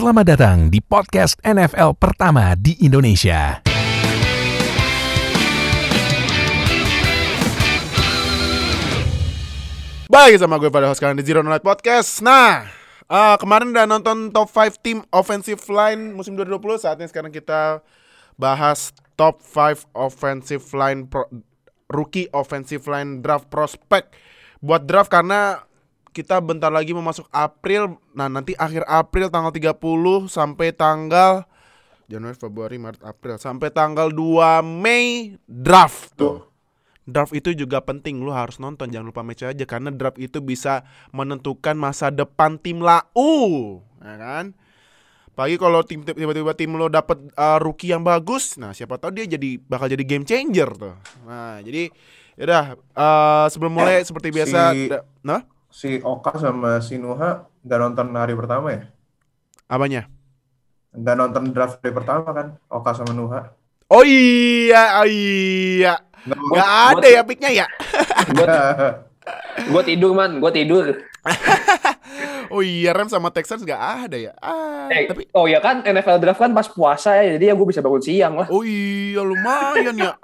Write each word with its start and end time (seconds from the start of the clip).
Selamat 0.00 0.32
datang 0.32 0.72
di 0.72 0.80
podcast 0.80 1.36
NFL 1.44 1.92
pertama 2.00 2.56
di 2.56 2.72
Indonesia. 2.80 3.60
Baik 10.08 10.40
sama 10.40 10.56
gue 10.56 10.72
pada 10.72 10.88
host 10.88 11.04
kalian 11.04 11.20
di 11.20 11.26
Zero 11.28 11.44
Night 11.44 11.60
Podcast. 11.60 12.24
Nah, 12.24 12.64
eh, 13.12 13.36
kemarin 13.36 13.76
udah 13.76 13.84
nonton 13.84 14.32
top 14.32 14.48
5 14.48 14.80
tim 14.80 15.04
offensive 15.12 15.60
line 15.68 16.16
musim 16.16 16.32
2020. 16.32 16.80
Saatnya 16.80 17.04
sekarang 17.04 17.28
kita 17.28 17.84
bahas 18.40 18.96
top 19.20 19.44
5 19.44 19.84
offensive 19.92 20.64
line 20.72 21.12
pro- 21.12 21.28
rookie 21.92 22.32
offensive 22.32 22.88
line 22.88 23.20
draft 23.20 23.52
prospect. 23.52 24.16
Buat 24.64 24.88
draft 24.88 25.12
karena 25.12 25.60
kita 26.10 26.42
bentar 26.42 26.70
lagi 26.70 26.90
mau 26.90 27.02
masuk 27.02 27.26
April. 27.30 27.98
Nah, 28.14 28.26
nanti 28.26 28.54
akhir 28.58 28.82
April 28.86 29.30
tanggal 29.30 29.54
30 29.54 30.26
sampai 30.26 30.74
tanggal 30.74 31.46
Januari, 32.10 32.34
Februari, 32.34 32.76
Maret, 32.82 33.06
April 33.06 33.38
sampai 33.38 33.70
tanggal 33.70 34.10
2 34.10 34.66
Mei 34.66 35.38
draft 35.46 36.18
tuh. 36.18 36.42
Draft 37.06 37.34
itu 37.34 37.54
juga 37.54 37.82
penting, 37.82 38.22
lu 38.22 38.30
harus 38.30 38.58
nonton, 38.62 38.90
jangan 38.90 39.10
lupa 39.10 39.22
match 39.26 39.42
aja 39.42 39.64
karena 39.66 39.90
draft 39.90 40.18
itu 40.18 40.38
bisa 40.38 40.86
menentukan 41.10 41.74
masa 41.74 42.10
depan 42.10 42.54
tim 42.58 42.82
lau, 42.82 43.82
ya 43.98 44.14
kan? 44.14 44.54
Apalagi 45.34 45.56
kalau 45.58 45.80
tim 45.82 46.06
tiba-tiba 46.06 46.54
tim 46.54 46.70
lo 46.76 46.86
dapet 46.86 47.18
uh, 47.34 47.58
rookie 47.58 47.90
yang 47.90 48.06
bagus, 48.06 48.54
nah 48.60 48.70
siapa 48.70 48.98
tahu 49.00 49.10
dia 49.16 49.26
jadi 49.26 49.58
bakal 49.58 49.90
jadi 49.90 50.04
game 50.06 50.22
changer 50.22 50.70
tuh. 50.76 50.94
Nah, 51.26 51.58
jadi 51.64 51.90
yaudah 52.38 52.78
uh, 52.94 53.46
sebelum 53.50 53.74
mulai 53.74 54.06
seperti 54.06 54.30
biasa, 54.30 54.60
Si- 54.70 54.90
nah 55.26 55.42
si 55.70 56.02
Oka 56.02 56.34
sama 56.36 56.82
si 56.82 56.98
Nuha 56.98 57.46
nggak 57.62 57.78
nonton 57.80 58.06
hari 58.14 58.34
pertama 58.34 58.74
ya? 58.74 58.82
apanya? 59.70 60.10
Nggak 60.90 61.16
nonton 61.16 61.44
draft 61.54 61.78
hari 61.78 61.94
pertama 61.94 62.26
kan? 62.34 62.46
Oka 62.66 62.90
sama 62.92 63.14
Nuha. 63.14 63.54
Oh 63.90 64.02
iya, 64.06 65.02
oh 65.02 65.06
iya, 65.06 65.98
Nggak 66.26 66.38
nggak 66.38 66.70
ada 66.94 67.06
ya 67.10 67.22
picknya 67.26 67.50
ya? 67.50 67.66
Gue 69.70 69.82
tidur 69.82 70.14
man, 70.14 70.38
gue 70.38 70.50
tidur. 70.52 70.86
Oh 72.50 72.66
iya, 72.66 72.90
Rams 72.90 73.14
sama 73.14 73.30
Texans 73.30 73.62
nggak 73.62 74.10
ada 74.10 74.18
ya? 74.18 74.34
Ah, 74.42 74.90
Eh, 74.90 75.06
tapi 75.06 75.22
oh 75.38 75.46
ya 75.46 75.62
kan 75.62 75.86
NFL 75.86 76.18
draft 76.18 76.42
kan 76.42 76.50
pas 76.50 76.66
puasa 76.66 77.14
ya, 77.14 77.38
jadi 77.38 77.50
ya 77.50 77.54
gue 77.54 77.62
bisa 77.62 77.78
bangun 77.78 78.02
siang 78.02 78.34
lah. 78.42 78.50
Oh 78.50 78.66
iya 78.66 79.22
lumayan 79.22 79.94
ya. 79.94 80.18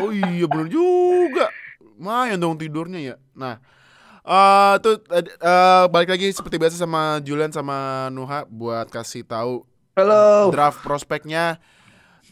Oh 0.00 0.08
iya 0.08 0.48
bener 0.48 0.72
juga. 0.72 1.52
Lumayan 1.76 2.40
dong 2.40 2.56
tidurnya 2.56 3.12
ya. 3.12 3.14
Nah, 3.36 3.60
eh 4.26 4.74
tuh 4.82 4.98
eh, 5.14 5.84
balik 5.86 6.10
lagi 6.10 6.34
seperti 6.34 6.58
biasa 6.58 6.74
sama 6.74 7.22
Julian 7.22 7.54
sama 7.54 8.10
Nuha 8.10 8.42
buat 8.50 8.90
kasih 8.90 9.22
tahu 9.22 9.62
Halo. 9.94 10.50
draft 10.50 10.82
prospeknya. 10.82 11.62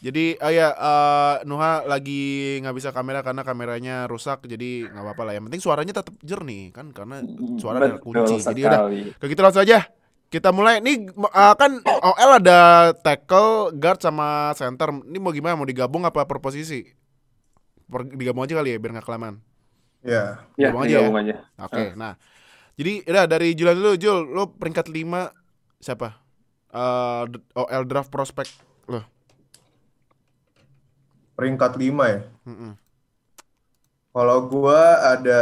Jadi 0.03 0.35
oh 0.37 0.51
ya 0.51 0.75
eh, 0.75 1.35
Nuha 1.47 1.87
lagi 1.87 2.59
nggak 2.59 2.75
bisa 2.75 2.91
kamera 2.91 3.23
karena 3.23 3.47
kameranya 3.47 3.95
rusak 4.11 4.43
jadi 4.43 4.91
nggak 4.91 5.03
apa-apa 5.07 5.23
lah. 5.23 5.33
Yang 5.39 5.43
penting 5.47 5.61
suaranya 5.63 5.93
tetap 5.95 6.13
jernih 6.19 6.75
kan 6.75 6.91
karena 6.91 7.23
suara 7.55 7.79
adalah 7.79 8.03
kunci. 8.03 8.43
Jadi 8.43 8.61
udah. 8.67 8.79
Kayak 9.15 9.29
gitu 9.31 9.41
langsung 9.41 9.63
aja. 9.63 9.87
Kita 10.27 10.51
mulai. 10.51 10.83
Nih 10.83 11.15
uh, 11.15 11.55
kan 11.55 11.79
OL 11.79 12.31
ada 12.43 12.91
tackle, 12.91 13.71
guard 13.71 14.03
sama 14.03 14.51
center. 14.59 14.91
Ini 14.91 15.17
mau 15.17 15.31
gimana? 15.31 15.55
Mau 15.55 15.63
digabung 15.63 16.03
apa 16.03 16.27
per 16.27 16.43
posisi? 16.43 16.83
Per, 17.87 18.03
digabung 18.19 18.43
aja 18.43 18.59
kali 18.59 18.75
ya 18.75 18.77
biar 18.83 18.99
nggak 18.99 19.07
kelamaan. 19.07 19.39
Ya, 20.05 20.39
Ya, 20.55 20.69
Gabung 20.71 20.83
aja 20.85 20.93
ya? 20.93 20.99
gabung 21.03 21.17
aja. 21.19 21.35
Oke. 21.59 21.83
Nah, 21.99 22.13
jadi 22.79 22.93
udah 23.07 23.25
dari 23.27 23.49
Julian 23.57 23.77
dulu, 23.79 23.93
Jul. 23.99 24.19
Lo 24.31 24.43
peringkat 24.55 24.87
5 24.91 25.31
siapa? 25.81 26.15
Uh, 26.75 27.23
d- 27.31 27.43
OL 27.55 27.83
draft 27.87 28.11
prospect 28.11 28.51
lo. 28.91 29.01
peringkat 31.35 31.71
5 31.75 32.03
ya. 32.07 32.19
Mm-mm. 32.47 32.73
Kalau 34.15 34.47
gua 34.47 35.11
ada 35.11 35.39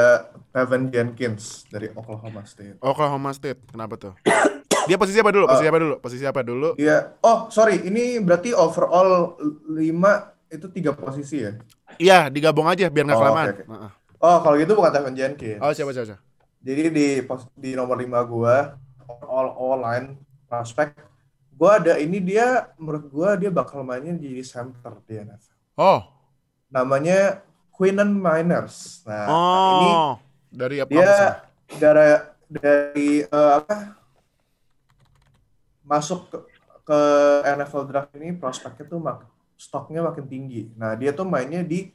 Evan 0.57 0.89
Jenkins 0.89 1.69
dari 1.69 1.93
Oklahoma 1.93 2.41
State. 2.45 2.81
Oklahoma 2.81 3.29
State. 3.37 3.61
Kenapa 3.69 3.93
tuh? 4.01 4.13
Dia 4.89 4.97
posisi 4.97 5.21
apa 5.21 5.29
dulu? 5.29 5.45
Posisi 5.45 5.69
apa 5.69 5.79
dulu? 5.79 5.95
Posisi 6.01 6.25
apa 6.25 6.41
dulu? 6.41 6.69
Iya. 6.75 6.97
Oh, 7.21 7.47
sorry. 7.53 7.85
Ini 7.85 8.17
berarti 8.25 8.49
overall 8.51 9.37
5 9.77 10.33
itu 10.49 10.65
tiga 10.73 10.91
posisi 10.97 11.45
ya? 11.45 11.53
Iya, 12.01 12.33
digabung 12.33 12.65
aja 12.65 12.89
biar 12.89 13.05
nggak 13.05 13.17
Oh, 13.17 13.21
kelamaan. 13.21 13.47
oke, 13.53 13.61
oke. 13.61 13.63
Heeh. 13.69 13.91
Oh, 14.23 14.39
kalau 14.39 14.55
gitu 14.55 14.71
bukan 14.71 14.95
Evan 14.95 15.15
Jenkins. 15.19 15.59
Oh, 15.59 15.75
siapa 15.75 15.91
siapa? 15.91 16.15
siapa? 16.15 16.23
Jadi 16.63 16.83
di 16.95 17.07
pos- 17.27 17.51
di 17.59 17.75
nomor 17.75 17.99
5 17.99 18.23
gua 18.23 18.79
all 19.27 19.51
all 19.51 19.83
line 19.83 20.15
prospect 20.47 20.95
gua 21.59 21.75
ada 21.75 21.99
ini 21.99 22.23
dia 22.23 22.71
menurut 22.79 23.11
gua 23.11 23.35
dia 23.35 23.51
bakal 23.51 23.83
mainnya 23.83 24.15
di 24.15 24.39
center 24.39 24.95
di 25.03 25.19
NFL. 25.19 25.75
Oh. 25.75 26.07
Namanya 26.71 27.43
Quinnen 27.67 28.15
Miners. 28.15 29.03
Nah, 29.03 29.27
ini 29.27 29.89
Oh. 29.91 30.13
Dari 30.53 30.77
apa? 30.79 30.87
dia 30.87 31.11
dari 31.75 32.07
dari 32.47 33.09
eh, 33.25 33.51
apa 33.59 33.97
masuk 35.83 36.31
ke, 36.31 36.37
ke 36.85 36.99
NFL 37.43 37.83
draft 37.89 38.13
ini 38.15 38.31
prospeknya 38.31 38.85
tuh 38.87 39.03
mak 39.03 39.27
stoknya 39.59 39.99
makin 39.99 40.25
tinggi. 40.29 40.71
Nah 40.77 40.95
dia 40.95 41.11
tuh 41.11 41.27
mainnya 41.27 41.59
di 41.59 41.91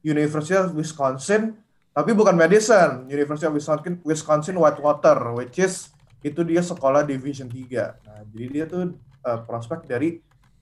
University 0.00 0.56
of 0.56 0.72
Wisconsin, 0.72 1.56
tapi 1.92 2.10
bukan 2.16 2.32
Madison, 2.38 3.04
University 3.10 3.46
of 3.48 3.54
Wisconsin, 3.56 4.00
Wisconsin 4.06 4.56
Whitewater, 4.56 5.16
which 5.36 5.60
is 5.60 5.92
itu 6.20 6.40
dia 6.44 6.60
sekolah 6.60 7.04
Division 7.04 7.48
3. 7.48 8.06
Nah 8.06 8.20
jadi 8.28 8.46
dia 8.48 8.64
tuh 8.68 8.96
eh, 9.00 9.40
prospek 9.44 9.88
dari 9.88 10.20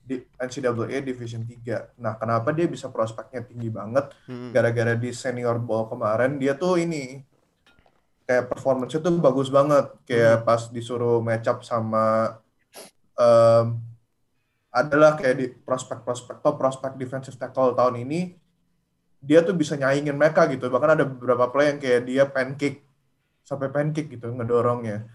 di 0.09 0.17
NCAA 0.41 1.05
Division 1.05 1.45
3. 1.45 2.01
Nah 2.01 2.17
kenapa 2.17 2.49
dia 2.49 2.65
bisa 2.65 2.89
prospeknya 2.89 3.45
tinggi 3.45 3.69
banget? 3.69 4.09
Hmm. 4.25 4.49
gara-gara 4.49 4.97
di 4.97 5.13
senior 5.13 5.61
ball 5.61 5.85
kemarin 5.85 6.41
dia 6.41 6.57
tuh 6.57 6.81
ini 6.81 7.21
kayak 8.29 8.45
performance-nya 8.45 9.01
tuh 9.01 9.17
bagus 9.17 9.49
banget 9.49 9.89
kayak 10.05 10.45
pas 10.45 10.69
disuruh 10.69 11.17
match 11.17 11.49
up 11.49 11.65
sama 11.65 12.37
em, 13.17 13.81
adalah 14.69 15.17
kayak 15.17 15.35
di 15.37 15.49
prospek-prospek 15.49 16.45
top 16.45 16.61
prospek 16.61 16.93
defensive 16.93 17.33
tackle 17.41 17.73
tahun 17.73 18.05
ini 18.05 18.37
dia 19.19 19.43
tuh 19.43 19.55
bisa 19.55 19.75
nyaingin 19.75 20.15
mereka 20.15 20.47
gitu 20.47 20.71
bahkan 20.71 20.95
ada 20.95 21.05
beberapa 21.05 21.51
play 21.51 21.75
yang 21.75 21.79
kayak 21.79 22.01
dia 22.07 22.23
pancake 22.27 22.83
sampai 23.43 23.67
pancake 23.67 24.15
gitu 24.15 24.31
ngedorongnya 24.31 25.07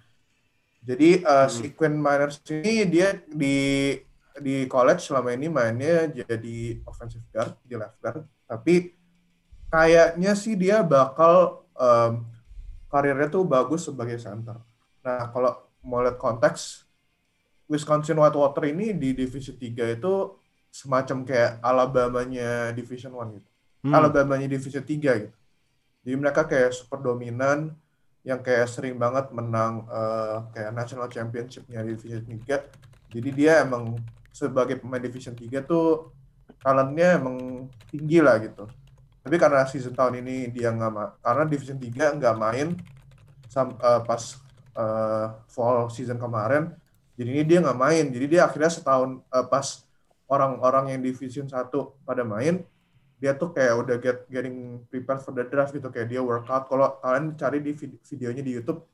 jadi 0.85 1.25
eh, 1.25 1.49
si 1.49 1.73
Quinn 1.73 1.97
Miners 1.97 2.45
ini 2.53 2.85
dia 2.85 3.17
di 3.25 3.97
di 4.35 4.67
college 4.67 5.09
selama 5.09 5.33
ini 5.33 5.49
mainnya 5.49 6.11
jadi 6.11 6.83
offensive 6.85 7.25
guard 7.33 7.57
di 7.65 7.75
left 7.79 7.97
guard 8.03 8.27
tapi 8.45 8.93
kayaknya 9.75 10.33
sih 10.39 10.55
dia 10.55 10.87
bakal 10.87 11.67
em, 11.75 12.23
karirnya 12.87 13.27
tuh 13.27 13.43
bagus 13.43 13.91
sebagai 13.91 14.23
center. 14.23 14.63
Nah, 15.03 15.35
kalau 15.35 15.67
mau 15.83 15.99
lihat 15.99 16.15
konteks 16.15 16.87
Wisconsin 17.67 18.15
Whitewater 18.23 18.71
ini 18.71 18.95
di 18.95 19.19
divisi 19.19 19.51
3 19.51 19.99
itu 19.99 20.39
semacam 20.71 21.27
kayak 21.27 21.59
Alabama-nya 21.59 22.71
Division 22.71 23.19
1 23.19 23.35
gitu. 23.35 23.51
Hmm. 23.85 23.93
Alabama-nya 23.93 24.49
divisi 24.49 24.81
3 24.81 25.13
gitu. 25.21 25.37
Jadi 26.05 26.15
mereka 26.17 26.49
kayak 26.49 26.73
super 26.73 27.05
dominan 27.05 27.77
yang 28.25 28.41
kayak 28.41 28.65
sering 28.73 28.97
banget 28.97 29.29
menang 29.37 29.85
eh, 29.85 30.37
kayak 30.57 30.73
national 30.73 31.09
championship-nya 31.13 31.85
di 31.85 31.93
divisi 32.01 32.25
3. 32.25 32.65
Jadi 33.13 33.29
dia 33.31 33.61
emang 33.61 34.01
sebagai 34.33 34.81
pemain 34.81 35.05
division 35.05 35.37
3 35.37 35.61
tuh 35.61 36.11
talentnya 36.65 37.21
emang 37.21 37.69
tinggi 37.93 38.25
lah 38.25 38.41
gitu. 38.41 38.65
Tapi 39.21 39.37
karena 39.37 39.65
season 39.69 39.93
tahun 39.93 40.21
ini 40.25 40.53
dia 40.53 40.73
nggak 40.73 41.21
karena 41.21 41.45
division 41.45 41.79
3 41.81 42.17
nggak 42.17 42.35
main 42.41 42.69
sam- 43.49 43.77
eh, 43.79 44.01
pas 44.05 44.23
eh, 44.75 45.27
fall 45.53 45.87
season 45.93 46.19
kemarin, 46.19 46.75
jadi 47.15 47.29
ini 47.31 47.43
dia 47.47 47.59
nggak 47.63 47.79
main. 47.79 48.05
Jadi 48.11 48.27
dia 48.27 48.49
akhirnya 48.49 48.73
setahun 48.73 49.23
eh, 49.23 49.47
pas 49.47 49.67
orang-orang 50.27 50.97
yang 50.97 51.01
division 51.05 51.47
1 51.47 51.95
pada 52.03 52.25
main, 52.27 52.65
dia 53.25 53.33
tuh 53.33 53.57
kayak 53.57 53.73
udah 53.81 53.97
get 53.97 54.29
getting 54.29 54.85
prepared 54.93 55.25
for 55.25 55.33
the 55.33 55.49
draft 55.49 55.73
gitu 55.73 55.89
kayak 55.89 56.13
dia 56.13 56.21
workout. 56.21 56.69
Kalau 56.69 57.01
kalian 57.01 57.33
cari 57.41 57.65
di 57.65 57.73
vid- 57.73 57.97
videonya 58.05 58.45
di 58.45 58.53
YouTube, 58.53 58.85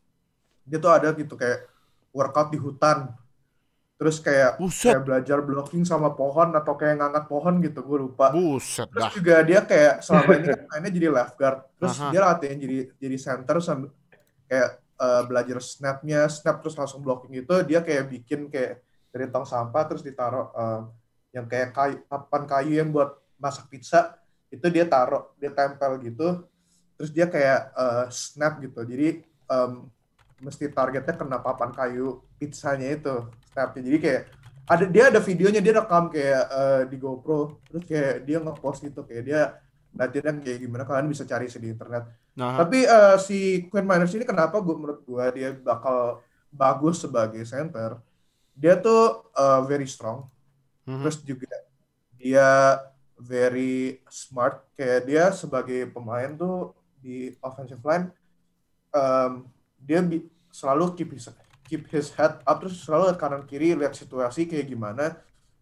dia 0.62 0.78
tuh 0.78 0.94
ada 0.94 1.10
gitu 1.18 1.34
kayak 1.34 1.66
workout 2.14 2.54
di 2.54 2.58
hutan. 2.62 3.10
Terus 3.98 4.22
kayak 4.22 4.62
Buset. 4.62 4.94
kayak 4.94 5.02
belajar 5.02 5.38
blocking 5.42 5.82
sama 5.82 6.14
pohon 6.14 6.54
atau 6.54 6.78
kayak 6.78 7.02
ngangkat 7.02 7.24
pohon 7.26 7.58
gitu, 7.58 7.82
gue 7.82 7.98
lupa. 8.06 8.30
Buset 8.30 8.86
Terus 8.86 9.10
dah. 9.10 9.12
juga 9.18 9.34
dia 9.42 9.60
kayak 9.66 9.94
selama 9.98 10.30
ini 10.38 10.46
kan 10.46 10.60
mainnya 10.70 10.90
jadi 10.94 11.08
left 11.10 11.34
guard. 11.34 11.58
Terus 11.74 11.94
Aha. 11.98 12.08
dia 12.14 12.20
latihan 12.22 12.56
jadi 12.62 12.78
jadi 13.02 13.16
center 13.18 13.56
sambil 13.58 13.90
kayak 14.46 14.70
eh, 14.78 15.22
belajar 15.26 15.58
snapnya, 15.58 16.20
snap 16.30 16.62
terus 16.62 16.78
langsung 16.78 17.02
blocking 17.02 17.34
itu 17.34 17.54
dia 17.66 17.82
kayak 17.82 18.06
bikin 18.06 18.46
kayak 18.46 18.78
dari 19.10 19.26
tong 19.26 19.42
sampah 19.42 19.82
terus 19.90 20.06
ditaruh 20.06 20.54
eh, 20.54 20.80
yang 21.34 21.50
kayak 21.50 21.74
kayu, 21.74 21.98
papan 22.06 22.42
kayu 22.46 22.78
yang 22.78 22.94
buat 22.94 23.18
masak 23.42 23.66
pizza 23.72 24.19
itu 24.50 24.66
dia 24.68 24.84
taruh, 24.84 25.30
dia 25.38 25.50
tempel 25.54 25.96
gitu. 26.02 26.44
Terus 26.98 27.10
dia 27.14 27.26
kayak 27.30 27.72
eh, 27.72 28.04
snap 28.10 28.60
gitu. 28.60 28.82
Jadi 28.84 29.24
em, 29.24 29.72
mesti 30.42 30.68
targetnya 30.68 31.14
kena 31.16 31.38
papan 31.40 31.70
kayu 31.72 32.20
pizzanya 32.36 32.92
itu 32.92 33.14
snapnya. 33.52 33.82
Jadi 33.86 33.98
kayak 33.98 34.22
ada 34.70 34.84
dia 34.86 35.04
ada 35.10 35.18
videonya 35.18 35.58
dia 35.58 35.74
rekam 35.82 36.06
kayak 36.12 36.44
eh, 36.46 36.82
di 36.86 36.96
GoPro 37.00 37.58
terus 37.66 37.84
kayak 37.86 38.22
dia 38.22 38.38
ngepost 38.38 38.86
gitu 38.86 39.02
kayak 39.02 39.24
dia 39.26 39.40
latihan 39.90 40.38
kayak 40.38 40.62
gimana 40.62 40.86
kalian 40.86 41.10
bisa 41.10 41.26
cari 41.26 41.50
sih 41.50 41.58
di 41.58 41.74
internet. 41.74 42.06
Nah, 42.38 42.54
Tapi 42.62 42.86
eh, 42.86 43.16
si 43.18 43.66
Quinn 43.66 43.86
Miners 43.86 44.14
ini 44.14 44.22
kenapa 44.22 44.62
gue 44.62 44.74
menurut 44.78 45.02
gue 45.02 45.24
dia 45.34 45.50
bakal 45.58 46.22
bagus 46.54 47.02
sebagai 47.02 47.42
center? 47.42 47.98
Dia 48.54 48.78
tuh 48.78 49.26
eh, 49.34 49.60
very 49.66 49.90
strong, 49.90 50.30
mhm. 50.86 51.02
terus 51.02 51.18
juga 51.26 51.50
dia 52.14 52.78
very 53.20 54.00
smart. 54.08 54.64
Kayak 54.74 55.00
dia 55.04 55.24
sebagai 55.36 55.92
pemain 55.92 56.32
tuh 56.32 56.72
di 57.00 57.36
offensive 57.44 57.80
line, 57.84 58.08
em, 58.92 59.44
dia 59.80 60.00
selalu 60.50 60.96
keep 60.96 61.12
his 61.12 61.28
keep 61.70 61.86
his 61.94 62.10
head 62.18 62.42
up 62.42 62.58
terus 62.58 62.82
selalu 62.82 63.14
lihat 63.14 63.18
kanan 63.22 63.42
kiri 63.46 63.78
lihat 63.78 63.94
situasi 63.94 64.48
kayak 64.50 64.66
gimana. 64.66 65.20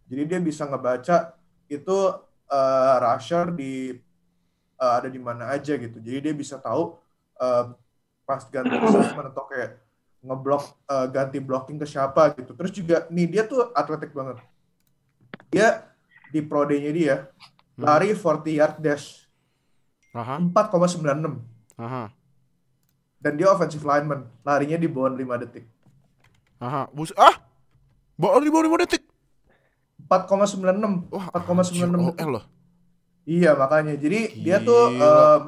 Jadi 0.09 0.25
dia 0.25 0.39
bisa 0.41 0.65
ngebaca 0.65 1.37
itu 1.69 1.97
eh, 2.49 2.95
rusher 2.97 3.53
di 3.53 3.93
eh, 4.79 4.93
ada 4.97 5.05
di 5.05 5.21
mana 5.21 5.53
aja 5.53 5.77
gitu. 5.77 6.01
Jadi 6.01 6.17
dia 6.31 6.33
bisa 6.33 6.57
tahu 6.57 6.97
eh, 7.37 7.65
pas 8.25 8.41
ganti 8.49 8.73
assessment 8.73 9.29
atau 9.29 9.45
kayak 9.45 9.77
ngeblok 10.25 10.63
eh, 10.89 11.07
ganti 11.13 11.37
blocking 11.37 11.77
ke 11.77 11.85
siapa 11.85 12.33
gitu. 12.33 12.57
Terus 12.57 12.71
juga 12.73 12.97
nih 13.13 13.27
dia 13.29 13.43
tuh 13.45 13.69
atletik 13.77 14.09
banget. 14.09 14.41
Dia 15.53 15.88
di 16.29 16.39
pro 16.39 16.63
day-nya 16.63 16.91
dia 16.91 17.15
Hmm. 17.73 17.87
lari 17.87 18.11
40 18.11 18.51
yard 18.51 18.75
dash 18.79 19.23
Aha, 20.11 20.35
4,96 20.41 21.39
aha, 21.75 22.11
dan 23.17 23.33
dia 23.33 23.47
offensive 23.47 23.81
lineman 23.81 24.27
larinya 24.41 24.75
di 24.75 24.83
bawah 24.85 25.07
5 25.09 25.39
detik. 25.39 25.63
aha. 26.57 26.91
Bus 26.91 27.15
ah, 27.15 27.39
baru 28.15 28.41
di 28.41 28.51
bawah 28.51 28.65
lima 28.65 28.77
detik. 28.79 28.99
4,96 30.11 31.07
Wah, 31.07 31.25
4,96 31.31 31.87
anjir, 31.87 31.87
detik. 31.87 32.27
Loh. 32.27 32.43
Iya 33.23 33.51
makanya. 33.53 33.93
Jadi 33.93 34.19
dia 34.41 34.57
tuh 34.59 34.81
Gila. 34.89 35.05
em, 35.05 35.41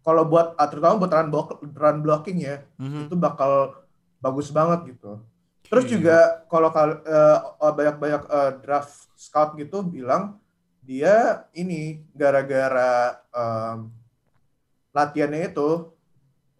kalau 0.00 0.22
buat 0.24 0.46
terutama 0.70 0.94
buat 0.96 1.10
run, 1.10 1.28
block, 1.28 1.48
run 1.66 1.98
blocking 2.00 2.38
ya 2.38 2.62
Mhm. 2.78 3.10
itu 3.10 3.14
bakal 3.14 3.76
bagus 4.20 4.48
banget 4.48 4.94
gitu. 4.94 5.20
Terus 5.74 5.90
Gila. 5.90 5.94
juga 5.98 6.18
kalau 6.46 6.70
kal- 6.70 7.02
eh, 7.02 7.38
banyak-banyak 7.58 8.22
eh, 8.30 8.52
draft 8.62 9.10
scout 9.18 9.58
gitu 9.58 9.82
bilang 9.82 10.38
dia 10.86 11.48
ini 11.50 12.06
gara-gara 12.14 13.18
em, 13.34 13.90
latihannya 14.94 15.50
itu 15.50 15.90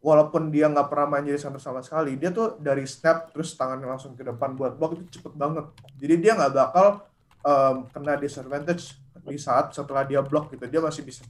walaupun 0.03 0.51
dia 0.51 0.67
nggak 0.67 0.91
pernah 0.91 1.07
main 1.15 1.23
jadi 1.23 1.39
center 1.39 1.63
sama 1.63 1.79
sekali, 1.85 2.19
dia 2.19 2.35
tuh 2.35 2.59
dari 2.59 2.83
snap 2.91 3.31
terus 3.31 3.55
tangannya 3.55 3.87
langsung 3.87 4.19
ke 4.19 4.27
depan 4.27 4.59
buat 4.59 4.75
block 4.75 4.99
itu 4.99 5.21
cepet 5.21 5.33
banget. 5.39 5.71
Jadi 5.97 6.15
dia 6.19 6.33
nggak 6.35 6.53
bakal 6.57 7.07
em, 7.47 7.77
kena 7.95 8.19
disadvantage 8.19 8.99
di 9.23 9.39
saat 9.39 9.71
setelah 9.71 10.03
dia 10.03 10.21
block 10.27 10.51
gitu. 10.51 10.67
Dia 10.67 10.83
masih 10.83 11.07
bisa 11.07 11.23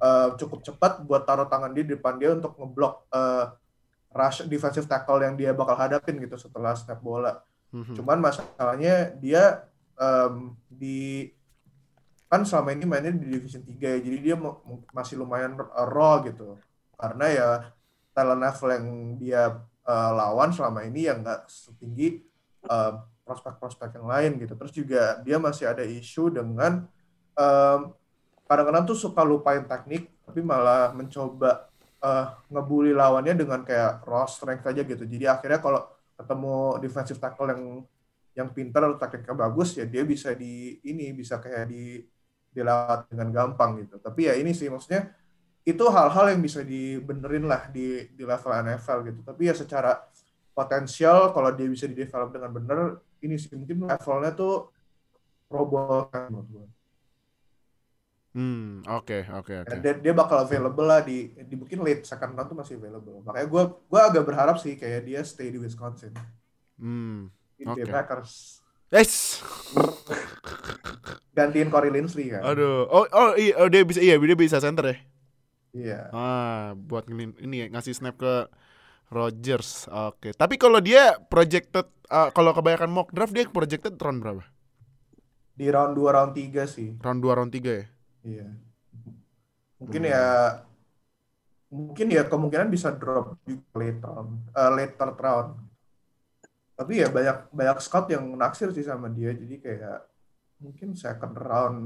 eh, 0.00 0.28
cukup 0.40 0.64
cepat 0.64 1.04
buat 1.04 1.28
taruh 1.28 1.44
tangan 1.44 1.76
dia 1.76 1.84
di 1.84 1.92
depan 1.92 2.16
dia 2.16 2.32
untuk 2.32 2.56
ngeblok 2.56 3.04
eh, 3.12 3.44
rush 4.12 4.44
defensive 4.48 4.88
tackle 4.88 5.20
yang 5.20 5.36
dia 5.36 5.52
bakal 5.52 5.76
hadapin 5.76 6.16
gitu 6.20 6.36
setelah 6.40 6.72
snap 6.72 7.00
bola. 7.04 7.44
Mhm. 7.72 7.94
Cuman 8.00 8.18
masalahnya 8.24 9.12
dia 9.20 9.68
em, 10.00 10.56
di 10.68 11.28
kan 12.28 12.44
selama 12.44 12.76
ini 12.76 12.84
mainnya 12.84 13.12
di 13.16 13.24
Division 13.24 13.64
3 13.64 13.96
ya, 13.96 13.98
jadi 14.04 14.18
dia 14.20 14.36
masih 14.92 15.16
lumayan 15.16 15.56
raw 15.72 16.20
gitu. 16.24 16.60
Karena 16.96 17.24
ya 17.28 17.48
talent 18.12 18.40
level 18.44 18.68
yang 18.68 18.86
dia 19.16 19.42
eh, 19.88 20.10
lawan 20.12 20.52
selama 20.52 20.84
ini 20.84 21.08
yang 21.08 21.24
nggak 21.24 21.48
setinggi 21.48 22.20
em, 22.68 22.94
prospek-prospek 23.24 24.00
yang 24.00 24.08
lain 24.08 24.32
gitu. 24.40 24.52
Terus 24.56 24.72
juga 24.72 25.02
dia 25.24 25.36
masih 25.36 25.68
ada 25.68 25.84
isu 25.84 26.32
dengan 26.32 26.88
em, 27.36 27.80
kadang-kadang 28.48 28.88
tuh 28.88 28.96
suka 28.96 29.20
lupain 29.24 29.64
teknik, 29.68 30.08
tapi 30.24 30.40
malah 30.40 30.96
mencoba 30.96 31.67
eh, 32.02 32.26
ngebully 32.50 32.92
lawannya 32.94 33.34
dengan 33.34 33.60
kayak 33.66 34.06
raw 34.06 34.26
strength 34.26 34.66
aja 34.66 34.82
gitu. 34.82 35.04
Jadi 35.04 35.24
akhirnya 35.26 35.58
kalau 35.62 35.80
ketemu 36.18 36.56
defensive 36.82 37.20
tackle 37.22 37.50
yang 37.54 37.62
yang 38.38 38.48
pinter 38.54 38.94
tekniknya 39.02 39.34
bagus 39.34 39.74
ya 39.74 39.82
dia 39.82 40.06
bisa 40.06 40.30
di 40.34 40.78
ini 40.86 41.10
bisa 41.10 41.42
kayak 41.42 41.66
di 41.66 42.02
dilewat 42.54 43.10
dengan 43.10 43.28
gampang 43.34 43.82
gitu. 43.82 43.98
Tapi 43.98 44.30
ya 44.30 44.34
ini 44.38 44.54
sih 44.54 44.70
maksudnya 44.70 45.10
itu 45.66 45.84
hal-hal 45.90 46.32
yang 46.32 46.40
bisa 46.40 46.64
dibenerin 46.64 47.44
lah 47.44 47.68
di 47.68 48.08
di 48.14 48.22
level 48.22 48.52
NFL 48.62 48.98
gitu. 49.10 49.20
Tapi 49.26 49.42
ya 49.50 49.54
secara 49.54 49.98
potensial 50.54 51.30
kalau 51.34 51.50
dia 51.54 51.68
bisa 51.70 51.86
di 51.86 51.94
develop 51.98 52.34
dengan 52.34 52.50
bener 52.50 52.78
ini 53.22 53.34
sih 53.38 53.54
mungkin 53.54 53.86
levelnya 53.86 54.32
tuh 54.34 54.70
Pro 55.48 55.64
Bowl 55.66 56.06
kan 56.10 56.30
menurut 56.30 56.48
gue. 56.50 56.66
Hmm, 58.36 58.84
oke, 58.84 59.24
oke, 59.40 59.52
oke. 59.64 59.76
Dan 59.80 60.04
dia, 60.04 60.12
bakal 60.12 60.44
available 60.44 60.84
lah 60.84 61.00
di 61.00 61.32
di 61.32 61.54
mungkin 61.56 61.80
late 61.80 62.04
second 62.04 62.36
round 62.36 62.48
tuh 62.52 62.58
masih 62.60 62.76
available. 62.76 63.24
Makanya 63.24 63.48
gue 63.48 63.62
gue 63.88 64.00
agak 64.00 64.24
berharap 64.28 64.56
sih 64.60 64.76
kayak 64.76 65.08
dia 65.08 65.20
stay 65.24 65.48
di 65.48 65.58
Wisconsin. 65.58 66.12
Hmm. 66.76 67.32
Oke. 67.66 67.88
Packers 67.88 68.62
Yes. 68.88 69.44
gantiin 71.36 71.68
Corey 71.70 71.92
Linsley 71.92 72.32
kan. 72.32 72.42
Aduh. 72.42 72.88
Oh, 72.88 73.04
oh 73.04 73.30
iya, 73.38 73.54
oh, 73.62 73.68
dia 73.70 73.84
bisa 73.84 74.00
iya, 74.02 74.18
dia 74.18 74.38
bisa 74.38 74.58
center 74.58 74.90
ya. 74.90 74.96
Iya. 75.76 76.00
Ah, 76.10 76.72
buat 76.74 77.06
ngilin- 77.06 77.38
ini 77.38 77.62
ya, 77.62 77.66
ngasih 77.70 77.94
snap 77.94 78.16
ke 78.18 78.48
Rodgers. 79.12 79.86
Oke. 79.92 80.34
Tapi 80.34 80.56
kalau 80.56 80.80
dia 80.80 81.20
projected 81.28 81.86
ah, 82.08 82.32
kalau 82.32 82.56
kebanyakan 82.56 82.90
mock 82.90 83.12
draft 83.12 83.36
dia 83.36 83.46
projected 83.46 83.94
round 84.00 84.18
berapa? 84.24 84.42
Di 85.58 85.68
round 85.68 85.94
2 85.94 86.16
round 86.16 86.32
3 86.34 86.64
sih. 86.66 86.96
Round 86.98 87.20
2 87.20 87.38
round 87.38 87.52
3 87.52 87.70
ya? 87.70 87.86
Iya. 88.28 88.46
Mungkin 89.80 90.02
Hmm. 90.04 90.12
ya 90.12 90.24
mungkin 91.68 92.06
ya 92.16 92.22
kemungkinan 92.24 92.68
bisa 92.72 92.88
drop 93.00 93.36
juga 93.44 93.72
late 93.80 94.00
round, 94.04 94.30
eh, 94.52 94.70
late 94.76 94.94
third 94.98 95.16
round. 95.20 95.50
Tapi 96.78 96.92
ya 97.02 97.08
banyak 97.10 97.36
banyak 97.50 97.78
scout 97.82 98.06
yang 98.14 98.24
naksir 98.38 98.68
sih 98.76 98.86
sama 98.86 99.08
dia. 99.10 99.30
Jadi 99.34 99.56
kayak 99.64 99.98
mungkin 100.62 100.88
second 100.94 101.34
round, 101.34 101.80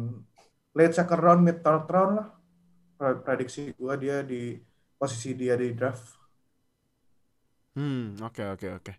late 0.77 0.95
second 0.99 1.21
round, 1.25 1.41
mid 1.47 1.59
third 1.65 1.87
round 1.89 2.13
lah. 2.19 2.29
Pre- 2.99 3.21
Prediksi 3.25 3.73
gua 3.81 3.95
dia 3.99 4.23
di 4.23 4.59
posisi 5.01 5.31
dia 5.35 5.55
di 5.59 5.73
draft. 5.79 6.21
Hmm, 7.73 8.21
oke 8.21 8.43
oke 8.53 8.67
oke. 8.79 8.93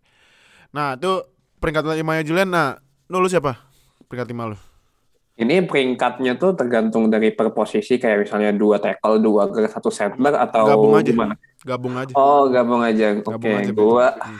Nah, 0.74 0.98
itu 0.98 1.12
peringkat 1.62 1.84
lima 1.94 2.20
Julian. 2.26 2.50
Nah, 2.50 2.82
lu, 3.10 3.22
lu 3.22 3.30
siapa? 3.30 3.54
Peringkat 4.10 4.28
lima 4.34 4.50
lu. 4.50 4.58
Ini 5.34 5.66
peringkatnya 5.66 6.38
tuh 6.38 6.54
tergantung 6.54 7.10
dari 7.10 7.34
per 7.34 7.50
posisi 7.50 7.98
kayak 7.98 8.30
misalnya 8.30 8.54
dua 8.54 8.78
tackle, 8.78 9.18
dua 9.18 9.50
guard, 9.50 9.66
satu 9.66 9.90
center 9.90 10.38
atau 10.38 10.70
Gabung 10.70 10.94
aja. 10.94 11.10
gimana? 11.10 11.34
Gabung 11.66 11.96
aja. 11.98 12.14
Oh, 12.14 12.46
gabung 12.54 12.86
aja. 12.86 13.18
Oke, 13.18 13.50
aja. 13.50 13.72
gua 13.74 14.14
Hmm. 14.14 14.40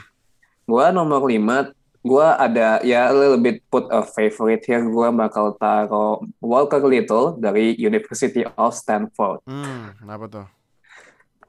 gua 0.64 0.94
nomor 0.94 1.26
5 1.26 1.74
gua 2.04 2.38
ada 2.38 2.78
ya 2.86 3.10
a 3.10 3.14
little 3.16 3.40
bit 3.42 3.58
put 3.66 3.90
a 3.90 4.06
favorite 4.06 4.62
here. 4.62 4.86
Gua 4.86 5.10
bakal 5.10 5.58
taruh 5.58 6.22
Walker 6.38 6.78
Little 6.86 7.42
dari 7.42 7.74
University 7.74 8.46
of 8.46 8.70
Stanford. 8.70 9.42
Hmm, 9.50 9.98
kenapa 9.98 10.24
tuh? 10.30 10.46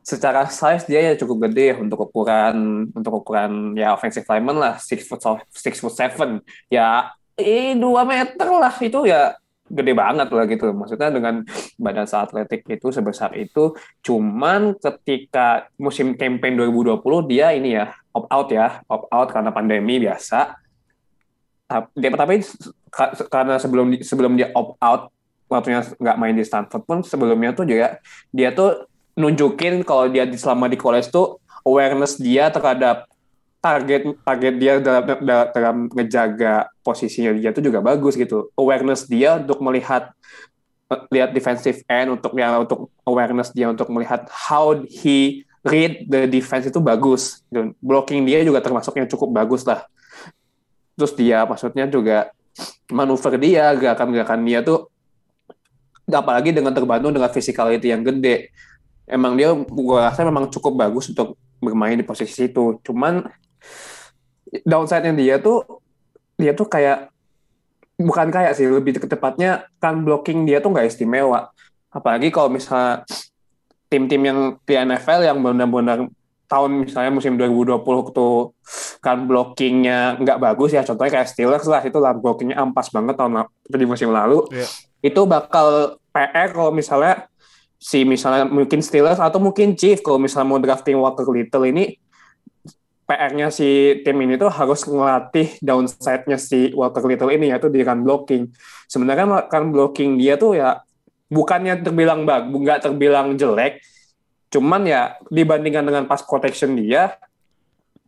Secara 0.02 0.50
size 0.50 0.90
dia 0.90 1.02
ya 1.02 1.14
cukup 1.18 1.50
gede 1.50 1.78
untuk 1.78 2.10
ukuran 2.10 2.90
untuk 2.94 3.22
ukuran 3.22 3.78
ya 3.78 3.94
offensive 3.94 4.25
lineman 4.25 4.58
lah 4.58 4.74
six 4.82 5.06
foot 5.06 5.22
six 5.54 5.78
foot 5.78 5.94
seven 5.94 6.42
ya 6.70 7.14
eh 7.38 7.75
dua 7.75 8.04
meter 8.04 8.48
lah. 8.48 8.74
Itu 8.80 9.06
ya 9.06 9.36
gede 9.65 9.94
banget 9.94 10.27
lah 10.32 10.46
gitu. 10.48 10.72
Maksudnya 10.72 11.10
dengan 11.12 11.44
badan 11.80 12.08
atletik 12.08 12.68
itu 12.68 12.88
sebesar 12.92 13.36
itu. 13.38 13.75
Cuman 14.01 14.75
ketika 14.80 15.70
musim 15.80 16.15
campaign 16.15 16.60
2020 16.60 17.01
dia 17.32 17.51
ini 17.56 17.77
ya 17.77 17.94
opt 18.15 18.30
out 18.32 18.50
ya. 18.51 18.68
Opt 18.88 19.08
out 19.12 19.30
karena 19.32 19.51
pandemi 19.51 20.01
biasa. 20.01 20.58
Tapi 21.65 22.38
ka- 22.94 23.13
karena 23.27 23.58
sebelum 23.58 23.98
sebelum 24.06 24.38
dia 24.38 24.54
opt 24.54 24.77
out 24.80 25.10
waktunya 25.50 25.82
nggak 25.82 26.18
main 26.18 26.36
di 26.36 26.46
Stanford 26.46 26.84
pun 26.86 26.98
sebelumnya 27.06 27.54
tuh 27.54 27.70
juga 27.70 28.01
dia 28.34 28.50
tuh 28.50 28.89
nunjukin 29.13 29.86
kalau 29.86 30.10
dia 30.10 30.25
di 30.25 30.36
selama 30.36 30.65
di 30.65 30.77
college 30.77 31.13
tuh 31.13 31.39
awareness 31.65 32.18
dia 32.18 32.50
terhadap 32.50 33.08
target 33.65 34.01
target 34.22 34.53
dia 34.62 34.74
dalam 34.77 35.03
dalam, 35.50 35.77
ngejaga 35.89 36.69
posisinya 36.86 37.34
dia 37.34 37.50
tuh 37.50 37.65
juga 37.65 37.81
bagus 37.81 38.13
gitu. 38.13 38.53
Awareness 38.53 39.10
dia 39.10 39.41
untuk 39.41 39.57
melihat 39.65 40.13
lihat 41.10 41.34
defensive 41.34 41.81
end 41.89 42.13
untuk 42.22 42.38
ya 42.38 42.62
untuk 42.62 42.93
awareness 43.10 43.50
dia 43.50 43.65
untuk 43.74 43.89
melihat 43.89 44.29
how 44.29 44.77
he 44.86 45.41
read 45.65 46.05
the 46.05 46.29
defense 46.29 46.69
itu 46.69 46.77
bagus. 46.77 47.41
Gitu. 47.50 47.74
blocking 47.81 48.22
dia 48.22 48.45
juga 48.45 48.62
termasuk 48.62 48.93
yang 48.93 49.10
cukup 49.10 49.34
bagus 49.34 49.65
lah. 49.65 49.81
Terus 50.93 51.17
dia 51.17 51.41
maksudnya 51.50 51.89
juga 51.89 52.29
manuver 52.93 53.41
dia 53.41 53.74
gerakan-gerakan 53.74 54.45
dia 54.45 54.62
tuh 54.62 54.93
apalagi 56.05 56.53
dengan 56.53 56.69
terbantu 56.69 57.10
dengan 57.10 57.34
physicality 57.34 57.89
yang 57.89 58.05
gede. 58.05 58.53
Emang 59.10 59.34
dia 59.34 59.50
gua 59.57 60.13
rasa 60.13 60.22
memang 60.22 60.53
cukup 60.53 60.77
bagus 60.77 61.10
untuk 61.10 61.34
bermain 61.57 61.98
di 61.98 62.05
posisi 62.05 62.45
itu. 62.45 62.77
Cuman 62.86 63.25
downside-nya 64.64 65.14
dia 65.18 65.36
tuh 65.42 65.82
dia 66.36 66.56
tuh 66.56 66.68
kayak 66.68 67.12
bukan 67.96 68.28
kayak 68.28 68.56
sih 68.56 68.68
lebih 68.68 69.00
ke 69.00 69.08
tepatnya 69.08 69.68
kan 69.80 70.04
blocking 70.04 70.44
dia 70.44 70.60
tuh 70.60 70.72
nggak 70.72 70.92
istimewa 70.92 71.52
apalagi 71.90 72.28
kalau 72.28 72.52
misalnya 72.52 73.08
tim-tim 73.88 74.20
yang 74.20 74.40
di 74.68 74.74
NFL 74.76 75.22
yang 75.24 75.40
benar-benar 75.40 76.12
tahun 76.46 76.86
misalnya 76.86 77.12
musim 77.16 77.40
2020 77.40 77.82
tuh 78.14 78.54
kan 79.02 79.26
blockingnya 79.26 80.20
nggak 80.22 80.38
bagus 80.38 80.76
ya 80.76 80.84
contohnya 80.84 81.22
kayak 81.22 81.30
Steelers 81.32 81.66
lah 81.66 81.82
itu 81.82 81.98
lah 81.98 82.14
blockingnya 82.14 82.60
ampas 82.60 82.92
banget 82.94 83.16
tahun 83.18 83.48
di 83.66 83.86
musim 83.88 84.12
lalu 84.14 84.46
Iya. 84.54 84.68
itu 85.02 85.22
bakal 85.26 85.98
PR 86.14 86.54
kalau 86.54 86.70
misalnya 86.76 87.26
si 87.80 88.04
misalnya 88.06 88.46
mungkin 88.46 88.84
Steelers 88.84 89.18
atau 89.18 89.40
mungkin 89.42 89.74
Chief 89.74 89.98
kalau 90.04 90.20
misalnya 90.22 90.48
mau 90.52 90.60
drafting 90.62 91.00
Walker 91.00 91.26
Little 91.32 91.66
ini 91.66 91.98
PR-nya 93.06 93.54
si 93.54 94.02
tim 94.02 94.18
ini 94.18 94.34
tuh 94.34 94.50
harus 94.50 94.82
ngelatih 94.90 95.62
downside-nya 95.62 96.42
si 96.42 96.74
Walker 96.74 97.06
Little 97.06 97.30
ini 97.30 97.54
yaitu 97.54 97.70
di 97.70 97.86
run 97.86 98.02
blocking. 98.02 98.50
Sebenarnya 98.90 99.46
run 99.46 99.66
blocking 99.70 100.18
dia 100.18 100.42
tuh 100.42 100.58
ya 100.58 100.82
bukannya 101.30 101.86
terbilang 101.86 102.26
bagus, 102.26 102.58
nggak 102.66 102.80
terbilang 102.90 103.38
jelek, 103.38 103.82
cuman 104.50 104.90
ya 104.90 105.02
dibandingkan 105.30 105.86
dengan 105.86 106.04
pass 106.10 106.26
protection 106.26 106.74
dia 106.74 107.18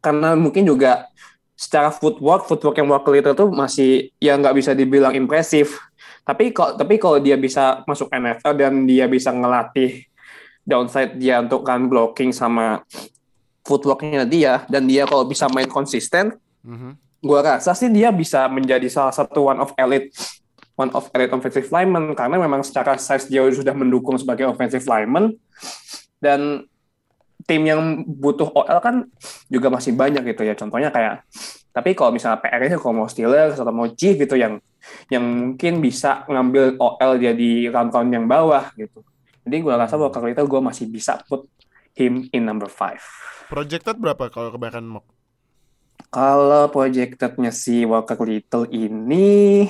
karena 0.01 0.34
mungkin 0.34 0.66
juga 0.66 1.10
secara 1.58 1.89
footwork, 1.89 2.46
footwork 2.46 2.77
yang 2.77 2.89
Walker 2.89 3.13
Little 3.13 3.38
tuh 3.38 3.50
masih 3.50 4.13
ya 4.22 4.38
nggak 4.38 4.56
bisa 4.58 4.77
dibilang 4.77 5.13
impresif. 5.13 5.77
Tapi 6.25 6.54
kok 6.54 6.77
tapi 6.77 6.98
kalau 6.98 7.22
dia 7.22 7.38
bisa 7.38 7.86
masuk 7.86 8.10
NFL 8.10 8.54
dan 8.58 8.74
dia 8.89 9.06
bisa 9.06 9.30
ngelatih 9.30 10.06
downside 10.66 11.18
dia 11.22 11.39
untuk 11.39 11.66
run 11.66 11.86
blocking 11.88 12.34
sama 12.36 12.84
footworknya 13.67 14.24
dia 14.24 14.63
dan 14.71 14.88
dia 14.88 15.03
kalau 15.03 15.27
bisa 15.27 15.51
main 15.51 15.67
konsisten, 15.67 16.39
Mhm. 16.63 16.95
gua 17.19 17.43
rasa 17.43 17.75
sih 17.75 17.91
dia 17.91 18.07
bisa 18.15 18.47
menjadi 18.47 18.88
salah 18.88 19.12
satu 19.12 19.51
one 19.51 19.59
of 19.59 19.75
elite 19.75 20.15
one 20.77 20.93
of 20.93 21.09
elite 21.12 21.33
offensive 21.33 21.67
lineman 21.74 22.13
karena 22.15 22.38
memang 22.39 22.62
secara 22.63 22.95
size 22.95 23.27
dia 23.27 23.43
sudah 23.50 23.74
mendukung 23.75 24.15
sebagai 24.15 24.47
offensive 24.47 24.86
lineman. 24.88 25.36
Dan 26.21 26.63
tim 27.45 27.62
yang 27.65 28.05
butuh 28.05 28.50
OL 28.53 28.79
kan 28.81 28.95
juga 29.50 29.67
masih 29.74 29.93
banyak 29.97 30.24
gitu 30.33 30.45
ya. 30.45 30.53
Contohnya 30.53 30.93
kayak 30.93 31.25
tapi 31.74 31.93
kalau 31.93 32.09
misalnya 32.09 32.41
PR-nya 32.41 32.77
kalau 32.81 33.03
mau 33.03 33.07
Steelers 33.09 33.57
atau 33.57 33.69
mau 33.69 33.86
Chief 33.89 34.17
gitu 34.17 34.33
yang 34.33 34.57
yang 35.13 35.21
mungkin 35.25 35.81
bisa 35.81 36.25
ngambil 36.25 36.77
OL 36.79 37.12
dia 37.19 37.33
di 37.33 37.67
round-round 37.69 38.09
yang 38.13 38.25
bawah 38.25 38.71
gitu. 38.77 39.01
Jadi 39.45 39.57
gua 39.63 39.81
rasa 39.81 39.95
bahwa 39.97 40.12
kalau 40.13 40.27
itu 40.29 40.43
gue 40.43 40.62
masih 40.62 40.86
bisa 40.91 41.17
put 41.25 41.47
him 41.97 42.29
in 42.36 42.45
number 42.45 42.69
five 42.69 43.01
Projected 43.48 43.96
berapa 43.96 44.27
kalau 44.27 44.51
kebanyakan 44.51 45.00
mock? 45.00 45.08
Kalau 46.12 46.68
projectednya 46.68 47.51
si 47.56 47.88
Walker 47.88 48.20
Little 48.20 48.68
ini 48.72 49.68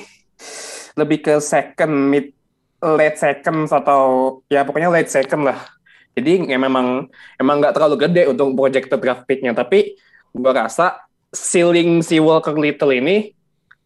lebih 0.97 1.21
ke 1.21 1.33
second 1.37 1.93
mid 2.09 2.33
late 2.81 3.17
second 3.21 3.69
atau 3.69 4.01
ya 4.49 4.65
pokoknya 4.65 4.89
late 4.89 5.13
second 5.13 5.45
lah. 5.45 5.61
Jadi 6.17 6.49
ya 6.49 6.57
memang 6.57 7.05
emang 7.37 7.55
nggak 7.61 7.77
terlalu 7.77 8.09
gede 8.09 8.23
untuk 8.25 8.57
projected 8.57 8.97
draft 8.97 9.29
pick-nya, 9.29 9.53
tapi 9.53 9.93
gua 10.33 10.65
rasa 10.65 11.05
ceiling 11.29 12.01
si 12.01 12.17
Walker 12.17 12.57
Little 12.57 12.97
ini 12.97 13.37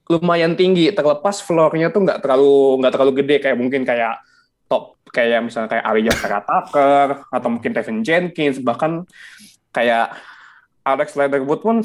lumayan 0.08 0.56
tinggi 0.56 0.92
terlepas 0.92 1.44
floor-nya 1.44 1.92
tuh 1.92 2.08
nggak 2.08 2.24
terlalu 2.24 2.80
nggak 2.80 2.94
terlalu 2.96 3.12
gede 3.24 3.36
kayak 3.44 3.58
mungkin 3.60 3.84
kayak 3.84 4.24
top 4.72 5.00
kayak 5.12 5.44
misalnya 5.44 5.68
kayak 5.68 5.86
Arya 5.88 6.14
Tucker 6.16 7.08
atau 7.28 7.50
mungkin 7.52 7.72
Tevin 7.76 8.00
Jenkins 8.04 8.60
bahkan 8.64 9.04
kayak 9.72 10.16
Alex 10.82 11.14
Leatherwood 11.14 11.62
pun 11.62 11.76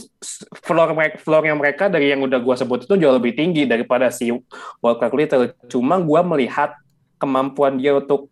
floor 0.64 0.96
mereka 0.96 1.16
floornya 1.20 1.54
mereka 1.54 1.84
dari 1.86 2.10
yang 2.12 2.24
udah 2.24 2.40
gua 2.40 2.56
sebut 2.56 2.84
itu 2.88 2.94
jauh 2.96 3.14
lebih 3.14 3.36
tinggi 3.36 3.68
daripada 3.68 4.08
si 4.08 4.32
Walker 4.80 5.12
Little. 5.12 5.52
Cuma 5.68 6.00
gua 6.00 6.24
melihat 6.24 6.76
kemampuan 7.16 7.80
dia 7.80 7.96
untuk 7.96 8.28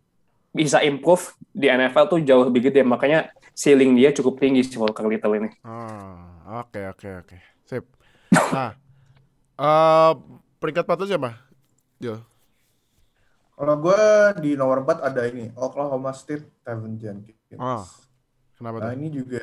bisa 0.54 0.80
improve 0.86 1.34
di 1.50 1.66
NFL 1.66 2.06
tuh 2.08 2.20
jauh 2.22 2.46
lebih 2.46 2.70
gede 2.70 2.86
makanya 2.86 3.28
ceiling 3.54 3.94
dia 3.94 4.10
cukup 4.10 4.40
tinggi 4.40 4.64
si 4.64 4.76
Walker 4.80 5.06
Little 5.06 5.36
ini. 5.36 5.50
Ah, 5.62 6.64
oke 6.64 6.80
oke 6.96 7.08
oke. 7.24 7.36
Sip. 7.66 7.84
Nah, 8.32 8.72
eh 9.58 10.12
peringkat 10.58 10.84
patut 10.88 11.06
siapa? 11.06 11.38
Jo. 12.00 12.18
Kalau 13.54 13.78
gue 13.78 14.02
di 14.42 14.58
nomor 14.58 14.82
4 14.82 14.98
ada 15.06 15.22
ini, 15.30 15.46
Oklahoma 15.54 16.10
State, 16.10 16.42
Tevin 16.66 16.98
Jenkins. 16.98 17.54
Oh, 17.54 17.86
Kenapa 18.58 18.78
Nah 18.82 18.90
tuh? 18.90 18.96
ini 18.98 19.08
juga 19.10 19.40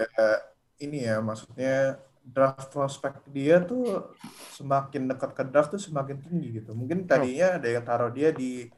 ini 0.82 0.98
ya 1.08 1.22
maksudnya 1.22 2.02
draft 2.22 2.70
prospek 2.74 3.14
dia 3.34 3.62
tuh 3.66 4.14
semakin 4.58 5.10
dekat 5.10 5.32
ke 5.38 5.44
draft 5.50 5.70
tuh 5.76 5.82
semakin 5.82 6.18
tinggi 6.22 6.62
gitu. 6.62 6.72
Mungkin 6.78 7.06
tadinya 7.10 7.58
ada 7.58 7.68
yang 7.70 7.84
taruh 7.86 8.12
dia 8.14 8.30
di 8.34 8.70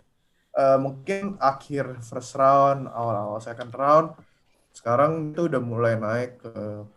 eh, 0.54 0.78
mungkin 0.86 1.36
akhir 1.42 1.86
first 2.04 2.34
round, 2.40 2.88
awal-awal 2.92 3.40
second 3.44 3.72
round. 3.74 4.08
Sekarang 4.74 5.32
itu 5.34 5.46
udah 5.50 5.62
mulai 5.62 5.94
naik 6.00 6.42
ke 6.42 6.52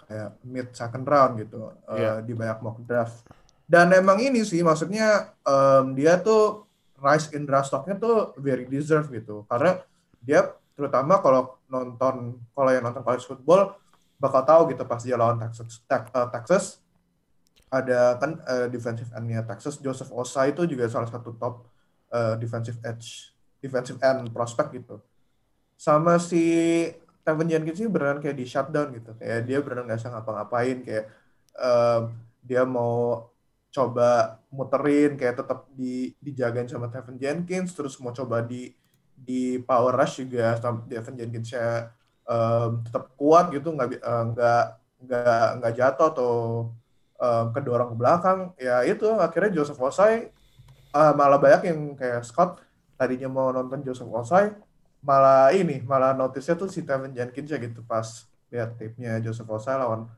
kayak 0.09 0.31
mid 0.45 0.69
second 0.73 1.05
round 1.05 1.33
gitu 1.43 1.73
Iya. 1.93 2.25
di 2.25 2.33
banyak 2.33 2.59
mock 2.65 2.79
draft. 2.89 3.27
Dan 3.69 3.91
emang 3.93 4.19
ini 4.23 4.41
sih 4.47 4.63
maksudnya 4.65 5.35
em, 5.45 5.93
dia 5.99 6.17
tuh 6.23 6.65
rise 6.97 7.29
in 7.37 7.45
draft 7.45 7.69
stocknya 7.69 7.97
tuh 8.01 8.33
very 8.41 8.65
deserve 8.65 9.11
gitu 9.13 9.45
karena 9.51 9.83
dia 10.25 10.41
terutama 10.77 11.19
kalau 11.25 11.57
nonton 11.73 12.37
kalau 12.53 12.71
yang 12.71 12.85
nonton 12.85 13.01
college 13.01 13.25
football 13.25 13.75
bakal 14.21 14.45
tahu 14.45 14.61
gitu 14.73 14.85
pas 14.85 15.01
dia 15.01 15.17
lawan 15.17 15.41
Texas 15.41 15.81
Tex- 15.89 16.13
eh, 16.13 16.29
Texas. 16.33 16.65
Ada 17.67 18.21
kan 18.21 18.39
eh, 18.47 18.69
defensive 18.71 19.11
end-nya 19.17 19.43
Texas 19.43 19.81
Joseph 19.83 20.13
Osai 20.15 20.55
itu 20.55 20.63
juga 20.69 20.87
salah 20.87 21.09
satu 21.09 21.35
top 21.35 21.67
eh, 22.13 22.37
defensive 22.39 22.79
edge 22.85 23.33
defensive 23.59 23.99
end 24.05 24.31
prospect 24.31 24.71
gitu. 24.77 25.03
Sama 25.77 26.21
si 26.21 26.45
Tevin 27.27 27.51
Jenkins 27.51 27.83
ini 27.83 27.91
beneran 27.91 28.23
kayak 28.23 28.39
di 28.39 28.47
shutdown 28.47 28.95
gitu. 28.95 29.13
Kayak 29.19 29.41
dia 29.49 29.59
beneran 29.59 29.85
nggak 29.91 29.99
bisa 29.99 30.13
ngapa-ngapain. 30.15 30.77
Kayak 30.87 31.05
eh, 31.59 32.01
dia 32.47 32.63
mau 32.63 33.27
coba 33.75 34.41
muterin 34.49 35.21
kayak 35.21 35.45
tetap 35.45 35.69
di 35.77 36.17
dijagain 36.23 36.65
sama 36.65 36.89
Tevin 36.89 37.21
Jenkins 37.21 37.77
terus 37.77 38.01
mau 38.01 38.15
coba 38.15 38.41
di 38.41 38.73
di 39.27 39.59
power 39.59 39.93
rush 39.99 40.23
juga 40.23 40.55
sama 40.63 40.87
Tevin 40.87 41.19
Jenkinsnya 41.19 41.91
em, 42.25 42.71
tetap 42.87 43.11
kuat 43.19 43.51
gitu 43.51 43.75
nggak 43.75 43.99
eh, 43.99 44.25
nggak 44.33 44.65
nggak 45.07 45.47
nggak 45.61 45.73
jatuh 45.75 46.07
atau 46.15 46.33
em, 47.19 47.47
kedorong 47.51 47.91
ke 47.93 47.97
belakang. 47.99 48.39
Ya 48.57 48.87
itu 48.87 49.11
akhirnya 49.19 49.51
Joseph 49.59 49.83
Osai 49.83 50.31
eh, 50.95 51.13
malah 51.19 51.39
banyak 51.43 51.63
yang 51.69 51.81
kayak 51.99 52.23
Scott 52.23 52.63
tadinya 52.97 53.29
mau 53.29 53.51
nonton 53.53 53.83
Joseph 53.85 54.09
Osai 54.09 54.55
malah 55.05 55.53
ini 55.55 55.85
malah 55.85 56.17
notice-nya 56.17 56.57
tuh 56.59 56.67
si 56.73 56.83
Tevin 56.83 57.13
Jenkins 57.15 57.51
ya 57.53 57.59
gitu 57.61 57.85
pas 57.85 58.07
lihat 58.51 58.75
tape-nya 58.79 59.19
Joseph 59.23 59.47
Osai 59.51 59.77
lawan 59.79 60.09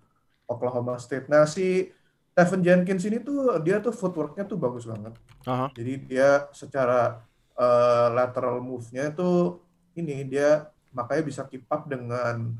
Oklahoma 0.48 0.96
State. 0.96 1.28
Nah 1.28 1.44
si 1.44 1.92
Tevin 2.32 2.62
Jenkins 2.62 3.02
ini 3.04 3.18
tuh 3.18 3.58
dia 3.60 3.82
tuh 3.82 3.90
footwork-nya 3.92 4.46
tuh 4.46 4.56
bagus 4.56 4.86
banget. 4.86 5.16
Aha. 5.48 5.72
jadi 5.72 5.92
dia 6.04 6.28
secara 6.52 7.24
eh, 7.58 8.06
lateral 8.18 8.56
move-nya 8.64 9.02
itu 9.12 9.58
ini 9.98 10.14
dia 10.32 10.70
makanya 10.94 11.22
bisa 11.30 11.42
keep 11.50 11.64
up 11.74 11.82
dengan 11.90 12.54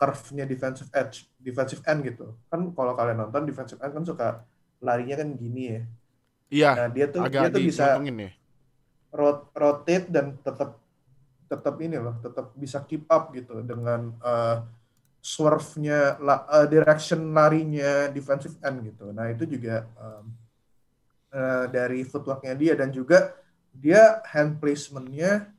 curve-nya 0.00 0.44
defensive 0.48 0.90
edge, 0.96 1.28
defensive 1.40 1.82
end 1.90 2.00
gitu. 2.08 2.26
Kan 2.50 2.60
kalau 2.76 2.92
kalian 2.98 3.18
nonton 3.22 3.44
defensive 3.48 3.80
end 3.84 3.92
kan 3.96 4.04
suka 4.06 4.26
larinya 4.82 5.16
kan 5.20 5.28
gini 5.36 5.62
ya. 5.76 5.80
Iya, 6.54 6.68
Nah, 6.74 6.86
dia 6.94 7.06
tuh 7.14 7.24
dia 7.38 7.48
agak 7.48 7.52
tuh 7.54 7.62
bisa 7.68 7.86
ya. 8.20 8.30
rot- 9.10 9.50
rotate 9.54 10.06
dan 10.10 10.38
tetap 10.42 10.78
tetap 11.50 11.74
ini 11.82 11.98
loh, 11.98 12.14
tetap 12.22 12.54
bisa 12.58 12.78
keep 12.88 13.04
up 13.10 13.30
gitu 13.36 13.62
dengan 13.66 14.14
eh, 14.22 14.56
swerve-nya 15.22 16.18
la- 16.22 16.46
eh, 16.62 16.66
direction 16.70 17.20
larinya 17.36 18.08
defensive 18.12 18.56
end 18.64 18.78
gitu. 18.92 19.12
Nah, 19.16 19.26
itu 19.34 19.44
juga 19.48 19.86
em, 19.98 20.24
eh, 21.34 21.64
dari 21.70 22.00
footwork-nya 22.06 22.54
dia 22.58 22.74
dan 22.78 22.90
juga 22.94 23.34
dia 23.74 24.20
hand 24.28 24.58
placement-nya 24.58 25.50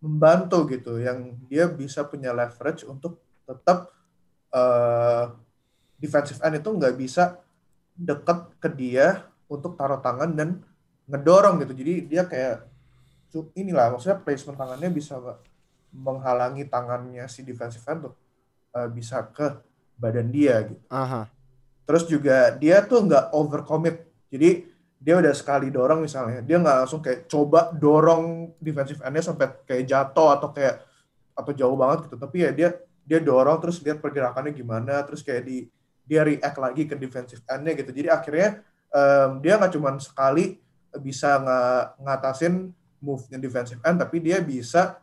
membantu 0.00 0.64
gitu 0.72 0.96
yang 0.96 1.36
dia 1.46 1.68
bisa 1.68 2.02
punya 2.08 2.32
leverage 2.32 2.88
untuk 2.88 3.20
tetap 3.44 3.92
eh, 4.50 5.24
defensive 6.00 6.40
end 6.40 6.58
itu 6.64 6.70
nggak 6.72 6.96
bisa 6.96 7.36
deket 7.92 8.56
ke 8.56 8.68
dia 8.72 9.28
untuk 9.44 9.76
taruh 9.76 10.00
tangan 10.00 10.32
dan 10.32 10.64
ngedorong 11.04 11.60
gitu. 11.66 11.76
Jadi 11.76 11.92
dia 12.08 12.24
kayak 12.24 12.64
inilah 13.54 13.92
maksudnya 13.94 14.18
placement 14.18 14.58
tangannya 14.58 14.90
bisa 14.90 15.20
menghalangi 15.92 16.66
tangannya 16.66 17.26
si 17.28 17.44
defensive 17.44 17.84
end 17.90 18.08
untuk 18.08 18.16
eh, 18.72 18.88
bisa 18.88 19.20
ke 19.28 19.60
badan 20.00 20.32
dia 20.32 20.64
gitu. 20.64 20.80
Aha. 20.88 21.28
Terus 21.84 22.08
juga 22.08 22.54
dia 22.56 22.80
tuh 22.86 23.04
nggak 23.04 23.36
overcommit. 23.36 24.06
Jadi 24.30 24.69
dia 25.00 25.16
udah 25.16 25.32
sekali 25.32 25.72
dorong 25.72 26.04
misalnya, 26.04 26.44
dia 26.44 26.60
nggak 26.60 26.76
langsung 26.84 27.00
kayak 27.00 27.24
coba 27.24 27.72
dorong 27.72 28.52
defensive 28.60 29.00
end-nya 29.00 29.24
sampai 29.24 29.48
kayak 29.64 29.88
jatuh 29.88 30.36
atau 30.36 30.48
kayak 30.52 30.84
atau 31.32 31.52
jauh 31.56 31.72
banget 31.72 32.04
gitu. 32.04 32.16
Tapi 32.20 32.36
ya 32.44 32.50
dia 32.52 32.68
dia 33.00 33.18
dorong 33.18 33.56
terus 33.64 33.80
lihat 33.80 34.04
pergerakannya 34.04 34.52
gimana, 34.52 35.00
terus 35.08 35.24
kayak 35.24 35.42
di 35.48 35.64
dia 36.04 36.20
react 36.20 36.58
lagi 36.60 36.84
ke 36.84 36.94
defensive 37.00 37.40
end-nya 37.48 37.72
gitu. 37.80 37.90
Jadi 37.96 38.08
akhirnya 38.12 38.48
em, 38.92 39.40
dia 39.40 39.56
nggak 39.56 39.72
cuma 39.72 39.96
sekali 39.96 40.60
bisa 41.00 41.40
nggak 41.40 41.80
ngatasin 42.04 42.54
move-nya 43.00 43.40
defensive 43.40 43.80
end, 43.80 43.96
tapi 44.04 44.20
dia 44.20 44.36
bisa 44.44 45.00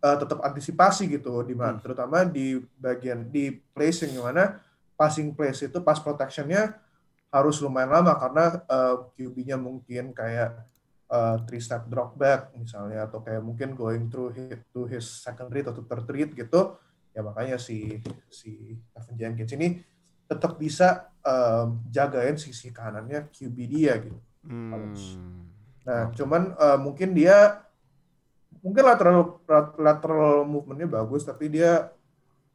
eh, 0.00 0.16
tetap 0.16 0.40
antisipasi 0.46 1.10
gitu, 1.10 1.42
di 1.42 1.58
mana 1.58 1.74
Hmm. 1.76 1.82
terutama 1.82 2.22
di 2.22 2.56
bagian 2.78 3.26
di 3.26 3.50
place 3.74 4.06
yang 4.06 4.30
mana 4.30 4.62
passing 4.94 5.34
place 5.34 5.66
itu 5.66 5.82
pass 5.82 5.98
protection-nya 5.98 6.78
harus 7.30 7.62
lumayan 7.62 7.94
lama 7.94 8.18
karena 8.18 8.44
eh, 8.66 8.96
QB-nya 9.16 9.56
mungkin 9.56 10.10
kayak 10.14 10.66
eh, 11.10 11.36
three 11.46 11.62
step 11.62 11.86
drop 11.86 12.18
back 12.18 12.54
misalnya 12.58 13.06
atau 13.06 13.22
kayak 13.22 13.42
mungkin 13.42 13.74
going 13.78 14.10
through 14.10 14.34
his, 14.34 14.58
to 14.74 14.86
his 14.86 15.06
second 15.06 15.50
read 15.50 15.66
atau 15.66 15.82
third 15.86 16.06
read 16.10 16.30
gitu 16.34 16.78
ya 17.10 17.26
makanya 17.26 17.58
si 17.58 17.98
si 18.30 18.78
Evan 18.94 19.16
Jenkins 19.18 19.54
ini 19.58 19.82
tetap 20.30 20.54
bisa 20.54 21.10
em, 21.26 21.82
jagain 21.90 22.38
sisi 22.38 22.70
kanannya 22.70 23.26
QB 23.34 23.56
dia 23.66 23.98
gitu. 23.98 24.18
Hmm. 24.46 24.94
Nah, 25.82 26.14
cuman 26.14 26.54
eh, 26.54 26.78
mungkin 26.78 27.10
dia 27.10 27.66
mungkin 28.62 28.84
lateral 28.86 29.40
lateral 29.80 30.46
movementnya 30.46 30.86
bagus, 30.86 31.26
tapi 31.26 31.50
dia 31.50 31.90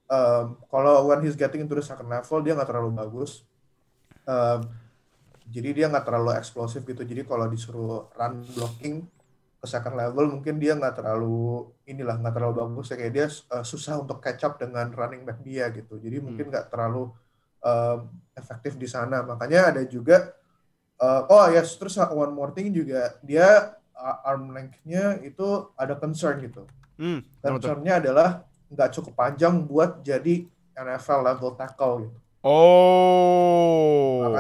em, 0.07 0.55
kalau 0.71 1.11
when 1.11 1.19
he's 1.19 1.35
getting 1.35 1.67
into 1.67 1.75
the 1.75 1.83
second 1.83 2.07
level 2.07 2.39
dia 2.39 2.55
nggak 2.55 2.69
terlalu 2.71 2.95
bagus. 2.95 3.43
Em, 4.25 4.59
jadi 5.49 5.69
dia 5.77 5.85
nggak 5.87 6.05
terlalu 6.05 6.35
eksplosif 6.35 6.81
gitu. 6.83 7.05
Jadi 7.05 7.21
kalau 7.25 7.45
disuruh 7.45 8.09
run 8.17 8.41
blocking 8.53 9.05
ke 9.61 9.65
second 9.69 9.95
level 9.97 10.37
mungkin 10.37 10.57
dia 10.61 10.73
nggak 10.77 11.01
terlalu 11.01 11.69
inilah 11.85 12.21
nggak 12.21 12.33
terlalu 12.37 12.53
bagus 12.65 12.93
ya 12.93 12.97
kayak 12.97 13.13
dia 13.13 13.27
eh, 13.29 13.65
susah 13.65 14.01
untuk 14.01 14.21
catch 14.21 14.45
up 14.45 14.57
dengan 14.57 14.89
running 14.89 15.23
back 15.23 15.39
dia 15.45 15.69
gitu. 15.69 16.01
Jadi 16.01 16.17
mungkin 16.21 16.49
nggak 16.49 16.73
terlalu 16.73 17.13
em, 17.61 18.09
efektif 18.33 18.73
di 18.77 18.89
sana. 18.89 19.21
Makanya 19.21 19.73
ada 19.73 19.81
juga 19.85 20.33
Uh, 20.95 21.27
oh 21.27 21.45
yes, 21.51 21.75
terus 21.75 21.99
one 21.99 22.31
more 22.31 22.55
thing 22.55 22.71
juga 22.71 23.19
dia 23.19 23.75
uh, 23.91 24.17
arm 24.23 24.55
length-nya 24.55 25.19
itu 25.27 25.67
ada 25.75 25.99
concern 25.99 26.39
gitu. 26.39 26.63
Hmm. 26.95 27.19
Concern-nya 27.43 27.99
adalah 27.99 28.47
nggak 28.71 28.89
cukup 28.95 29.13
panjang 29.13 29.59
buat 29.67 29.99
jadi 29.99 30.47
NFL 30.71 31.19
level 31.27 31.51
tackle 31.59 32.07
gitu. 32.07 32.17
Oh. 32.47 33.24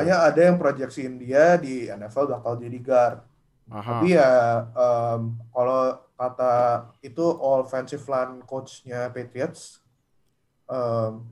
Makanya 0.05 0.29
ada 0.29 0.41
yang 0.45 0.57
proyeksiin 0.61 1.13
dia 1.17 1.57
di 1.57 1.89
NFL 1.89 2.29
bakal 2.29 2.61
jadi 2.61 2.77
guard. 2.77 3.19
Aha. 3.73 3.81
Tapi 3.97 4.13
ya 4.13 4.31
um, 4.77 5.33
kalau 5.49 5.81
kata 6.13 6.53
itu 7.01 7.25
offensive 7.41 8.05
line 8.05 8.45
coach-nya 8.45 9.09
Patriots, 9.09 9.81
um, 10.69 11.25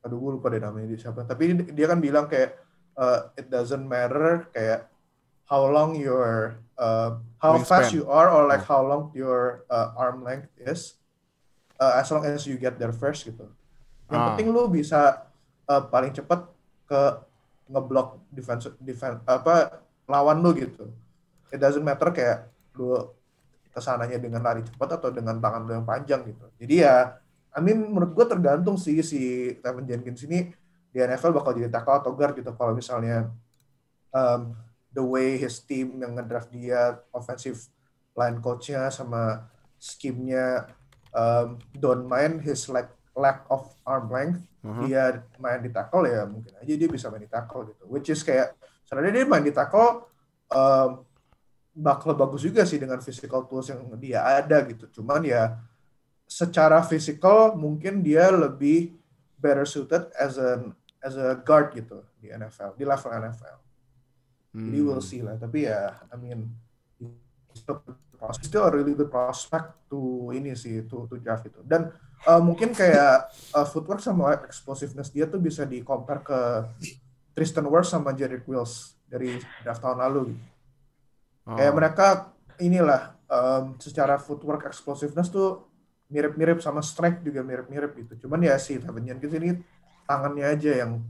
aduh 0.00 0.16
gue 0.16 0.30
lupa 0.38 0.48
deh 0.48 0.62
namanya 0.62 0.94
dia 0.94 1.10
siapa. 1.10 1.26
Tapi 1.26 1.74
dia 1.74 1.86
kan 1.90 1.98
bilang 1.98 2.30
kayak 2.30 2.54
uh, 2.94 3.34
it 3.34 3.50
doesn't 3.50 3.82
matter 3.84 4.46
kayak 4.54 4.86
how 5.50 5.66
long 5.66 5.98
your 5.98 6.54
uh, 6.78 7.18
how 7.42 7.58
fast 7.58 7.90
Wingspan. 7.90 7.98
you 7.98 8.04
are 8.06 8.30
or 8.30 8.46
like 8.46 8.62
how 8.62 8.80
long 8.80 9.10
your 9.12 9.66
uh, 9.66 9.90
arm 9.98 10.22
length 10.22 10.46
is, 10.62 10.94
uh, 11.82 11.98
as 11.98 12.06
long 12.14 12.22
as 12.22 12.46
you 12.46 12.54
get 12.54 12.78
there 12.78 12.94
first 12.94 13.26
gitu. 13.26 13.50
Yang 14.06 14.20
Ah. 14.22 14.26
penting 14.30 14.48
lu 14.54 14.70
bisa 14.70 15.26
uh, 15.66 15.82
paling 15.90 16.14
cepat 16.14 16.46
ke 16.86 17.00
ngeblok 17.70 18.26
defense 18.34 18.66
defense 18.82 19.22
apa 19.24 19.86
lawan 20.10 20.42
lu 20.42 20.50
gitu. 20.58 20.90
It 21.54 21.62
doesn't 21.62 21.86
matter 21.86 22.10
kayak 22.10 22.50
lu 22.74 22.98
ke 23.70 23.78
sananya 23.78 24.18
dengan 24.18 24.42
lari 24.42 24.66
cepat 24.66 24.98
atau 24.98 25.14
dengan 25.14 25.38
tangan 25.38 25.62
lu 25.62 25.72
yang 25.78 25.86
panjang 25.86 26.26
gitu. 26.26 26.46
Jadi 26.58 26.74
ya, 26.82 27.14
I 27.54 27.60
mean 27.62 27.86
menurut 27.94 28.12
gue 28.18 28.26
tergantung 28.26 28.74
sih 28.74 28.98
si 29.06 29.54
Tevin 29.62 29.86
Jenkins 29.86 30.26
ini 30.26 30.50
di 30.90 30.98
NFL 30.98 31.30
bakal 31.38 31.54
jadi 31.54 31.70
tackle 31.70 32.02
atau 32.02 32.12
guard 32.18 32.34
gitu. 32.34 32.50
Kalau 32.58 32.74
misalnya 32.74 33.30
um, 34.10 34.58
the 34.90 35.02
way 35.02 35.38
his 35.38 35.62
team 35.62 36.02
yang 36.02 36.18
ngedraft 36.18 36.50
dia, 36.50 36.98
offensive 37.14 37.70
line 38.18 38.42
coach-nya 38.42 38.90
sama 38.90 39.46
scheme-nya 39.78 40.66
um, 41.14 41.56
don't 41.78 42.04
mind 42.04 42.42
his 42.42 42.66
lack 42.66 42.90
lack 43.16 43.44
of 43.50 43.74
arm 43.82 44.06
length, 44.08 44.40
Mhm. 44.60 44.82
dia 44.86 45.24
main 45.40 45.60
di 45.60 45.72
tackle 45.72 46.04
ya 46.04 46.22
mungkin 46.28 46.52
aja 46.60 46.72
dia 46.76 46.88
bisa 46.88 47.08
main 47.08 47.24
di 47.24 47.30
tackle 47.30 47.72
gitu. 47.72 47.84
Which 47.88 48.12
is 48.12 48.20
kayak 48.20 48.54
sebenarnya 48.84 49.22
dia 49.22 49.26
main 49.26 49.42
di 49.42 49.50
tackle 49.50 50.04
um, 50.52 51.02
bakal 51.70 52.12
bagus 52.12 52.44
juga 52.44 52.66
sih 52.68 52.76
dengan 52.76 53.00
physical 53.00 53.48
tools 53.48 53.72
yang 53.72 53.80
dia 53.96 54.20
ada 54.20 54.60
gitu. 54.68 54.86
Cuman 55.00 55.24
ya 55.24 55.56
secara 56.28 56.84
physical 56.84 57.56
mungkin 57.56 58.04
dia 58.04 58.28
lebih 58.30 58.94
better 59.40 59.64
suited 59.64 60.12
as 60.14 60.36
an 60.36 60.76
as 61.00 61.16
a 61.16 61.32
guard 61.40 61.72
gitu 61.72 62.04
di 62.20 62.28
NFL, 62.28 62.76
di 62.76 62.84
level 62.84 63.10
NFL. 63.10 63.56
Jadi 64.52 64.78
Hmm. 64.78 64.86
we'll 64.86 65.00
see 65.00 65.24
lah. 65.24 65.38
Tapi 65.40 65.64
ya, 65.64 65.94
I 66.10 66.16
mean, 66.20 66.52
still, 67.54 67.80
it's 68.28 68.44
still 68.44 68.66
a 68.66 68.72
really 68.74 68.92
good 68.92 69.08
prospect 69.08 69.78
to 69.88 70.28
ini 70.36 70.52
sih, 70.52 70.84
to, 70.84 71.08
to 71.08 71.16
draft 71.16 71.46
itu. 71.48 71.62
Dan 71.64 71.88
uh, 72.26 72.42
mungkin 72.42 72.76
kayak 72.76 73.30
uh, 73.54 73.66
footwork 73.68 74.02
sama 74.02 74.36
explosiveness 74.44 75.12
dia 75.12 75.24
tuh 75.24 75.40
bisa 75.40 75.64
di 75.64 75.80
compare 75.80 76.20
ke 76.20 76.40
Tristan 77.32 77.64
Wirfs 77.70 77.94
sama 77.94 78.12
Jedrick 78.12 78.44
Wills 78.44 78.98
dari 79.08 79.38
draft 79.64 79.80
tahun 79.80 79.98
lalu. 80.02 80.34
Gitu. 80.34 80.46
Oh. 81.48 81.56
Kayak 81.56 81.74
mereka 81.74 82.06
inilah 82.60 83.16
um, 83.30 83.78
secara 83.80 84.20
footwork 84.20 84.68
explosiveness 84.68 85.32
tuh 85.32 85.64
mirip-mirip 86.10 86.58
sama 86.58 86.82
strength 86.82 87.22
juga 87.22 87.40
mirip-mirip 87.40 87.94
gitu. 87.96 88.26
Cuman 88.26 88.42
ya 88.42 88.58
si 88.58 88.76
Tevin 88.76 89.06
Jenkins 89.06 89.34
ini 89.38 89.50
tangannya 90.04 90.46
aja 90.46 90.84
yang 90.84 91.00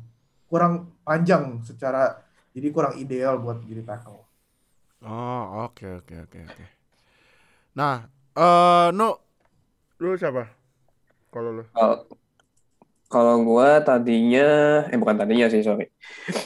kurang 0.46 0.92
panjang 1.02 1.64
secara 1.64 2.20
jadi 2.52 2.68
kurang 2.74 2.98
ideal 3.00 3.40
buat 3.40 3.64
jadi 3.64 3.82
tackle. 3.86 4.22
Oh, 5.00 5.44
oke 5.64 6.04
oke 6.04 6.14
oke 6.28 6.38
oke. 6.44 6.64
Nah, 7.80 8.04
eh 8.36 8.88
no 8.92 9.08
lu 9.96 10.12
siapa? 10.20 10.59
Kalau 11.30 11.50
lu. 11.62 11.64
Kalau 13.10 13.42
gua 13.42 13.82
tadinya 13.82 14.46
eh 14.86 14.98
bukan 14.98 15.18
tadinya 15.18 15.50
sih 15.50 15.62
sorry. 15.62 15.90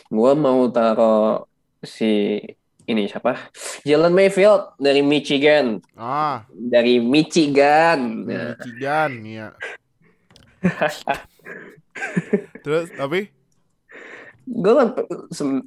Gua 0.08 0.32
mau 0.32 0.64
taruh 0.72 1.44
si 1.84 2.40
ini 2.84 3.08
siapa? 3.08 3.52
Jalen 3.84 4.12
Mayfield 4.12 4.76
dari 4.76 5.00
Michigan, 5.00 5.80
Ah, 5.96 6.44
dari 6.52 7.00
Michigan. 7.00 8.28
Michigan 8.28 9.10
ya. 9.24 9.48
Terus 12.64 12.88
tapi 12.96 13.28
gue 14.44 14.72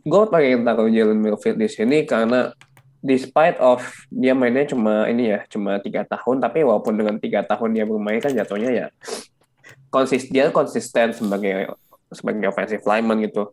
gue 0.06 0.24
pengen 0.30 0.62
taruh 0.62 0.90
Jalen 0.90 1.18
Mayfield 1.18 1.58
di 1.58 1.70
sini 1.70 2.06
karena 2.06 2.54
despite 3.02 3.58
of 3.62 3.86
dia 4.10 4.34
mainnya 4.34 4.66
cuma 4.66 5.06
ini 5.08 5.38
ya 5.38 5.40
cuma 5.48 5.78
tiga 5.78 6.04
tahun 6.06 6.42
tapi 6.42 6.66
walaupun 6.66 6.98
dengan 6.98 7.16
tiga 7.22 7.46
tahun 7.46 7.78
dia 7.78 7.86
bermain 7.86 8.18
kan 8.18 8.34
jatuhnya 8.34 8.70
ya 8.74 8.88
konsis 9.90 10.28
dia 10.28 10.52
konsisten 10.52 11.16
sebagai 11.16 11.74
sebagai 12.12 12.48
offensive 12.52 12.84
lineman 12.84 13.24
gitu. 13.28 13.52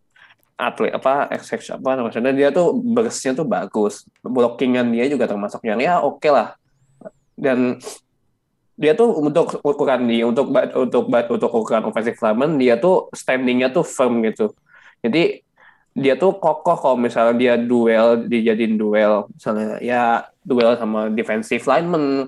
Atlet 0.54 0.94
apa 0.94 1.26
exception 1.34 1.82
apa 1.82 1.98
maksudnya 1.98 2.30
dia 2.30 2.48
tuh 2.54 2.78
bersnya 2.78 3.34
tuh 3.34 3.46
bagus. 3.46 4.06
Blockingan 4.22 4.94
dia 4.94 5.10
juga 5.10 5.26
termasuk 5.26 5.66
yang 5.66 5.82
ya 5.82 5.98
oke 5.98 6.30
lah. 6.30 6.54
Dan 7.34 7.82
dia 8.74 8.94
tuh 8.94 9.10
untuk 9.18 9.58
ukuran 9.62 10.06
dia 10.06 10.26
untuk 10.26 10.50
untuk 10.54 11.10
untuk 11.10 11.50
ukuran 11.50 11.82
offensive 11.86 12.18
lineman 12.22 12.58
dia 12.58 12.78
tuh 12.78 13.10
standingnya 13.10 13.70
tuh 13.74 13.82
firm 13.82 14.22
gitu. 14.22 14.54
Jadi 15.02 15.42
dia 15.94 16.18
tuh 16.18 16.34
kokoh 16.34 16.74
kalau 16.74 16.98
misalnya 16.98 17.34
dia 17.38 17.54
duel 17.54 18.26
dijadiin 18.26 18.74
duel. 18.74 19.30
Misalnya 19.30 19.78
ya 19.78 20.26
duel 20.42 20.74
sama 20.74 21.06
defensive 21.06 21.62
lineman. 21.62 22.26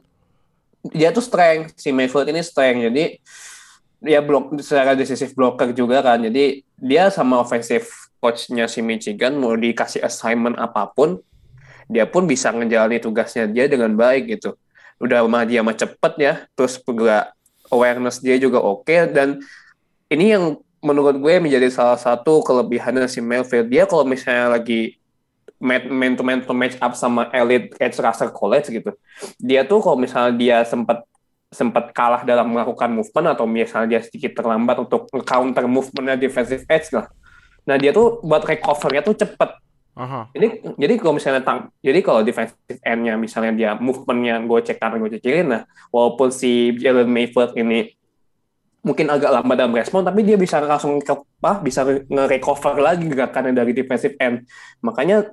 Dia 0.95 1.11
tuh 1.11 1.27
strength 1.27 1.75
si 1.75 1.91
Mayfield 1.91 2.31
ini 2.31 2.47
strength. 2.47 2.87
Jadi 2.87 3.19
dia 3.99 4.23
blok 4.23 4.55
secara 4.63 4.95
decisive 4.95 5.35
blocker 5.35 5.75
juga 5.75 5.99
kan. 5.99 6.23
Jadi 6.23 6.63
dia 6.79 7.11
sama 7.11 7.43
offensive 7.43 7.91
coachnya 8.23 8.71
si 8.71 8.87
Michigan 8.87 9.35
mau 9.35 9.59
dikasih 9.59 10.07
assignment 10.07 10.55
apa 10.63 10.87
pun 10.95 11.19
dia 11.91 12.07
pun 12.07 12.27
bisa 12.27 12.51
ngejalani 12.51 13.03
tugasnya 13.03 13.51
dia 13.51 13.67
dengan 13.67 13.91
baik 13.99 14.39
gitu. 14.39 14.55
Udah 15.03 15.27
mah 15.27 15.43
dia 15.43 15.67
mah 15.67 15.75
cepet 15.75 16.13
ya 16.23 16.35
terus 16.55 16.79
juga 16.79 17.35
awareness 17.75 18.23
dia 18.23 18.39
juga 18.39 18.63
oke 18.63 19.11
dan 19.11 19.43
ini 20.07 20.39
yang 20.39 20.63
menurut 20.85 21.17
gue 21.17 21.35
menjadi 21.41 21.69
salah 21.73 21.99
satu 21.99 22.45
kelebihannya 22.45 23.09
si 23.09 23.25
Mayfield 23.25 23.69
dia 23.69 23.89
kalau 23.89 24.05
misalnya 24.05 24.59
lagi 24.61 24.97
man 25.57 26.13
to 26.15 26.23
man 26.23 26.45
to 26.45 26.53
match 26.53 26.77
up 26.85 26.93
sama 26.93 27.33
elite 27.33 27.73
edge 27.81 27.97
rusher 27.97 28.29
college 28.29 28.69
gitu 28.69 28.93
dia 29.41 29.65
tuh 29.65 29.81
kalau 29.81 29.97
misalnya 29.97 30.37
dia 30.37 30.57
sempat 30.69 31.07
sempat 31.57 31.95
kalah 31.95 32.27
dalam 32.27 32.51
melakukan 32.51 32.91
movement 32.91 33.33
atau 33.33 33.47
misalnya 33.47 33.97
dia 33.97 34.01
sedikit 34.03 34.37
terlambat 34.37 34.83
untuk 34.83 35.07
counter 35.23 35.65
movementnya 35.65 36.19
defensive 36.19 36.67
edge 36.67 36.91
lah. 36.91 37.07
Nah 37.65 37.79
dia 37.79 37.95
tuh 37.95 38.21
buat 38.21 38.43
recovernya 38.43 39.03
tuh 39.07 39.15
cepet. 39.15 39.51
Aha. 39.97 40.29
jadi 40.37 40.77
jadi 40.77 41.01
kalau 41.01 41.17
misalnya 41.17 41.41
tang 41.41 41.73
jadi 41.81 42.05
kalau 42.05 42.21
defensive 42.21 42.77
end-nya 42.85 43.17
misalnya 43.17 43.53
dia 43.57 43.71
movementnya 43.81 44.45
gue 44.45 44.61
cek 44.61 44.77
karena 44.77 45.01
gue 45.01 45.11
cekirin 45.17 45.49
nah 45.49 45.63
walaupun 45.89 46.29
si 46.29 46.77
Jalen 46.77 47.09
Mayfield 47.09 47.57
ini 47.57 47.97
mungkin 48.87 49.11
agak 49.11 49.35
lambat 49.35 49.57
dalam 49.59 49.75
respon, 49.75 50.07
tapi 50.07 50.23
dia 50.23 50.39
bisa 50.39 50.63
langsung 50.63 51.03
apa, 51.03 51.59
bisa 51.59 51.83
nge-recover 51.85 52.79
lagi 52.79 53.11
gerakannya 53.11 53.51
dari 53.51 53.75
defensive 53.75 54.15
end. 54.23 54.47
Makanya 54.87 55.27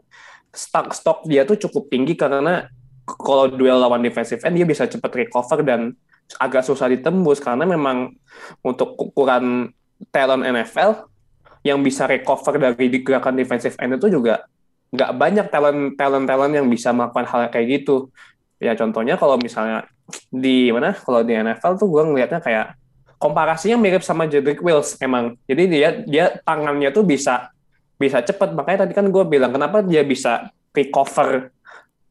stock 0.50 0.94
stok 0.98 1.30
dia 1.30 1.46
tuh 1.46 1.62
cukup 1.62 1.94
tinggi 1.94 2.18
karena 2.18 2.66
kalau 3.06 3.50
duel 3.50 3.78
lawan 3.78 4.02
defensive 4.02 4.42
end 4.42 4.58
dia 4.58 4.66
bisa 4.66 4.90
cepat 4.90 5.12
recover 5.14 5.62
dan 5.62 5.94
agak 6.40 6.64
susah 6.66 6.88
ditembus 6.88 7.42
karena 7.44 7.68
memang 7.68 8.16
untuk 8.64 8.96
ukuran 8.96 9.70
talent 10.14 10.46
NFL 10.46 11.10
yang 11.66 11.82
bisa 11.82 12.08
recover 12.08 12.58
dari 12.58 13.02
gerakan 13.02 13.36
defensive 13.36 13.76
end 13.82 13.98
itu 14.00 14.18
juga 14.20 14.46
nggak 14.94 15.12
banyak 15.18 15.46
talent 15.50 15.82
talent 15.98 16.26
talent 16.30 16.54
yang 16.54 16.68
bisa 16.70 16.94
melakukan 16.94 17.26
hal 17.26 17.50
kayak 17.50 17.82
gitu 17.82 18.14
ya 18.62 18.78
contohnya 18.78 19.18
kalau 19.18 19.36
misalnya 19.42 19.90
di 20.30 20.70
mana 20.70 20.94
kalau 20.94 21.26
di 21.26 21.34
NFL 21.34 21.82
tuh 21.82 21.88
gue 21.90 22.04
ngelihatnya 22.14 22.40
kayak 22.40 22.78
komparasinya 23.24 23.80
mirip 23.80 24.04
sama 24.04 24.28
Jedrick 24.28 24.60
Wills 24.60 25.00
emang. 25.00 25.40
Jadi 25.48 25.64
dia 25.72 25.90
dia 26.04 26.26
tangannya 26.44 26.92
tuh 26.92 27.08
bisa 27.08 27.48
bisa 27.96 28.20
cepat 28.20 28.52
makanya 28.52 28.84
tadi 28.84 28.92
kan 28.92 29.08
gue 29.08 29.24
bilang 29.24 29.56
kenapa 29.56 29.80
dia 29.80 30.04
bisa 30.04 30.52
recover 30.76 31.56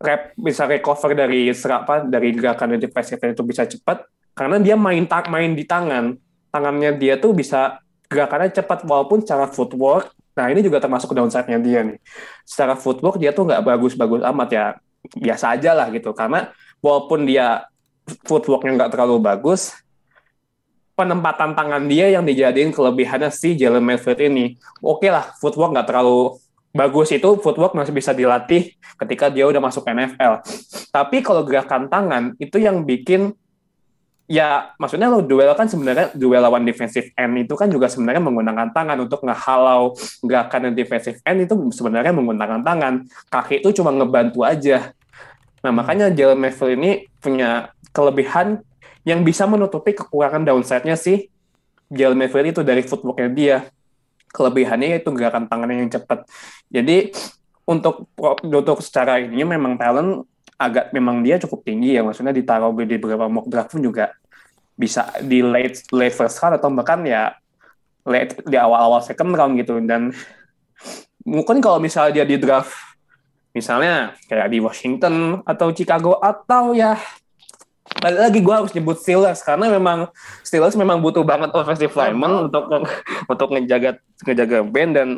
rep 0.01 0.33
bisa 0.41 0.65
recover 0.65 1.13
dari 1.13 1.53
serapa 1.53 2.01
dari 2.09 2.33
gerakan 2.33 2.81
defensive 2.81 3.21
itu 3.21 3.45
bisa 3.45 3.69
cepat 3.69 4.09
karena 4.33 4.57
dia 4.57 4.73
main 4.73 5.05
tak 5.05 5.29
main 5.29 5.53
di 5.53 5.69
tangan. 5.69 6.17
Tangannya 6.49 6.97
dia 6.97 7.21
tuh 7.21 7.37
bisa 7.37 7.77
gerakannya 8.09 8.49
cepat 8.49 8.89
walaupun 8.89 9.21
secara 9.21 9.53
footwork 9.53 10.17
nah 10.33 10.49
ini 10.49 10.65
juga 10.65 10.81
termasuk 10.81 11.13
downside-nya 11.13 11.61
dia 11.61 11.85
nih. 11.85 12.01
Secara 12.49 12.73
footwork 12.73 13.21
dia 13.21 13.37
tuh 13.37 13.45
nggak 13.45 13.61
bagus-bagus 13.61 14.25
amat 14.25 14.49
ya. 14.49 14.65
Biasa 15.13 15.61
aja 15.61 15.77
lah 15.77 15.93
gitu. 15.93 16.17
Karena 16.17 16.49
walaupun 16.81 17.29
dia 17.29 17.69
footworknya 18.25 18.81
nggak 18.81 18.93
terlalu 18.97 19.21
bagus 19.21 19.82
penempatan 21.03 21.59
tangan 21.59 21.83
dia 21.91 22.15
yang 22.15 22.23
dijadiin 22.23 22.71
kelebihannya 22.71 23.35
si 23.35 23.59
Jalen 23.59 23.83
Mayfield 23.83 24.23
ini. 24.23 24.55
Oke 24.79 25.07
okay 25.07 25.11
lah 25.11 25.35
footwork 25.43 25.75
nggak 25.75 25.91
terlalu 25.91 26.39
bagus 26.73 27.13
itu 27.13 27.29
footwork 27.43 27.77
masih 27.77 27.93
bisa 27.93 28.17
dilatih 28.17 28.73
ketika 28.97 29.29
dia 29.29 29.45
udah 29.45 29.61
masuk 29.61 29.85
NFL 29.85 30.41
tapi 30.89 31.21
kalau 31.21 31.45
gerakan 31.45 31.93
tangan 31.93 32.33
itu 32.41 32.57
yang 32.57 32.89
bikin 32.89 33.37
ya 34.33 34.73
maksudnya 34.81 35.13
lo 35.13 35.21
duel 35.21 35.53
kan 35.53 35.69
sebenarnya 35.69 36.17
duel 36.17 36.41
lawan 36.41 36.65
defensive 36.65 37.13
end 37.13 37.45
itu 37.45 37.53
kan 37.53 37.69
juga 37.69 37.93
sebenarnya 37.93 38.25
menggunakan 38.25 38.73
tangan 38.73 38.97
untuk 39.05 39.21
ngehalau 39.29 39.93
gerakan 40.25 40.73
defensive 40.73 41.21
end 41.29 41.45
itu 41.45 41.55
sebenarnya 41.75 42.17
menggunakan 42.17 42.65
tangan. 42.65 43.05
Kaki 43.29 43.61
itu 43.61 43.83
cuma 43.83 43.93
ngebantu 43.93 44.41
aja. 44.47 44.97
Nah 45.61 45.73
makanya 45.75 46.09
Jalen 46.09 46.41
Mayfield 46.41 46.81
ini 46.81 46.91
punya 47.21 47.77
kelebihan 47.93 48.65
yang 49.03 49.27
bisa 49.27 49.47
menutupi 49.51 49.95
kekurangan 49.95 50.47
downside-nya 50.47 50.95
sih 50.95 51.27
Jalen 51.93 52.17
Mayfield 52.17 52.57
itu 52.57 52.63
dari 52.65 52.81
footworknya 52.81 53.29
dia. 53.29 53.57
Kelebihannya 54.33 54.97
yaitu 54.97 55.13
gerakan 55.13 55.45
tangannya 55.45 55.85
yang 55.85 55.93
cepat. 55.93 56.25
Jadi 56.73 57.13
untuk 57.69 58.09
untuk 58.41 58.81
secara 58.81 59.21
ini 59.21 59.45
memang 59.45 59.77
talent 59.77 60.25
agak 60.57 60.89
memang 60.97 61.21
dia 61.21 61.37
cukup 61.37 61.61
tinggi 61.69 62.01
ya. 62.01 62.01
Maksudnya 62.01 62.33
ditaruh 62.33 62.73
di 62.81 62.97
beberapa 62.97 63.29
mock 63.29 63.53
draft 63.53 63.77
pun 63.77 63.85
juga 63.85 64.17
bisa 64.73 65.13
di 65.21 65.45
late 65.45 65.85
late 65.93 66.17
first 66.17 66.41
round 66.41 66.57
atau 66.57 66.73
bahkan 66.73 67.05
ya 67.05 67.37
late 68.09 68.41
di 68.49 68.57
awal-awal 68.57 69.05
second 69.05 69.37
round 69.37 69.61
gitu. 69.61 69.77
Dan 69.85 70.17
mungkin 71.29 71.61
kalau 71.61 71.77
misalnya 71.77 72.25
dia 72.25 72.27
di 72.27 72.41
draft 72.41 72.73
misalnya 73.53 74.17
kayak 74.33 74.49
di 74.49 74.65
Washington 74.65 75.45
atau 75.45 75.69
Chicago 75.77 76.17
atau 76.25 76.73
ya 76.73 76.97
balik 77.99 78.21
lagi 78.21 78.39
gue 78.41 78.55
harus 78.55 78.73
nyebut 78.73 78.97
Steelers 78.97 79.41
karena 79.41 79.69
memang 79.69 80.09
Steelers 80.41 80.75
memang 80.75 80.99
butuh 80.99 81.23
banget 81.23 81.53
offensive 81.53 81.93
lineman 81.93 82.49
untuk 82.49 82.65
untuk 83.29 83.49
ngejaga 83.51 83.99
ngejaga 84.23 84.59
band 84.63 84.93
dan 84.95 85.09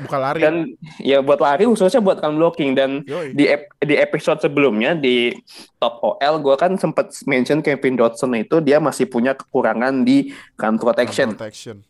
bukan 0.00 0.20
lari 0.22 0.40
dan 0.40 0.54
ya 0.98 1.20
buat 1.20 1.36
lari 1.36 1.68
khususnya 1.68 2.00
buat 2.00 2.16
run 2.16 2.40
blocking 2.40 2.72
dan 2.72 3.04
Yoi. 3.04 3.36
di 3.36 3.44
ep- 3.44 3.76
di 3.78 3.92
episode 3.92 4.40
sebelumnya 4.40 4.96
di 4.96 5.36
top 5.76 6.00
OL 6.00 6.40
gue 6.40 6.54
kan 6.56 6.72
sempat 6.74 7.12
mention 7.26 7.60
Kevin 7.60 8.00
Dodson 8.00 8.32
itu 8.32 8.58
dia 8.58 8.80
masih 8.80 9.04
punya 9.04 9.36
kekurangan 9.36 10.00
di 10.00 10.32
run 10.56 10.80
protection. 10.80 11.36
protection 11.36 11.84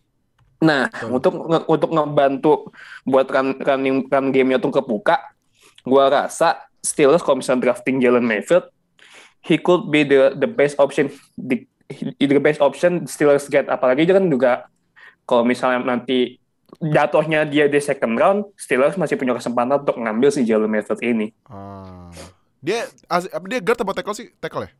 Nah 0.62 0.86
Betul. 0.90 1.08
untuk 1.10 1.34
nge- 1.42 1.66
untuk 1.66 1.90
ngebantu 1.90 2.52
buat 3.02 3.26
run 3.26 3.58
running 3.58 4.06
run 4.06 4.26
gamenya 4.30 4.58
tuh 4.58 4.70
kebuka, 4.70 5.18
gue 5.82 6.04
rasa 6.06 6.70
Steelers 6.78 7.22
kalau 7.22 7.38
misalnya 7.38 7.70
drafting 7.70 7.98
Jalen 7.98 8.22
Mayfield, 8.22 8.66
he 9.42 9.58
could 9.58 9.90
be 9.90 10.02
the 10.02 10.32
the 10.34 10.46
best 10.46 10.78
option 10.78 11.10
di 11.34 11.66
the 12.16 12.40
best 12.40 12.62
option 12.62 13.04
Steelers 13.04 13.46
get 13.46 13.68
apalagi 13.68 14.06
dia 14.06 14.16
kan 14.16 14.26
juga 14.26 14.52
kalau 15.22 15.44
misalnya 15.44 15.82
nanti 15.82 16.40
jatuhnya 16.80 17.44
dia 17.44 17.68
di 17.68 17.76
second 17.78 18.16
round, 18.16 18.40
Steelers 18.56 18.96
masih 18.96 19.20
punya 19.20 19.36
kesempatan 19.36 19.84
untuk 19.84 20.00
ngambil 20.00 20.32
si 20.32 20.40
Jalen 20.42 20.72
Mayfield 20.72 21.04
ini. 21.04 21.28
Ah. 21.46 22.08
dia 22.64 22.88
dia 23.46 23.60
guard 23.60 23.78
atau 23.82 23.92
tackle 23.92 24.16
sih 24.16 24.30
tackle 24.38 24.66
ya 24.66 24.72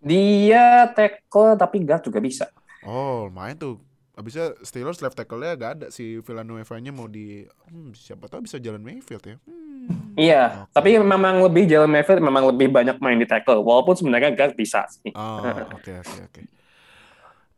Dia 0.00 0.64
tackle 0.90 1.54
tapi 1.54 1.84
guard 1.84 2.02
juga 2.02 2.18
bisa. 2.18 2.48
oh 2.82 3.28
main 3.28 3.52
tuh 3.54 3.76
Abisnya 4.20 4.52
Steelers 4.60 5.00
left 5.00 5.16
tackle-nya 5.16 5.56
gak 5.56 5.72
ada 5.80 5.86
si 5.88 6.20
Villanueva-nya 6.20 6.92
mau 6.92 7.08
di 7.08 7.40
hmm, 7.72 7.96
siapa 7.96 8.28
tahu 8.28 8.44
bisa 8.44 8.60
jalan 8.60 8.84
Mayfield 8.84 9.24
ya. 9.24 9.36
Hmm. 9.48 10.12
Iya, 10.12 10.68
Oke. 10.68 10.76
tapi 10.76 10.88
memang 11.00 11.40
lebih 11.40 11.64
Jalen 11.64 11.88
Mayfield 11.88 12.20
memang 12.20 12.52
lebih 12.52 12.68
banyak 12.68 13.00
main 13.00 13.16
di 13.16 13.24
tackle, 13.24 13.64
walaupun 13.64 13.96
sebenarnya 13.96 14.36
guard 14.36 14.52
bisa 14.52 14.84
sih. 14.92 15.08
Oh, 15.16 15.40
oke 15.80 15.92
oke 16.04 16.16
oke. 16.28 16.40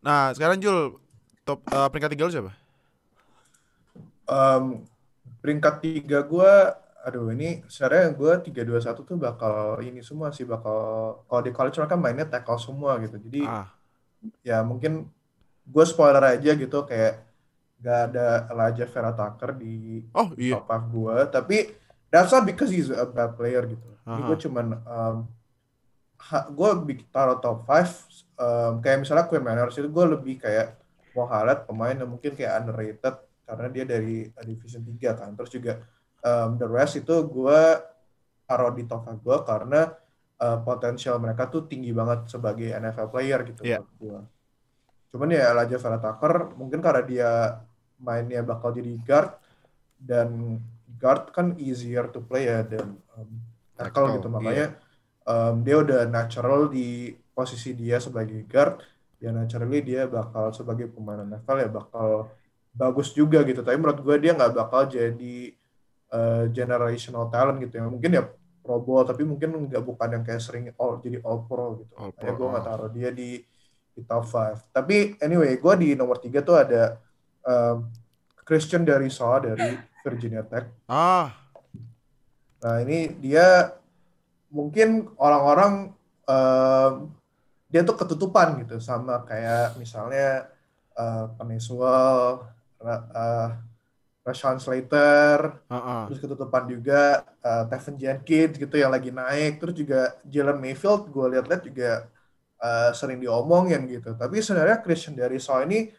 Nah, 0.06 0.30
sekarang 0.30 0.62
Jul 0.62 1.02
top 1.42 1.66
eh, 1.66 1.88
peringkat 1.90 2.10
tiga 2.14 2.30
lu 2.30 2.32
siapa? 2.32 2.52
Em, 4.30 4.64
peringkat 5.42 5.74
tiga 5.82 6.22
gue, 6.22 6.52
aduh 7.02 7.26
ini 7.34 7.66
sebenarnya 7.66 8.14
gue 8.14 8.32
tiga 8.46 8.62
dua 8.62 8.78
satu 8.78 9.02
tuh 9.02 9.18
bakal 9.18 9.82
ini 9.82 9.98
semua 10.06 10.30
sih 10.30 10.46
bakal 10.46 10.78
kalau 11.26 11.42
di 11.42 11.50
college 11.50 11.82
kan 11.82 11.98
mainnya 11.98 12.30
tackle 12.30 12.62
semua 12.62 13.02
gitu. 13.02 13.18
Jadi 13.18 13.42
Ah, 13.42 13.66
ya 14.46 14.62
mungkin 14.62 15.10
gue 15.62 15.84
spoiler 15.86 16.22
aja 16.38 16.50
gitu 16.54 16.78
kayak 16.84 17.22
gak 17.82 17.98
ada 18.14 18.46
Elijah 18.50 18.86
Vera 18.86 19.10
Tucker 19.10 19.50
di 19.58 20.06
oh 20.14 20.30
iya. 20.38 20.58
top 20.62 20.70
5 20.70 20.94
gue, 20.94 21.16
tapi 21.34 21.56
that's 22.10 22.30
not 22.30 22.46
because 22.46 22.70
he's 22.70 22.90
a 22.94 23.02
bad 23.06 23.34
player 23.34 23.66
gitu. 23.66 23.90
Jadi 24.02 24.20
gue 24.22 24.38
cuman 24.46 24.66
um, 24.86 25.16
gue 26.54 26.70
taruh 27.10 27.38
top 27.42 27.66
5 27.66 28.38
um, 28.38 28.72
kayak 28.78 29.02
misalnya 29.02 29.26
Quinn 29.26 29.42
Manners 29.42 29.74
itu 29.74 29.90
gue 29.90 30.06
lebih 30.14 30.38
kayak 30.38 30.78
mau 31.12 31.26
highlight 31.26 31.66
pemain 31.66 31.94
yang 31.98 32.10
mungkin 32.10 32.32
kayak 32.38 32.62
underrated 32.62 33.16
karena 33.42 33.66
dia 33.68 33.84
dari 33.84 34.30
uh, 34.30 34.44
division 34.46 34.82
3 34.86 35.18
kan. 35.18 35.30
Terus 35.34 35.50
juga 35.50 35.72
um, 36.22 36.54
the 36.58 36.68
rest 36.70 37.02
itu 37.02 37.14
gue 37.26 37.62
taruh 38.46 38.70
di 38.74 38.86
top 38.86 39.10
5 39.10 39.18
gue 39.26 39.36
karena 39.42 39.80
uh, 40.38 40.58
potensial 40.62 41.18
mereka 41.18 41.50
tuh 41.50 41.66
tinggi 41.66 41.90
banget 41.90 42.30
sebagai 42.30 42.70
NFL 42.70 43.08
player 43.10 43.40
gitu 43.42 43.62
Iya. 43.66 43.82
menurut 43.82 43.98
gue. 43.98 44.20
Cuman 45.12 45.28
ya 45.28 45.52
Elijah 45.52 45.78
Vera 45.78 46.00
Tucker 46.00 46.56
mungkin 46.56 46.80
karena 46.80 47.02
dia 47.04 47.30
mainnya 48.00 48.40
bakal 48.42 48.72
jadi 48.72 48.96
guard 49.04 49.36
dan 50.00 50.58
guard 50.98 51.30
kan 51.30 51.54
easier 51.60 52.08
to 52.10 52.24
play 52.24 52.48
ya 52.48 52.64
dan 52.64 52.96
um, 53.14 53.30
tackle 53.76 54.08
Tackle, 54.08 54.16
gitu. 54.18 54.28
makanya 54.32 54.66
um, 55.28 55.62
dia 55.62 55.76
udah 55.78 56.08
natural 56.08 56.72
di 56.72 57.14
posisi 57.36 57.76
dia 57.76 58.02
sebagai 58.02 58.42
guard 58.48 58.82
ya 59.22 59.30
naturally 59.30 59.84
dia 59.86 60.10
bakal 60.10 60.50
sebagai 60.50 60.90
pemain 60.90 61.22
NFL 61.22 61.58
ya 61.62 61.68
bakal 61.70 62.08
bagus 62.74 63.12
juga 63.12 63.44
gitu. 63.46 63.60
Tapi 63.62 63.76
menurut 63.78 64.00
gue 64.02 64.16
dia 64.18 64.32
nggak 64.34 64.52
bakal 64.56 64.88
jadi 64.88 65.36
uh, 66.10 66.44
generational 66.50 67.28
talent 67.30 67.62
gitu 67.62 67.78
ya. 67.78 67.86
Mungkin 67.86 68.10
ya 68.10 68.24
Pro 68.62 68.78
Bowl 68.82 69.06
tapi 69.06 69.22
mungkin 69.22 69.70
nggak 69.70 69.82
bukan 69.82 70.08
yang 70.18 70.24
kayak 70.26 70.42
sering 70.42 70.70
all 70.80 70.98
jadi 70.98 71.22
All 71.22 71.44
Pro 71.46 71.82
gitu. 71.84 71.92
All 71.94 72.10
Pro, 72.10 72.30
gue 72.34 72.48
nggak 72.50 72.64
oh. 72.64 72.68
taruh 72.68 72.90
dia 72.90 73.10
di 73.14 73.38
di 73.92 74.02
top 74.08 74.24
5 74.24 74.72
tapi 74.72 75.20
anyway 75.20 75.56
gue 75.60 75.74
di 75.76 75.88
nomor 75.92 76.16
tiga 76.16 76.40
tuh 76.40 76.56
ada 76.60 76.96
um, 77.44 77.88
Christian 78.42 78.82
dari 78.82 79.06
Shaw 79.06 79.38
dari 79.38 79.78
Virginia 80.02 80.42
Tech. 80.42 80.66
Ah, 80.90 81.42
Nah, 82.62 82.78
ini 82.78 83.10
dia 83.18 83.74
mungkin 84.46 85.10
orang-orang 85.18 85.90
em, 86.30 87.10
dia 87.66 87.82
tuh 87.82 87.98
ketutupan 87.98 88.62
gitu 88.62 88.78
sama 88.78 89.26
kayak 89.26 89.74
misalnya 89.82 90.46
uh, 90.94 91.26
Ra- 92.82 93.08
eh, 93.10 93.48
Rashawn 94.22 94.62
Slater, 94.62 95.58
ah, 95.66 95.74
ah. 95.74 96.02
terus 96.06 96.22
ketutupan 96.22 96.70
juga 96.70 97.26
uh, 97.42 97.66
Tevin 97.66 97.98
Jenkins 97.98 98.54
gitu 98.54 98.78
yang 98.78 98.94
lagi 98.94 99.10
naik, 99.10 99.58
terus 99.58 99.74
juga 99.74 100.14
Jalen 100.22 100.62
Mayfield 100.62 101.10
gue 101.10 101.26
lihat-lihat 101.34 101.62
juga 101.66 102.06
uh, 102.62 102.90
sering 102.94 103.18
diomongin 103.18 103.84
gitu. 103.90 104.14
Tapi 104.14 104.38
sebenarnya 104.38 104.78
Christian 104.80 105.18
dari 105.18 105.42
Shaw 105.42 105.66
ini, 105.66 105.90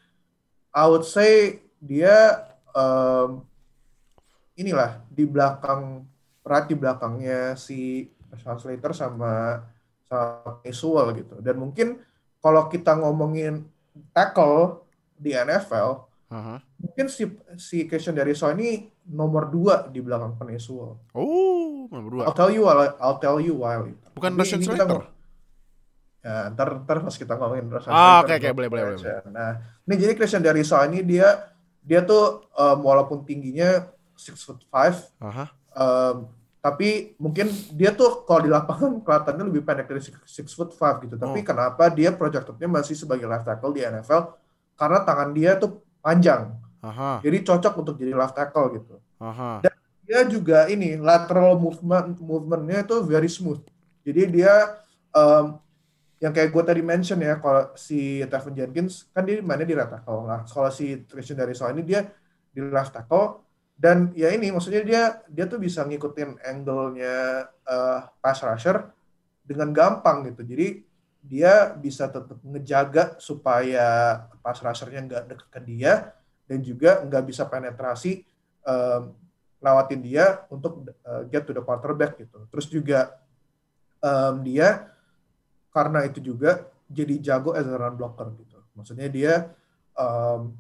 I 0.74 0.84
would 0.88 1.04
say 1.04 1.60
dia 1.84 2.48
em, 2.72 3.44
inilah 4.56 5.04
di 5.12 5.28
belakang 5.28 6.08
perat 6.42 6.72
di 6.72 6.76
belakangnya 6.80 7.60
si 7.60 8.08
Rashawn 8.32 8.58
Slater 8.58 8.92
sama 8.96 9.62
sama 10.08 10.64
Peniswell 10.64 11.14
gitu. 11.20 11.36
Dan 11.44 11.60
mungkin 11.62 12.02
kalau 12.42 12.72
kita 12.72 12.98
ngomongin 12.98 13.68
tackle 14.16 14.84
di 15.16 15.32
NFL, 15.38 16.10
Aha. 16.34 16.58
mungkin 16.82 17.06
si 17.08 17.30
si 17.56 17.86
Christian 17.86 18.18
Deriso 18.18 18.50
ini 18.50 18.90
nomor 19.08 19.52
dua 19.52 19.88
di 19.88 20.02
belakang 20.02 20.36
Sewell. 20.58 21.00
Oh, 21.14 21.88
nomor 21.92 22.10
dua. 22.10 22.24
I'll 22.28 22.36
tell 22.36 22.52
you 22.52 22.66
why. 22.66 22.90
I'll 23.00 23.22
tell 23.22 23.38
you 23.38 23.54
why. 23.62 23.94
Bukan 24.18 24.32
kita 24.40 24.60
Slater. 24.60 25.13
Ya, 26.24 26.48
ntar, 26.56 26.88
ntar 26.88 27.04
pas 27.04 27.16
kita 27.20 27.36
ngomongin 27.36 27.68
Ah, 27.68 27.84
Slater, 27.84 28.00
oke, 28.24 28.34
oke, 28.40 28.50
boleh, 28.56 28.70
boleh, 28.72 28.84
boleh. 28.96 29.28
Nah, 29.28 29.60
ini 29.84 29.94
jadi 30.00 30.14
Christian 30.16 30.40
Deriso 30.40 30.80
ini 30.88 31.04
dia 31.04 31.52
dia 31.84 32.00
tuh 32.00 32.48
um, 32.56 32.80
walaupun 32.80 33.28
tingginya 33.28 33.92
six 34.16 34.40
foot 34.40 34.64
five, 34.72 34.96
um, 35.76 36.32
tapi 36.64 37.12
mungkin 37.20 37.52
dia 37.76 37.92
tuh 37.92 38.24
kalau 38.24 38.40
di 38.40 38.48
lapangan 38.48 39.04
kelihatannya 39.04 39.52
lebih 39.52 39.68
pendek 39.68 39.92
dari 39.92 40.00
six, 40.00 40.16
six 40.24 40.48
foot 40.56 40.72
five 40.72 41.04
gitu. 41.04 41.20
Tapi 41.20 41.44
Oh. 41.44 41.46
kenapa 41.46 41.92
dia 41.92 42.16
projectednya 42.16 42.72
masih 42.72 42.96
sebagai 42.96 43.28
left 43.28 43.44
tackle 43.44 43.76
di 43.76 43.84
NFL? 43.84 44.32
Karena 44.80 45.04
tangan 45.04 45.36
dia 45.36 45.60
tuh 45.60 45.84
panjang, 46.00 46.56
Aha. 46.80 47.20
jadi 47.20 47.44
cocok 47.44 47.74
untuk 47.84 47.96
jadi 48.00 48.16
left 48.16 48.40
tackle 48.40 48.80
gitu. 48.80 48.96
Aha. 49.20 49.60
Dia 50.08 50.24
juga 50.24 50.72
ini 50.72 50.96
lateral 50.96 51.60
movement 51.60 52.16
movementnya 52.24 52.88
itu 52.88 53.04
very 53.04 53.28
smooth. 53.28 53.60
Jadi 54.08 54.40
dia 54.40 54.80
um, 55.12 55.60
yang 56.24 56.32
kayak 56.32 56.56
gue 56.56 56.64
tadi 56.64 56.80
mention 56.80 57.20
ya, 57.20 57.36
kalau 57.44 57.76
si 57.76 58.24
Tevin 58.24 58.56
Jenkins 58.56 59.12
kan 59.12 59.28
dia 59.28 59.44
mainnya 59.44 59.68
di 59.68 59.76
right 59.76 59.92
tackle. 59.92 60.24
Nah, 60.24 60.48
kalau 60.48 60.72
si 60.72 61.04
Christian 61.04 61.36
Deriso 61.36 61.68
ini 61.68 61.84
dia 61.84 62.08
di 62.48 62.64
left 62.64 62.96
tackle 62.96 63.44
dan 63.76 64.16
ya 64.16 64.32
ini 64.32 64.48
maksudnya 64.48 64.88
dia 64.88 65.20
dia 65.28 65.52
tuh 65.52 65.60
bisa 65.60 65.84
ngikutin 65.84 66.40
angle-nya 66.40 67.16
eh, 67.68 68.00
pass 68.24 68.40
rusher 68.40 68.88
dengan 69.44 69.76
gampang 69.76 70.32
gitu. 70.32 70.48
Jadi 70.48 70.88
dia 71.20 71.76
bisa 71.76 72.08
tetap 72.08 72.40
ngejaga 72.40 73.20
supaya 73.20 74.24
pass 74.40 74.64
rusher-nya 74.64 75.04
nggak 75.04 75.24
deket 75.28 75.48
ke 75.52 75.60
dia 75.68 76.16
dan 76.48 76.64
juga 76.64 77.04
nggak 77.04 77.24
bisa 77.28 77.44
penetrasi 77.52 78.24
em, 78.64 79.12
lewatin 79.60 80.00
dia 80.00 80.48
untuk 80.48 80.88
eh, 80.88 81.24
get 81.28 81.44
to 81.44 81.52
the 81.52 81.60
quarterback 81.60 82.16
gitu. 82.16 82.48
Terus 82.48 82.68
juga 82.72 83.00
em, 84.00 84.40
dia 84.48 84.93
karena 85.74 86.06
itu 86.06 86.22
juga 86.22 86.70
jadi 86.86 87.18
jago 87.20 87.58
as 87.58 87.66
a 87.66 87.76
run 87.76 87.98
blocker 87.98 88.30
gitu. 88.38 88.62
Maksudnya 88.78 89.10
dia 89.10 89.34
em, 89.98 90.54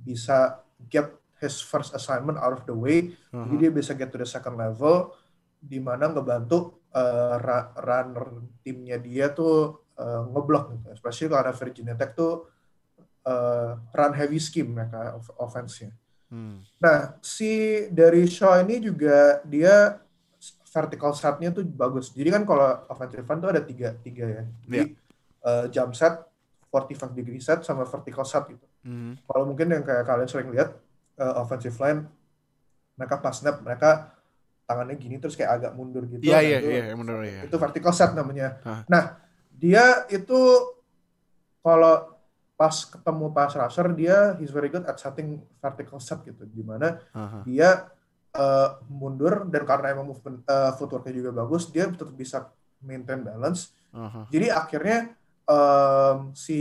bisa 0.00 0.64
get 0.88 1.12
his 1.38 1.60
first 1.60 1.92
assignment 1.92 2.40
out 2.40 2.56
of 2.56 2.62
the 2.64 2.72
way 2.72 3.12
Aha. 3.32 3.44
jadi 3.44 3.68
dia 3.68 3.70
bisa 3.70 3.92
get 3.92 4.08
to 4.08 4.16
the 4.16 4.24
second 4.24 4.56
level 4.56 5.12
di 5.60 5.76
mana 5.80 6.08
ngebantu 6.12 6.80
uh, 6.92 7.36
runner 7.80 8.44
timnya 8.60 9.00
dia 9.00 9.32
tuh 9.32 9.84
uh, 9.96 10.24
ngeblok 10.28 10.76
gitu. 10.76 10.86
Especially 10.92 11.32
karena 11.32 11.52
Virginia 11.56 11.94
Tech 11.96 12.12
tuh 12.12 12.48
uh, 13.24 13.80
run 13.96 14.12
heavy 14.12 14.36
scheme 14.36 14.76
mereka 14.76 15.16
off- 15.16 15.36
offense-nya. 15.40 15.92
Hmm. 16.28 16.60
Nah, 16.80 17.16
si 17.24 17.84
dari 17.88 18.28
Shaw 18.28 18.60
ini 18.64 18.80
juga 18.80 19.40
dia 19.44 20.03
vertical 20.74 21.14
set-nya 21.14 21.48
tuh 21.48 21.62
bagus. 21.62 22.10
Jadi 22.10 22.28
kan 22.28 22.42
kalau 22.42 22.66
offensive 22.90 23.22
line 23.22 23.38
tuh 23.38 23.50
ada 23.54 23.62
tiga, 23.62 23.94
tiga 23.96 24.26
ya. 24.26 24.42
Jadi 24.60 24.78
uh, 25.40 25.64
jump 25.70 25.94
set, 25.94 26.18
45 26.68 27.14
degree 27.14 27.38
set, 27.38 27.62
sama 27.62 27.86
vertical 27.86 28.26
set 28.26 28.50
gitu 28.50 28.66
Hmm. 28.84 29.16
kalau 29.24 29.48
mungkin 29.48 29.72
yang 29.72 29.80
kayak 29.80 30.04
kalian 30.04 30.28
sering 30.28 30.52
lihat 30.52 30.76
uh, 31.16 31.40
offensive 31.40 31.72
line 31.80 32.04
mereka 33.00 33.16
pas 33.16 33.32
snap 33.32 33.64
mereka 33.64 34.12
tangannya 34.68 35.00
gini 35.00 35.16
terus 35.16 35.32
kayak 35.32 35.56
agak 35.56 35.72
mundur 35.72 36.04
gitu 36.04 36.20
Iya, 36.20 36.44
iya, 36.44 36.58
iya, 36.60 36.92
benar 36.92 37.24
ya. 37.24 37.48
itu 37.48 37.56
vertical 37.56 37.96
set 37.96 38.12
namanya 38.12 38.60
Hah. 38.60 38.84
nah 38.84 39.16
dia 39.56 40.04
itu 40.12 40.36
kalau 41.64 42.12
pas 42.54 42.76
ketemu 42.84 43.26
pass 43.32 43.56
rusher 43.56 43.88
dia 43.96 44.36
he's 44.36 44.52
very 44.52 44.68
good 44.68 44.84
at 44.84 45.00
setting 45.00 45.40
vertical 45.58 45.96
set 45.96 46.20
gitu 46.22 46.44
di 46.44 46.60
mana 46.60 47.00
Aha. 47.16 47.40
dia 47.42 47.88
uh, 48.34 48.82
mundur 48.90 49.46
dan 49.48 49.62
karena 49.64 49.94
emang 49.94 50.10
movement 50.10 50.42
uh, 50.46 50.74
footworknya 50.74 51.14
juga 51.24 51.30
bagus 51.32 51.70
dia 51.70 51.86
tetap 51.88 52.12
bisa 52.14 52.50
maintain 52.84 53.22
balance 53.24 53.72
Aha. 53.94 54.28
jadi 54.28 54.52
akhirnya 54.52 55.14
em, 55.48 56.32
si 56.36 56.58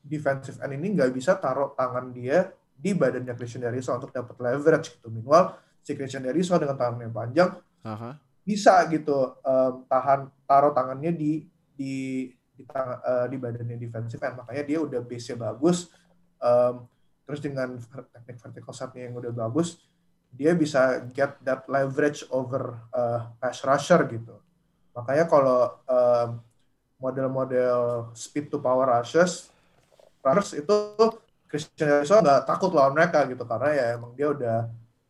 defensive 0.00 0.56
end 0.64 0.80
ini 0.80 0.96
nggak 0.96 1.12
bisa 1.12 1.36
taruh 1.36 1.76
tangan 1.76 2.08
dia 2.14 2.48
di 2.72 2.96
badannya 2.96 3.36
Christian 3.36 3.68
Deriso 3.68 3.92
untuk 3.92 4.08
dapat 4.08 4.32
leverage 4.40 4.96
gitu. 4.96 5.12
Minimal 5.12 5.52
si 5.84 5.92
Christian 5.92 6.24
Deriso 6.24 6.56
dengan 6.56 6.80
tangannya 6.80 7.12
panjang 7.12 7.60
Aha. 7.84 8.16
bisa 8.40 8.88
gitu 8.88 9.36
em, 9.44 9.84
tahan 9.84 10.32
taruh 10.48 10.72
tangannya 10.72 11.12
di 11.12 11.44
di 11.76 12.28
di, 12.56 12.62
tang- 12.68 13.00
eh, 13.00 13.26
di 13.32 13.36
badannya 13.40 13.76
defensive 13.80 14.20
end. 14.20 14.36
Makanya 14.44 14.62
dia 14.68 14.78
udah 14.80 15.00
base-nya 15.00 15.36
bagus. 15.40 15.88
Em, 16.40 16.84
terus 17.24 17.40
dengan 17.40 17.76
teknik 18.12 18.36
vertical 18.36 18.74
set-nya 18.74 19.08
yang 19.08 19.16
udah 19.16 19.32
bagus, 19.32 19.80
dia 20.34 20.54
bisa 20.54 21.02
get 21.10 21.36
that 21.42 21.66
leverage 21.66 22.24
over 22.30 22.78
eh, 22.94 23.20
pass 23.42 23.62
rusher 23.66 24.00
gitu. 24.08 24.34
Makanya 24.94 25.26
kalau 25.26 25.78
em, 25.86 26.28
model-model 27.00 28.12
speed 28.12 28.52
to 28.52 28.60
power 28.60 28.86
rushes, 28.86 29.48
runners 30.20 30.52
itu 30.52 30.76
Christian 31.50 32.04
Deriso 32.04 32.20
nggak 32.20 32.46
takut 32.46 32.70
lawan 32.70 32.94
mereka 32.94 33.26
gitu 33.26 33.42
karena 33.42 33.70
ya 33.74 33.84
emang 33.98 34.14
dia 34.14 34.30
udah 34.30 34.58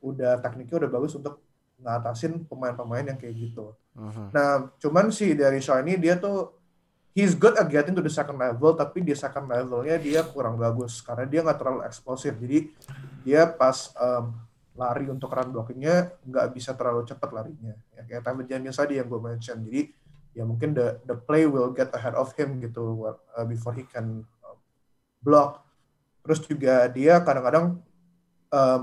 udah 0.00 0.32
tekniknya 0.40 0.86
udah 0.86 0.90
bagus 0.90 1.12
untuk 1.18 1.42
ngatasin 1.80 2.44
pemain-pemain 2.48 3.04
yang 3.04 3.18
kayak 3.20 3.36
gitu. 3.36 3.76
Aha. 3.96 4.22
Nah, 4.32 4.50
cuman 4.80 5.12
si 5.12 5.36
dari 5.36 5.60
Shaw 5.60 5.84
ini 5.84 6.00
dia 6.00 6.16
tuh 6.16 6.52
he's 7.12 7.36
good 7.36 7.56
at 7.60 7.68
getting 7.68 7.92
to 7.92 8.04
the 8.04 8.12
second 8.12 8.40
level, 8.40 8.72
tapi 8.72 9.04
di 9.04 9.12
second 9.12 9.48
levelnya 9.48 10.00
dia 10.00 10.20
kurang 10.24 10.56
bagus 10.56 11.04
karena 11.04 11.28
dia 11.28 11.40
nggak 11.44 11.58
terlalu 11.60 11.80
eksplosif. 11.84 12.32
Jadi 12.36 12.72
dia 13.24 13.44
pas 13.48 13.92
em, 13.96 14.24
lari 14.80 15.04
untuk 15.12 15.28
run 15.28 15.52
blockingnya 15.52 16.16
nggak 16.24 16.56
bisa 16.56 16.72
terlalu 16.72 17.04
cepat 17.04 17.28
larinya. 17.36 17.76
Ya, 17.92 18.02
kayak 18.08 18.22
Tevin 18.24 18.46
Jenkins 18.48 18.80
tadi 18.80 18.96
yang 18.96 19.12
gue 19.12 19.20
mention. 19.20 19.60
Jadi 19.60 19.92
ya 20.32 20.48
mungkin 20.48 20.72
the 20.72 21.04
the 21.04 21.12
play 21.12 21.44
will 21.44 21.76
get 21.76 21.92
ahead 21.92 22.16
of 22.16 22.32
him 22.40 22.64
gitu 22.64 23.04
uh, 23.12 23.44
before 23.44 23.76
he 23.76 23.84
can 23.84 24.24
uh, 24.40 24.56
block. 25.20 25.60
Terus 26.24 26.40
juga 26.48 26.88
dia 26.88 27.20
kadang-kadang 27.20 27.80
em, 28.52 28.82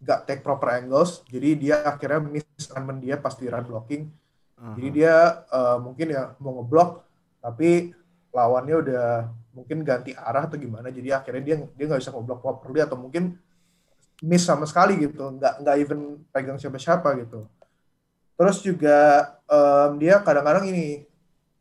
nggak 0.00 0.20
take 0.24 0.40
proper 0.40 0.80
angles, 0.80 1.20
jadi 1.28 1.48
dia 1.60 1.76
akhirnya 1.84 2.20
miss 2.24 2.48
assignment 2.56 3.04
dia 3.04 3.20
pas 3.20 3.36
di 3.36 3.44
run 3.48 3.68
blocking. 3.68 4.08
Aha. 4.56 4.76
Jadi 4.76 4.88
dia 4.92 5.44
eh, 5.44 5.78
mungkin 5.80 6.06
ya 6.08 6.32
mau 6.40 6.60
ngeblok, 6.60 7.04
tapi 7.40 7.92
lawannya 8.32 8.76
udah 8.80 9.08
mungkin 9.52 9.84
ganti 9.84 10.16
arah 10.16 10.48
atau 10.48 10.56
gimana. 10.56 10.88
Jadi 10.88 11.12
akhirnya 11.12 11.42
dia 11.44 11.56
dia 11.76 11.84
nggak 11.84 12.00
bisa 12.00 12.12
ngeblok 12.16 12.40
properly 12.40 12.80
atau 12.80 12.96
mungkin 12.96 13.36
miss 14.20 14.44
sama 14.44 14.68
sekali 14.68 15.00
gitu, 15.00 15.20
nggak 15.36 15.64
nggak 15.64 15.76
even 15.80 16.20
pegang 16.28 16.60
siapa-siapa 16.60 17.08
gitu. 17.24 17.48
Terus 18.36 18.58
juga 18.64 18.96
em, 19.48 20.00
dia 20.00 20.20
kadang-kadang 20.20 20.68
ini 20.68 21.04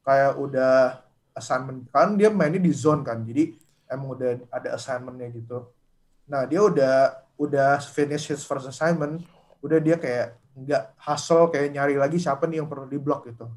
kayak 0.04 0.36
udah 0.40 1.00
assignment 1.36 1.88
kan 1.92 2.16
dia 2.20 2.28
mainnya 2.32 2.60
di 2.60 2.72
zone 2.76 3.04
kan, 3.04 3.24
jadi 3.24 3.56
emang 3.88 4.16
udah 4.16 4.30
ada 4.52 4.76
assignmentnya 4.76 5.28
gitu. 5.32 5.72
Nah 6.28 6.44
dia 6.44 6.62
udah 6.64 6.96
udah 7.40 7.80
finish 7.80 8.32
his 8.32 8.44
first 8.44 8.68
assignment, 8.68 9.24
udah 9.64 9.80
dia 9.80 9.96
kayak 9.96 10.36
nggak 10.60 10.84
hustle 11.00 11.48
kayak 11.48 11.72
nyari 11.72 11.96
lagi 11.96 12.20
siapa 12.20 12.44
nih 12.44 12.60
yang 12.60 12.68
perlu 12.68 12.88
diblok 12.92 13.28
gitu. 13.32 13.48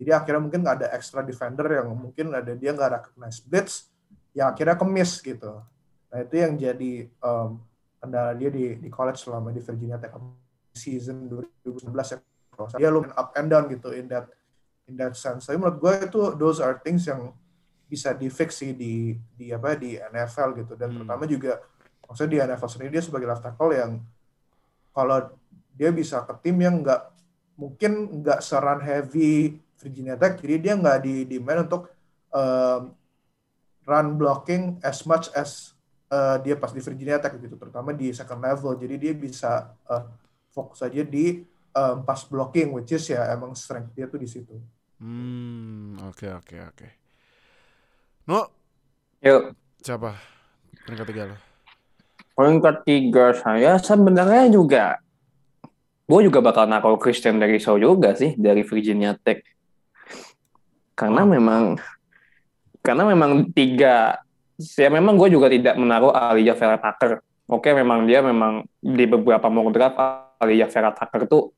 Jadi 0.00 0.10
akhirnya 0.16 0.40
mungkin 0.40 0.64
nggak 0.64 0.76
ada 0.80 0.88
extra 0.96 1.20
defender 1.20 1.68
yang 1.68 1.92
mungkin 1.92 2.32
ada 2.32 2.56
dia 2.56 2.72
nggak 2.72 2.90
recognize 2.96 3.44
blitz, 3.44 3.92
yang 4.32 4.48
akhirnya 4.48 4.80
kemis 4.80 5.20
gitu. 5.20 5.60
Nah 6.08 6.18
itu 6.24 6.34
yang 6.40 6.56
jadi 6.56 6.92
em, 7.06 7.50
kendala 8.00 8.32
dia 8.34 8.48
di 8.48 8.80
di 8.80 8.88
college 8.88 9.20
selama 9.20 9.52
di 9.52 9.60
Virginia 9.60 10.00
Tech 10.00 10.16
season 10.72 11.28
2019 11.28 11.92
ya. 11.92 12.18
Dia 12.76 12.88
lumayan 12.92 13.14
up 13.16 13.32
and 13.36 13.48
down 13.52 13.64
gitu 13.68 13.92
in 13.92 14.08
that 14.08 14.28
in 14.88 14.96
that 14.96 15.14
sense. 15.14 15.46
Tapi 15.48 15.56
menurut 15.60 15.78
gue 15.78 15.92
itu 16.08 16.20
those 16.40 16.58
are 16.58 16.76
things 16.80 17.04
yang 17.06 17.32
bisa 17.90 18.14
di 18.14 18.30
fix 18.30 18.62
sih 18.62 18.70
di 18.70 19.18
di 19.34 19.50
apa 19.50 19.74
di 19.74 19.98
NFL 19.98 20.62
gitu 20.62 20.72
dan 20.78 20.94
Hmm. 20.94 21.02
terutama 21.02 21.24
juga 21.26 21.58
maksudnya 22.06 22.30
di 22.30 22.38
NFL 22.46 22.70
sendiri 22.70 22.90
dia 22.94 23.02
sebagai 23.02 23.26
left 23.26 23.42
tackle 23.42 23.74
yang 23.74 23.92
kalau 24.94 25.26
dia 25.74 25.90
bisa 25.90 26.22
ke 26.22 26.34
tim 26.38 26.56
yang 26.62 26.86
nggak 26.86 27.02
mungkin 27.58 28.22
nggak 28.22 28.38
seran 28.46 28.78
heavy 28.78 29.58
Virginia 29.82 30.14
Tech 30.14 30.38
jadi 30.38 30.56
dia 30.62 30.74
nggak 30.78 30.98
di 31.02 31.26
demand 31.26 31.66
untuk 31.66 31.90
um, 32.30 32.94
run 33.90 34.08
blocking 34.14 34.78
as 34.86 35.02
much 35.02 35.26
as 35.34 35.74
uh, 36.10 36.36
dia 36.38 36.54
pas 36.54 36.68
di 36.68 36.78
Virginia 36.78 37.16
Tech 37.16 37.32
gitu 37.34 37.54
terutama 37.54 37.90
di 37.90 38.10
second 38.10 38.38
level 38.38 38.74
jadi 38.76 38.94
dia 38.94 39.12
bisa 39.12 39.50
uh, 39.86 40.04
fokus 40.50 40.82
aja 40.82 41.00
di 41.00 41.40
um, 41.70 42.02
pass 42.02 42.26
blocking 42.26 42.70
which 42.70 42.90
is 42.90 43.06
ya 43.06 43.30
emang 43.30 43.54
strength 43.54 43.94
dia 43.94 44.04
tuh 44.04 44.18
di 44.18 44.26
situ 44.26 44.58
Hmm, 45.00 45.96
oke 46.04 46.28
oke 46.28 46.56
oke. 46.60 46.88
No, 48.28 48.44
Yuk, 49.18 49.56
siapa? 49.80 50.12
Peringkat 50.84 51.06
tiga 51.08 51.22
lo. 51.24 51.36
poin 52.30 52.56
ketiga 52.56 53.32
saya 53.32 53.76
sebenarnya 53.76 54.48
juga 54.48 55.00
gue 56.04 56.20
juga 56.20 56.40
bakal 56.40 56.68
naruh 56.68 56.96
Christian 56.96 57.36
dari 57.36 57.56
Shaw 57.56 57.76
juga 57.76 58.12
sih 58.12 58.36
dari 58.36 58.60
Virginia 58.60 59.16
Tech 59.16 59.40
karena 60.92 61.24
Oh. 61.24 61.28
memang 61.28 61.80
karena 62.80 63.04
memang 63.04 63.48
tiga 63.52 64.20
ya 64.76 64.92
memang 64.92 65.16
gue 65.16 65.32
juga 65.32 65.48
tidak 65.48 65.74
menaruh 65.80 66.12
Aliyah 66.12 66.56
Vera 66.56 66.76
Tucker. 66.76 67.24
Oke, 67.50 67.74
memang 67.74 68.06
dia 68.06 68.22
memang 68.22 68.62
di 68.78 69.04
beberapa 69.08 69.50
mock 69.50 69.74
draft 69.74 69.96
Aliyah 70.38 70.70
Vera 70.70 70.92
Tucker 70.94 71.26
tuh 71.26 71.50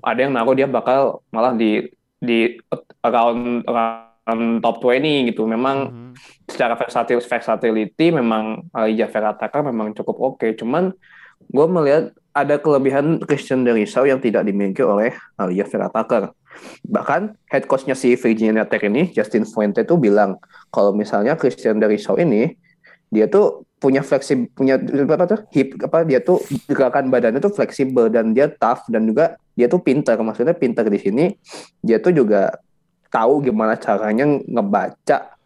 ada 0.00 0.16
yang 0.22 0.32
naruh 0.32 0.54
dia 0.54 0.70
bakal 0.70 1.20
malah 1.34 1.52
di 1.52 1.84
di 2.16 2.56
around, 3.04 3.66
around 3.68 4.64
top 4.64 4.80
20 4.80 5.28
gitu. 5.28 5.44
Memang 5.44 5.76
Mhm. 5.92 6.12
secara 6.48 6.78
versatil 6.78 7.20
versatility 7.20 8.14
memang 8.14 8.64
Aliyah 8.72 9.10
Vera 9.12 9.36
Tucker 9.36 9.60
memang 9.66 9.92
cukup 9.92 10.16
oke. 10.34 10.46
Cuman 10.56 10.94
gue 11.52 11.66
melihat 11.68 12.16
ada 12.32 12.56
kelebihan 12.56 13.20
Christian 13.24 13.64
Derisau 13.64 14.08
yang 14.08 14.20
tidak 14.20 14.44
dimiliki 14.44 14.80
oleh 14.80 15.12
Aliyah 15.36 15.68
Vera 15.68 15.88
Tucker. 15.92 16.32
Bahkan 16.86 17.36
head 17.50 17.64
coach-nya 17.66 17.94
si 17.98 18.14
Virginia 18.14 18.64
Tech 18.68 18.82
ini, 18.84 19.10
Justin 19.12 19.44
Fuente 19.44 19.82
tuh 19.82 19.98
bilang 20.00 20.40
kalau 20.72 20.92
misalnya 20.92 21.34
Christian 21.34 21.80
Derisau 21.82 22.16
ini 22.20 22.54
dia 23.10 23.30
tuh 23.30 23.64
punya 23.76 24.00
fleksibel 24.02 24.50
punya 24.56 24.80
apa 24.80 25.24
tuh 25.28 25.40
hip 25.52 25.76
apa 25.78 26.02
dia 26.02 26.18
tuh 26.18 26.40
gerakan 26.66 27.12
badannya 27.12 27.38
tuh 27.38 27.52
fleksibel 27.52 28.08
dan 28.08 28.32
dia 28.32 28.48
tough 28.48 28.88
dan 28.88 29.04
juga 29.04 29.36
dia 29.52 29.68
tuh 29.68 29.78
pintar 29.78 30.16
maksudnya 30.18 30.56
pintar 30.56 30.88
di 30.88 30.98
sini 30.98 31.24
dia 31.84 32.00
tuh 32.00 32.10
juga 32.10 32.56
tahu 33.12 33.44
gimana 33.44 33.78
caranya 33.78 34.26
ngebaca 34.26 35.36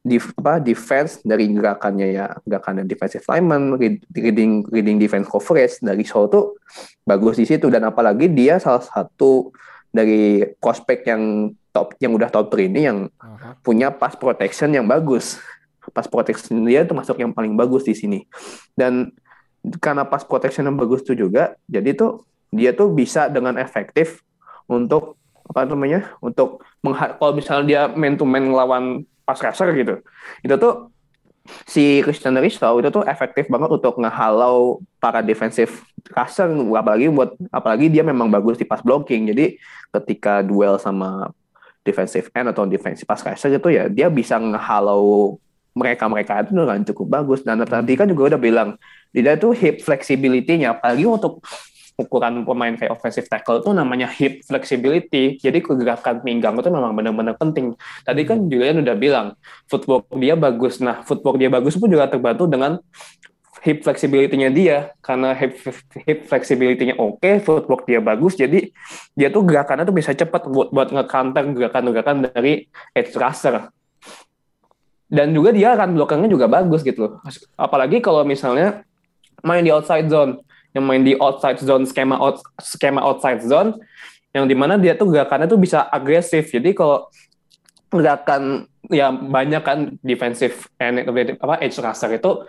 di 0.00 0.16
apa 0.16 0.56
defense 0.64 1.20
dari 1.20 1.44
gerakannya 1.52 2.08
ya. 2.16 2.26
Gerakannya 2.48 2.88
defensive 2.88 3.24
lineman 3.28 3.76
read- 3.76 4.04
reading 4.16 4.64
reading 4.72 4.96
defense 4.96 5.28
coverage. 5.28 5.76
Dari 5.84 6.00
Shaw 6.02 6.24
tuh 6.32 6.56
bagus 7.04 7.36
di 7.36 7.44
situ 7.44 7.68
dan 7.68 7.84
apalagi 7.84 8.32
dia 8.32 8.56
salah 8.56 8.80
satu 8.80 9.52
dari 9.90 10.46
prospek 10.58 11.06
yang 11.06 11.52
top 11.70 11.94
yang 12.02 12.14
udah 12.14 12.30
top 12.30 12.50
3 12.54 12.66
ini 12.70 12.80
yang 12.86 12.98
Aha. 13.18 13.58
punya 13.62 13.90
pass 13.94 14.18
protection 14.18 14.70
yang 14.74 14.86
bagus. 14.86 15.38
Pass 15.90 16.06
protection 16.06 16.62
dia 16.66 16.86
itu 16.86 16.94
masuk 16.94 17.18
yang 17.18 17.34
paling 17.34 17.54
bagus 17.58 17.86
di 17.86 17.94
sini. 17.94 18.26
Dan 18.74 19.10
karena 19.82 20.06
pass 20.06 20.26
protection 20.26 20.66
yang 20.66 20.78
bagus 20.78 21.02
itu 21.06 21.26
juga, 21.26 21.58
jadi 21.66 21.94
tuh 21.94 22.24
dia 22.50 22.74
tuh 22.74 22.90
bisa 22.90 23.30
dengan 23.30 23.58
efektif 23.58 24.22
untuk 24.66 25.18
apa 25.46 25.66
namanya? 25.66 26.14
Untuk 26.22 26.62
kalau 27.18 27.32
misalnya 27.34 27.64
dia 27.66 27.82
man 27.90 28.14
to 28.14 28.26
man 28.26 28.50
ngelawan 28.50 28.84
pass 29.26 29.42
rusher 29.42 29.70
gitu. 29.74 30.02
Itu 30.46 30.54
tuh 30.58 30.94
si 31.64 32.02
Christian 32.02 32.36
Rizal 32.38 32.80
itu 32.80 32.88
tuh 32.90 33.04
efektif 33.06 33.46
banget 33.46 33.70
untuk 33.70 33.98
ngehalau 34.00 34.80
para 34.98 35.22
defensive 35.24 35.82
rusher 36.10 36.50
apalagi 36.74 37.06
buat 37.12 37.36
apalagi 37.52 37.86
dia 37.92 38.02
memang 38.02 38.28
bagus 38.28 38.58
di 38.58 38.66
pass 38.66 38.82
blocking. 38.82 39.30
Jadi 39.30 39.60
ketika 39.90 40.42
duel 40.42 40.78
sama 40.78 41.30
defensive 41.86 42.28
end 42.36 42.52
atau 42.52 42.68
defensive 42.68 43.08
pass 43.08 43.24
rusher 43.24 43.54
itu 43.54 43.68
ya 43.72 43.88
dia 43.88 44.06
bisa 44.12 44.36
ngehalau 44.36 45.36
mereka-mereka 45.70 46.42
itu 46.42 46.52
dengan 46.52 46.82
cukup 46.82 47.06
bagus 47.06 47.40
dan 47.46 47.62
tadi 47.62 47.94
kan 47.94 48.10
juga 48.10 48.34
udah 48.34 48.40
bilang 48.40 48.68
dia 49.14 49.38
tuh 49.38 49.54
hip 49.54 49.82
flexibility-nya 49.82 50.74
apalagi 50.74 51.06
untuk 51.06 51.42
ukuran 52.00 52.48
pemain 52.48 52.72
kayak 52.72 52.96
offensive 52.96 53.28
tackle 53.28 53.60
itu 53.60 53.70
namanya 53.76 54.08
hip 54.08 54.40
flexibility. 54.48 55.36
Jadi 55.36 55.60
gerakan 55.60 56.24
pinggang 56.24 56.56
itu 56.56 56.72
memang 56.72 56.96
benar-benar 56.96 57.36
penting. 57.36 57.76
Tadi 58.02 58.24
kan 58.24 58.48
Julian 58.48 58.80
udah 58.80 58.96
bilang 58.96 59.26
footwork 59.68 60.08
dia 60.16 60.32
bagus. 60.34 60.80
Nah 60.80 61.04
footwork 61.04 61.36
dia 61.36 61.52
bagus 61.52 61.76
pun 61.76 61.92
juga 61.92 62.08
terbantu 62.08 62.48
dengan 62.48 62.80
hip 63.60 63.84
flexibility-nya 63.84 64.48
dia. 64.48 64.78
Karena 65.04 65.36
hip, 65.36 65.60
hip 66.08 66.26
flexibility-nya 66.26 66.96
oke, 66.96 67.44
footwork 67.44 67.84
dia 67.84 68.00
bagus, 68.00 68.34
jadi 68.36 68.72
dia 69.12 69.28
tuh 69.28 69.44
gerakannya 69.44 69.84
tuh 69.84 69.96
bisa 69.96 70.16
cepat 70.16 70.48
buat 70.48 70.72
buat 70.72 70.88
nge-counter 70.90 71.44
gerakan-gerakan 71.52 72.16
dari 72.32 72.66
edge 72.96 73.12
rusher. 73.14 73.68
Dan 75.10 75.34
juga 75.34 75.50
dia 75.50 75.74
akan 75.74 75.98
blockingnya 75.98 76.30
juga 76.30 76.46
bagus 76.46 76.86
gitu 76.86 77.02
loh. 77.02 77.12
Apalagi 77.58 77.98
kalau 77.98 78.22
misalnya 78.22 78.86
main 79.42 79.66
di 79.66 79.74
outside 79.74 80.06
zone, 80.06 80.38
yang 80.74 80.84
main 80.86 81.02
di 81.02 81.18
outside 81.18 81.58
zone 81.58 81.84
skema 81.86 82.16
out, 82.18 82.38
skema 82.62 83.02
outside 83.02 83.42
zone, 83.42 83.78
yang 84.30 84.46
di 84.46 84.54
mana 84.54 84.78
dia 84.78 84.94
tuh 84.94 85.10
gerakannya 85.10 85.50
tuh 85.50 85.58
bisa 85.58 85.86
agresif. 85.90 86.50
Jadi 86.50 86.70
kalau 86.74 87.10
gerakan 87.90 88.70
ya 88.86 89.10
banyak 89.10 89.62
kan 89.66 89.78
defensive 90.00 90.70
and 90.78 91.02
apa 91.42 91.54
edge 91.58 91.78
rusher 91.82 92.14
itu 92.14 92.46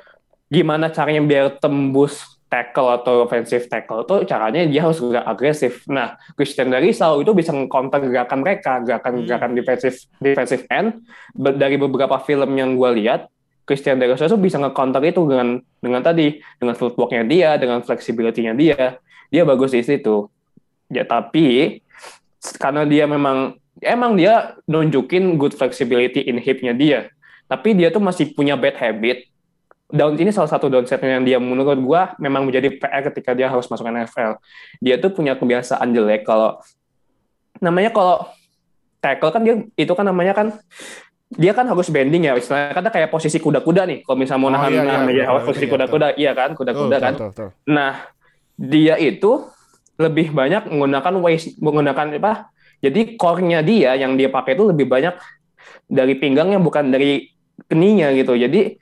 gimana 0.51 0.93
caranya 0.93 1.21
biar 1.25 1.45
tembus 1.57 2.37
tackle 2.51 2.91
atau 2.91 3.23
offensive 3.23 3.63
tackle 3.71 4.03
itu 4.03 4.27
caranya 4.27 4.67
dia 4.67 4.83
harus 4.83 4.99
gerak 4.99 5.23
agresif. 5.23 5.87
Nah, 5.87 6.19
Christian 6.35 6.67
Derisau 6.67 7.23
itu 7.23 7.31
bisa 7.31 7.55
counter 7.71 8.03
gerakan 8.03 8.43
mereka, 8.43 8.83
gerakan-gerakan 8.83 9.55
defensive 9.55 9.97
defensive 10.19 10.67
end 10.67 10.99
dari 11.33 11.79
beberapa 11.79 12.19
film 12.19 12.51
yang 12.59 12.75
gue 12.75 12.89
lihat 12.99 13.31
Christian 13.71 14.03
Derisau 14.03 14.27
itu 14.27 14.35
bisa 14.35 14.59
nge-counter 14.59 14.99
itu 15.07 15.23
dengan 15.23 15.63
dengan 15.79 16.03
tadi 16.03 16.43
dengan 16.59 16.75
footworknya 16.75 17.23
dia, 17.23 17.55
dengan 17.55 17.79
flexibility-nya 17.79 18.51
dia, 18.51 18.99
dia 19.31 19.43
bagus 19.47 19.71
di 19.71 19.79
situ. 19.79 20.27
Ya 20.91 21.07
tapi 21.07 21.79
karena 22.59 22.83
dia 22.83 23.07
memang 23.07 23.55
emang 23.79 24.19
dia 24.19 24.59
nunjukin 24.67 25.39
good 25.39 25.55
flexibility 25.55 26.27
in 26.27 26.35
hip-nya 26.43 26.75
dia, 26.75 27.07
tapi 27.47 27.71
dia 27.71 27.87
tuh 27.87 28.03
masih 28.03 28.35
punya 28.35 28.59
bad 28.59 28.75
habit 28.75 29.31
down 29.87 30.19
ini 30.19 30.35
salah 30.35 30.51
satu 30.51 30.67
downsetnya 30.67 31.19
yang 31.19 31.23
dia 31.23 31.39
menurut 31.39 31.79
gua 31.79 32.11
memang 32.19 32.43
menjadi 32.43 32.75
PR 32.75 33.07
ketika 33.07 33.31
dia 33.31 33.47
harus 33.47 33.71
masuk 33.71 33.87
NFL. 33.87 34.35
Dia 34.83 34.99
tuh 34.99 35.15
punya 35.15 35.39
kebiasaan 35.39 35.95
jelek 35.95 36.27
kalau 36.27 36.59
namanya 37.63 37.95
kalau 37.95 38.27
tackle 38.99 39.31
kan 39.31 39.41
dia 39.47 39.55
itu 39.79 39.93
kan 39.95 40.03
namanya 40.07 40.35
kan 40.35 40.47
dia 41.31 41.55
kan 41.55 41.63
harus 41.63 41.87
bending 41.87 42.27
ya 42.27 42.35
istilahnya 42.35 42.75
kan 42.75 42.83
kayak 42.91 43.07
posisi 43.07 43.39
kuda-kuda 43.39 43.87
nih 43.87 44.03
kalau 44.03 44.19
misalnya 44.19 44.41
mau 44.43 44.49
Oh, 44.51 44.55
nahan 44.55 44.71
iya, 44.71 44.75
iya, 44.75 44.83
nahan 44.83 44.99
iya, 44.99 45.07
meja 45.07 45.23
iya, 45.23 45.43
posisi 45.47 45.65
iya, 45.65 45.71
kuda-kuda 45.71 46.07
iya 46.19 46.31
kan 46.35 46.49
kuda-kuda 46.59 46.97
kan 46.99 47.13
tuh, 47.15 47.31
tuh, 47.31 47.31
tuh. 47.31 47.49
Nah, 47.71 48.11
dia 48.59 48.95
itu 48.99 49.47
lebih 49.95 50.35
banyak 50.35 50.67
menggunakan 50.67 51.13
waist 51.23 51.55
menggunakan 51.63 52.19
apa? 52.19 52.51
Jadi 52.81 53.15
core-nya 53.15 53.61
dia 53.63 53.95
yang 53.95 54.17
dia 54.17 54.27
pakai 54.27 54.57
itu 54.57 54.65
lebih 54.65 54.89
banyak 54.89 55.15
dari 55.85 56.17
pinggangnya 56.17 56.57
bukan 56.57 56.89
dari 56.91 57.29
keninya 57.69 58.09
gitu. 58.11 58.33
Jadi 58.35 58.81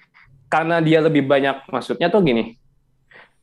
karena 0.49 0.81
dia 0.81 1.03
lebih 1.03 1.27
banyak 1.29 1.69
maksudnya 1.69 2.09
tuh 2.09 2.25
gini. 2.25 2.57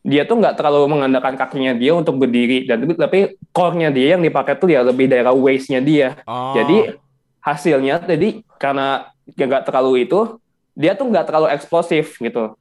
Dia 0.07 0.27
tuh 0.27 0.39
nggak 0.39 0.59
terlalu 0.59 0.87
mengandalkan 0.99 1.35
kakinya 1.35 1.75
dia 1.77 1.93
untuk 1.95 2.19
berdiri 2.19 2.67
dan 2.67 2.83
tapi 2.95 3.39
core-nya 3.55 3.95
dia 3.95 4.19
yang 4.19 4.23
dipakai 4.25 4.59
tuh 4.59 4.73
ya 4.73 4.83
lebih 4.83 5.07
daerah 5.07 5.31
waist-nya 5.31 5.79
dia. 5.79 6.19
Oh. 6.27 6.57
Jadi 6.57 6.97
hasilnya 7.47 8.03
jadi 8.03 8.43
karena 8.59 9.15
dia 9.23 9.47
nggak 9.47 9.71
terlalu 9.71 10.03
itu, 10.03 10.43
dia 10.75 10.99
tuh 10.99 11.07
nggak 11.07 11.31
terlalu 11.31 11.47
eksplosif 11.55 12.19
gitu. 12.19 12.59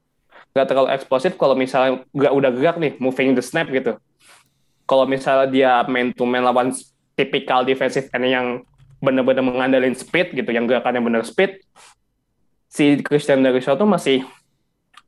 Nggak 0.53 0.67
terlalu 0.69 0.87
eksplosif 0.93 1.33
kalau 1.41 1.57
misalnya 1.57 2.05
nggak 2.13 2.33
udah 2.37 2.51
gerak 2.53 2.77
nih, 2.77 2.93
moving 3.01 3.33
the 3.33 3.41
snap 3.41 3.65
gitu. 3.73 3.97
Kalau 4.85 5.09
misalnya 5.09 5.49
dia 5.49 5.71
man 5.89 6.13
to 6.13 6.29
man 6.29 6.45
lawan 6.45 6.69
tipikal 7.17 7.65
defensive 7.65 8.05
end 8.13 8.29
yang 8.29 8.47
benar-benar 9.01 9.41
mengandalkan 9.41 9.97
speed 9.97 10.37
gitu, 10.37 10.49
yang 10.53 10.69
gerakannya 10.69 11.01
benar 11.01 11.25
speed, 11.25 11.65
si 12.69 13.01
Christian 13.01 13.41
Derisau 13.41 13.73
tuh 13.73 13.89
masih 13.89 14.21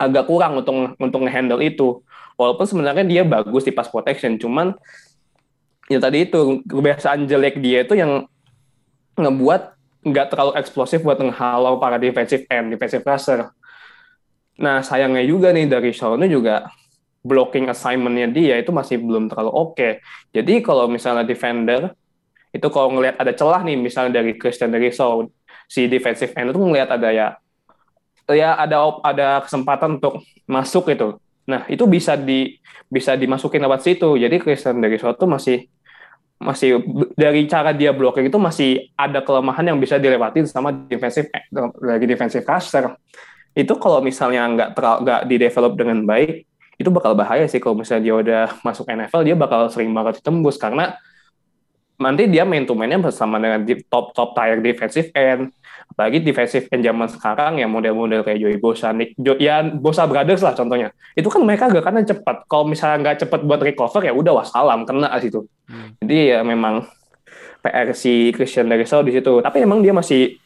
agak 0.01 0.25
kurang 0.25 0.57
untuk 0.57 0.97
untuk 0.97 1.21
ngehandle 1.21 1.61
itu. 1.61 2.01
Walaupun 2.37 2.65
sebenarnya 2.69 3.05
dia 3.05 3.21
bagus 3.25 3.65
di 3.65 3.73
pass 3.73 3.89
protection, 3.89 4.37
cuman 4.37 4.73
ya 5.89 5.97
tadi 5.97 6.25
itu 6.29 6.61
kebiasaan 6.65 7.25
jelek 7.25 7.57
dia 7.61 7.81
itu 7.85 7.97
yang 7.97 8.29
ngebuat 9.17 9.61
nggak 10.07 10.27
terlalu 10.31 10.51
eksplosif 10.55 11.03
buat 11.03 11.19
menghalau 11.19 11.81
para 11.81 11.99
defensive 11.99 12.47
end, 12.47 12.71
defensive 12.71 13.03
rusher. 13.03 13.49
Nah 14.61 14.81
sayangnya 14.81 15.25
juga 15.25 15.51
nih 15.51 15.67
dari 15.67 15.91
Shaw 15.91 16.15
ini 16.15 16.31
juga 16.31 16.69
blocking 17.25 17.67
assignment-nya 17.67 18.31
dia 18.31 18.55
itu 18.61 18.71
masih 18.71 19.01
belum 19.03 19.27
terlalu 19.27 19.51
oke. 19.51 19.89
Jadi 20.31 20.53
kalau 20.63 20.87
misalnya 20.87 21.27
defender 21.27 21.91
itu 22.55 22.67
kalau 22.71 22.95
ngelihat 22.95 23.19
ada 23.19 23.35
celah 23.35 23.61
nih 23.67 23.75
misalnya 23.75 24.23
dari 24.23 24.39
Christian 24.39 24.71
dari 24.71 24.89
Shaw 24.89 25.27
si 25.67 25.91
defensive 25.91 26.31
end 26.39 26.55
itu 26.55 26.59
ngelihat 26.63 26.89
ada 26.95 27.09
ya 27.11 27.27
ya 28.31 28.55
ada 28.55 28.97
ada 29.03 29.27
kesempatan 29.43 29.99
untuk 29.99 30.23
masuk 30.47 30.87
itu. 30.89 31.19
Nah 31.47 31.67
itu 31.67 31.83
bisa 31.83 32.15
di 32.15 32.55
bisa 32.87 33.19
dimasukin 33.19 33.59
lewat 33.59 33.83
situ. 33.83 34.15
Jadi 34.15 34.39
Christian 34.39 34.79
dari 34.79 34.95
Shaw 34.95 35.13
tuh 35.19 35.27
masih 35.27 35.67
masih 36.37 36.85
dari 37.17 37.49
cara 37.49 37.73
dia 37.73 37.89
blocking 37.89 38.29
itu 38.29 38.37
masih 38.37 38.93
ada 38.93 39.25
kelemahan 39.25 39.73
yang 39.73 39.77
bisa 39.81 39.97
dilewatin 39.97 40.45
sama 40.45 40.69
defensive 40.85 41.27
lagi 41.81 42.05
defensive 42.05 42.45
rusher. 42.45 42.93
Itu 43.57 43.73
kalau 43.81 44.05
misalnya 44.05 44.45
nggak 44.45 44.69
teral- 44.77 45.01
nggak 45.01 45.21
di 45.25 45.35
develop 45.41 45.73
dengan 45.73 46.05
baik, 46.05 46.45
itu 46.77 46.89
bakal 46.93 47.17
bahaya 47.17 47.49
sih. 47.49 47.57
Kalau 47.57 47.73
misalnya 47.73 48.03
dia 48.05 48.15
udah 48.15 48.45
masuk 48.61 48.85
NFL 48.85 49.21
dia 49.25 49.33
bakal 49.33 49.65
sering 49.73 49.89
banget 49.97 50.21
ditembus. 50.21 50.61
Karena 50.61 50.93
nanti 51.97 52.29
dia 52.29 52.45
main 52.45 52.69
to 52.69 52.77
mainnya 52.77 53.01
bersama 53.01 53.41
dengan 53.41 53.65
top 53.89 54.13
top 54.13 54.37
tier 54.37 54.61
defensive 54.61 55.09
end 55.17 55.49
apalagi 55.87 56.21
defensive 56.21 56.69
end 56.69 56.85
zaman 56.85 57.07
sekarang 57.09 57.57
ya 57.57 57.65
model-model 57.65 58.21
kayak 58.21 58.37
Joey 58.37 58.57
Bosa, 58.61 58.93
Nick, 58.93 59.17
Jo- 59.17 59.39
ya 59.39 59.65
Bosa 59.65 60.05
Brothers 60.05 60.45
lah 60.45 60.53
contohnya. 60.53 60.93
Itu 61.17 61.31
kan 61.33 61.41
mereka 61.41 61.71
gerakannya 61.71 62.05
cepat. 62.05 62.45
Kalau 62.45 62.69
misalnya 62.69 63.01
nggak 63.01 63.25
cepat 63.25 63.41
buat 63.41 63.57
recover 63.57 64.05
ya 64.05 64.13
udah 64.13 64.43
wassalam 64.43 64.85
kena 64.85 65.09
situ. 65.17 65.47
Hmm. 65.67 65.99
jadi 65.99 66.37
ya 66.37 66.39
memang 66.47 66.87
PR 67.59 67.91
si 67.91 68.31
Christian 68.31 68.69
Derisau 68.69 69.03
di 69.03 69.11
situ. 69.11 69.41
Tapi 69.41 69.57
emang 69.65 69.81
dia 69.81 69.91
masih 69.91 70.37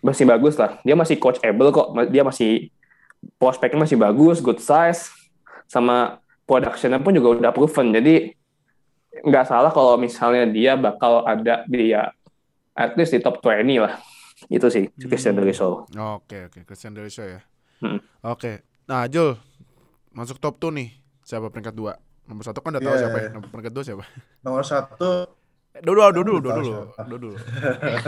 masih 0.00 0.24
bagus 0.24 0.54
lah. 0.56 0.78
Dia 0.86 0.94
masih 0.94 1.16
coachable 1.18 1.68
kok. 1.74 1.88
Dia 2.08 2.22
masih 2.22 2.70
prospeknya 3.40 3.84
masih 3.88 3.96
bagus, 3.96 4.40
good 4.44 4.60
size, 4.60 5.10
sama 5.68 6.20
productionnya 6.44 7.00
pun 7.00 7.12
juga 7.16 7.40
udah 7.40 7.52
proven. 7.52 7.92
Jadi 7.92 8.36
nggak 9.24 9.46
salah 9.48 9.72
kalau 9.72 9.96
misalnya 9.96 10.44
dia 10.48 10.76
bakal 10.76 11.24
ada 11.24 11.64
di 11.64 11.94
ya 11.94 12.12
at 12.74 12.94
least 12.98 13.14
di 13.14 13.20
top 13.22 13.40
20 13.40 13.80
lah. 13.80 13.98
Itu 14.44 14.66
sih 14.66 14.90
Christian 14.92 15.34
Hmm. 15.34 15.42
Deriso. 15.42 15.86
Oke 15.88 16.46
oke 16.46 16.62
Christian 16.62 16.92
Delisha 16.92 17.24
ya. 17.24 17.40
Hmm. 17.78 18.02
Oke. 18.22 18.66
Nah 18.84 19.06
Jul 19.06 19.38
masuk 20.10 20.38
top 20.38 20.58
2 20.58 20.70
nih. 20.72 20.90
Siapa 21.20 21.48
peringkat 21.48 21.72
2? 21.72 21.94
Nomor 22.24 22.42
satu 22.42 22.58
kan 22.58 22.72
udah 22.72 22.80
tahu 22.80 22.90
Iya, 22.90 23.00
siapa 23.00 23.16
ya. 23.16 23.22
iya. 23.22 23.30
Nomor 23.32 23.48
peringkat 23.48 23.72
2 23.72 23.84
siapa? 23.84 24.04
Nomor 24.40 24.62
satu, 24.62 25.12
Eh, 25.70 25.82
Dulu 25.82 26.06
dulu 26.08 26.38
dulu 26.38 26.54
dulu 26.54 26.60
dulu 26.94 27.14
dulu. 27.18 27.34
ya, 27.82 27.98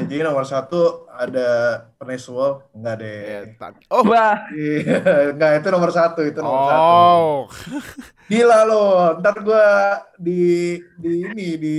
jadi 0.00 0.24
nomor 0.24 0.40
satu 0.42 1.04
ada 1.06 1.48
Peniswall, 1.94 2.64
enggak 2.72 2.96
deh. 2.98 3.18
Eh, 3.20 3.44
ta- 3.54 3.76
Oh. 3.88 4.00
Wah, 4.02 4.48
Iya, 4.50 4.96
enggak 5.36 5.60
itu 5.60 5.68
nomor 5.68 5.90
satu, 5.90 6.24
itu 6.24 6.40
nomor 6.40 6.64
satu. 6.64 6.80
Oh. 6.80 7.38
Gila 8.32 8.64
lo, 8.64 8.84
ntar 9.16 9.36
gua 9.38 9.68
di 10.16 10.40
di 10.96 11.10
ini 11.22 11.46
di 11.56 11.76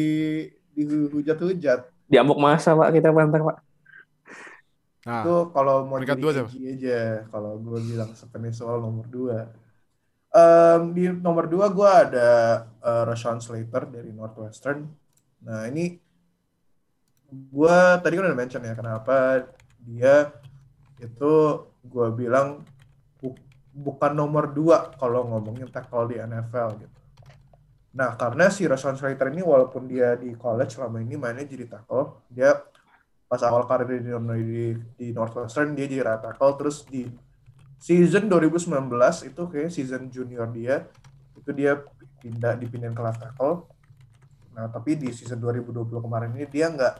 di 0.69 0.81
hujat-hujat. 0.85 1.98
Diamuk 2.11 2.37
masa 2.45 2.69
Pak 2.79 2.89
kita 2.95 3.09
bentar 3.15 3.41
Pak. 3.47 3.57
Nah, 5.07 5.23
Itu 5.23 5.29
kalau 5.55 5.75
mau 5.89 5.99
peringkat 5.99 6.17
jadi 6.17 6.21
dua? 6.23 6.31
KG 6.35 6.53
aja, 6.75 6.99
kalau 7.31 7.51
gue 7.65 7.79
bilang 7.89 8.09
Peniswall 8.31 8.79
nomor 8.85 9.05
dua. 9.09 9.37
Em, 10.29 10.81
di 10.95 11.03
nomor 11.09 11.45
dua 11.53 11.65
gue 11.77 11.89
ada 12.05 12.29
eh, 12.89 13.03
Rashawn 13.09 13.39
Slater 13.45 13.83
dari 13.95 14.11
Northwestern. 14.13 14.79
Nah 15.45 15.65
ini 15.71 15.97
gue 17.29 17.77
tadi 18.01 18.13
kan 18.17 18.25
udah 18.25 18.39
mention 18.41 18.61
ya 18.65 18.73
kenapa 18.73 19.15
dia 19.85 20.33
itu 20.99 21.33
gue 21.93 22.07
bilang 22.19 22.47
bu- 23.19 23.41
bukan 23.85 24.13
nomor 24.21 24.45
dua 24.57 24.77
kalau 25.01 25.21
ngomongin 25.29 25.69
tackle 25.75 26.05
di 26.11 26.15
NFL 26.19 26.69
gitu. 26.83 26.98
Nah 27.95 28.13
karena 28.13 28.53
si 28.53 28.69
Rashawn 28.69 28.97
Slater 28.97 29.33
ini 29.33 29.41
walaupun 29.41 29.89
dia 29.89 30.13
di 30.13 30.37
college 30.37 30.77
selama 30.77 31.01
ini 31.01 31.17
mainnya 31.17 31.45
jadi 31.45 31.65
tackle, 31.65 32.21
dia 32.29 32.53
pas 33.29 33.41
awal 33.45 33.65
karir 33.69 34.01
di, 34.01 34.09
di, 34.09 34.63
di 34.97 35.07
Northwestern 35.13 35.73
dia 35.73 35.89
jadi 35.89 36.05
right 36.05 36.21
tackle. 36.21 36.53
Terus 36.57 36.85
di 36.85 37.09
season 37.81 38.29
2019 38.29 38.69
itu 39.25 39.41
kayak 39.49 39.71
season 39.73 40.11
junior 40.13 40.49
dia 40.51 40.85
itu 41.33 41.49
dia 41.55 41.79
pindah 42.19 42.59
dipindahin 42.59 42.93
ke 42.93 43.01
left 43.01 43.21
tackle. 43.25 43.65
Nah 44.53 44.69
tapi 44.69 44.93
di 44.99 45.09
season 45.09 45.41
2020 45.41 45.89
kemarin 45.89 46.29
ini 46.37 46.45
dia 46.45 46.69
nggak 46.69 46.95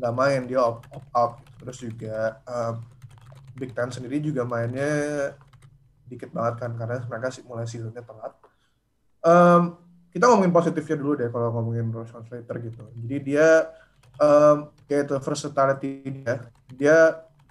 nggak 0.00 0.14
main 0.16 0.40
dia 0.48 0.60
opt, 0.64 0.88
opt 0.88 1.08
out. 1.12 1.32
Terus 1.60 1.76
juga 1.84 2.40
um, 2.48 2.74
Big 3.60 3.76
Ten 3.76 3.92
sendiri 3.92 4.24
juga 4.24 4.48
mainnya 4.48 4.88
dikit 6.08 6.32
banget 6.32 6.64
kan 6.64 6.72
karena 6.80 6.96
mereka 7.04 7.28
mulai 7.44 7.68
seasonnya 7.68 8.00
telat. 8.00 8.32
Um, 9.20 9.89
kita 10.10 10.26
ngomongin 10.26 10.54
positifnya 10.54 10.96
dulu 10.98 11.12
deh 11.14 11.28
kalau 11.30 11.48
ngomongin 11.54 11.86
Roshan 11.94 12.26
Slater 12.26 12.56
gitu. 12.58 12.82
Jadi 12.98 13.16
dia 13.22 13.70
um, 14.18 14.74
kayak 14.90 15.06
itu 15.06 15.14
versatility 15.22 15.90
dia. 16.10 16.34
Dia 16.70 16.98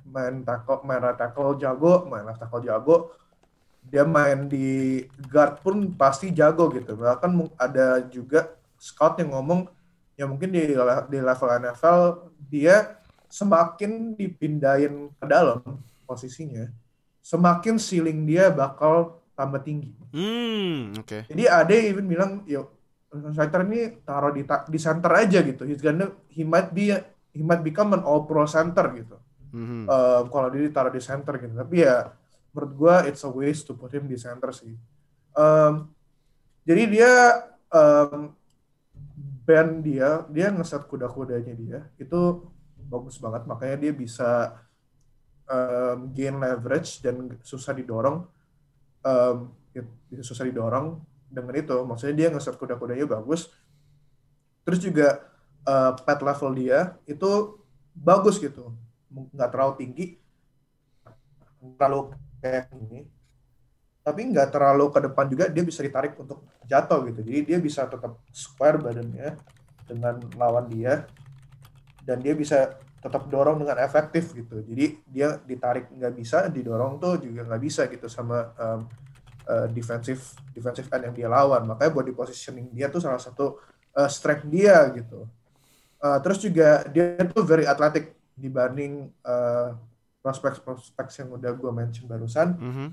main 0.03 0.43
tackle 0.43 0.84
main 0.84 0.99
right 0.99 1.16
tackle 1.16 1.55
jago 1.55 2.07
main 2.07 2.28
left 2.28 2.43
tackle 2.43 2.64
jago. 2.64 3.16
Dia 3.88 4.03
main 4.03 4.51
di 4.51 5.07
guard 5.32 5.64
pun 5.64 5.95
pasti 5.95 6.36
jago 6.36 6.68
gitu. 6.76 6.99
Bahkan 6.99 7.32
ada 7.55 8.03
juga 8.12 8.53
scout 8.76 9.20
yang 9.24 9.36
ngomong 9.36 9.72
ya 10.20 10.28
mungkin 10.28 10.51
di 10.51 10.76
di 11.07 11.20
level 11.24 11.49
NFL 11.64 11.99
dia 12.51 12.99
semakin 13.32 14.20
dipindahin 14.20 15.07
ke 15.16 15.26
dalam 15.30 15.64
posisinya 16.03 16.68
semakin 17.24 17.78
ceiling 17.78 18.26
dia 18.26 18.49
bakal 18.49 19.18
tambah 19.40 19.64
tinggi 19.64 19.96
hmm, 20.12 21.00
oke. 21.00 21.32
jadi 21.32 21.44
ada 21.48 21.72
yang 21.72 21.88
even 21.96 22.06
bilang, 22.12 22.32
yo, 22.44 22.76
Slater 23.10 23.66
ini 23.66 24.06
taruh 24.06 24.30
di 24.30 24.46
ta- 24.46 24.70
di 24.70 24.78
center 24.78 25.10
aja 25.10 25.42
gitu. 25.42 25.66
He's 25.66 25.82
gonna, 25.82 26.14
he 26.30 26.46
might 26.46 26.70
be, 26.70 26.94
he 27.34 27.42
might 27.42 27.66
become 27.66 27.98
an 27.98 28.06
all 28.06 28.30
pro 28.30 28.46
center 28.46 28.86
gitu. 28.94 29.18
Mhm. 29.50 29.90
Eh, 29.90 30.22
kalau 30.30 30.48
dia 30.54 30.70
ditaruh 30.70 30.94
di 30.94 31.02
center 31.02 31.42
gitu. 31.42 31.58
Tapi 31.58 31.76
ya, 31.82 32.14
menurut 32.54 32.72
gua 32.78 32.96
it's 33.10 33.26
a 33.26 33.32
waste 33.34 33.66
to 33.66 33.74
put 33.74 33.90
him 33.90 34.06
di 34.06 34.14
center 34.14 34.54
sih. 34.54 34.78
Em, 35.34 35.74
jadi 36.70 36.84
dia 36.86 37.12
em, 37.74 38.30
band 39.42 39.72
dia, 39.82 40.22
dia 40.30 40.54
ngeset 40.54 40.86
kuda-kudanya 40.86 41.54
dia 41.58 41.80
itu 41.98 42.46
bagus 42.78 43.18
banget. 43.18 43.50
Makanya 43.50 43.90
dia 43.90 43.94
bisa 43.98 44.54
em, 45.50 46.14
gain 46.14 46.38
leverage 46.38 47.02
dan 47.02 47.42
susah 47.42 47.74
didorong. 47.74 48.22
Em, 49.00 49.47
bisa 50.10 50.24
susah 50.26 50.43
didorong 50.50 51.00
dengan 51.30 51.54
itu. 51.56 51.78
Maksudnya 51.86 52.16
dia 52.16 52.28
ngeset 52.34 52.58
kuda-kudanya 52.58 53.06
bagus. 53.08 53.54
Terus 54.66 54.80
juga 54.82 55.08
eh, 55.64 55.91
pet 56.04 56.20
level 56.20 56.52
dia 56.58 56.97
itu 57.06 57.62
bagus 57.95 58.41
gitu. 58.41 58.74
Nggak 59.10 59.50
terlalu 59.54 59.74
tinggi. 59.80 60.06
Terlalu 61.78 62.00
kayak 62.43 62.74
ini. 62.76 63.08
Tapi 64.00 64.22
nggak 64.34 64.50
terlalu 64.50 64.86
ke 64.89 65.00
depan 65.06 65.26
juga 65.30 65.45
dia 65.52 65.64
bisa 65.64 65.86
ditarik 65.86 66.18
untuk 66.18 66.43
jatuh 66.66 67.06
gitu. 67.14 67.20
Jadi 67.24 67.39
dia 67.45 67.58
bisa 67.62 67.86
tetap 67.86 68.20
square 68.34 68.82
badannya 68.82 69.38
dengan 69.86 70.20
lawan 70.36 70.66
dia. 70.68 71.06
Dan 72.04 72.26
dia 72.26 72.34
bisa 72.34 72.74
tetap 73.00 73.32
dorong 73.32 73.64
dengan 73.64 73.80
efektif 73.80 74.36
gitu. 74.36 74.60
Jadi 74.60 75.00
dia 75.08 75.39
ditarik 75.39 75.88
nggak 75.88 76.14
bisa, 76.14 76.38
didorong 76.52 77.00
tuh 77.00 77.24
juga 77.24 77.47
nggak 77.47 77.62
bisa 77.64 77.88
gitu 77.88 78.12
sama 78.12 78.52
em, 78.60 78.80
uh, 79.47 79.68
defensive 79.72 80.20
defensive 80.52 80.91
end 80.91 81.12
yang 81.12 81.16
dia 81.16 81.30
lawan. 81.32 81.64
Makanya 81.64 81.91
body 81.95 82.12
positioning 82.12 82.68
dia 82.76 82.91
tuh 82.91 83.00
salah 83.00 83.20
satu 83.20 83.60
uh, 83.95 84.10
strength 84.12 84.45
dia 84.52 84.84
gitu. 84.91 85.24
Uh, 86.00 86.20
terus 86.24 86.39
juga 86.43 86.84
dia 86.91 87.20
tuh 87.28 87.43
very 87.43 87.64
athletic 87.64 88.16
dibanding 88.36 89.12
uh, 89.24 89.76
prospek-prospek 90.20 91.08
yang 91.24 91.30
udah 91.39 91.52
gue 91.56 91.72
mention 91.72 92.06
barusan. 92.08 92.56
Mhm. 92.56 92.88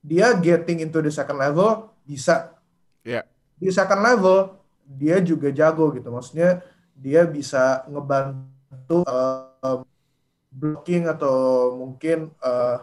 Dia 0.00 0.32
getting 0.40 0.80
into 0.80 1.04
the 1.04 1.12
second 1.12 1.36
level 1.36 1.92
bisa. 2.08 2.56
Iya. 3.04 3.28
Di 3.60 3.68
second 3.68 4.00
level 4.00 4.56
dia 4.88 5.20
juga 5.20 5.52
jago 5.52 5.92
gitu. 5.92 6.08
Maksudnya 6.08 6.64
dia 6.96 7.28
bisa 7.28 7.84
ngebantu 7.92 8.56
uh, 8.72 9.52
um, 9.64 9.80
blocking 10.48 11.06
atau 11.06 11.36
mungkin 11.76 12.32
uh, 12.40 12.82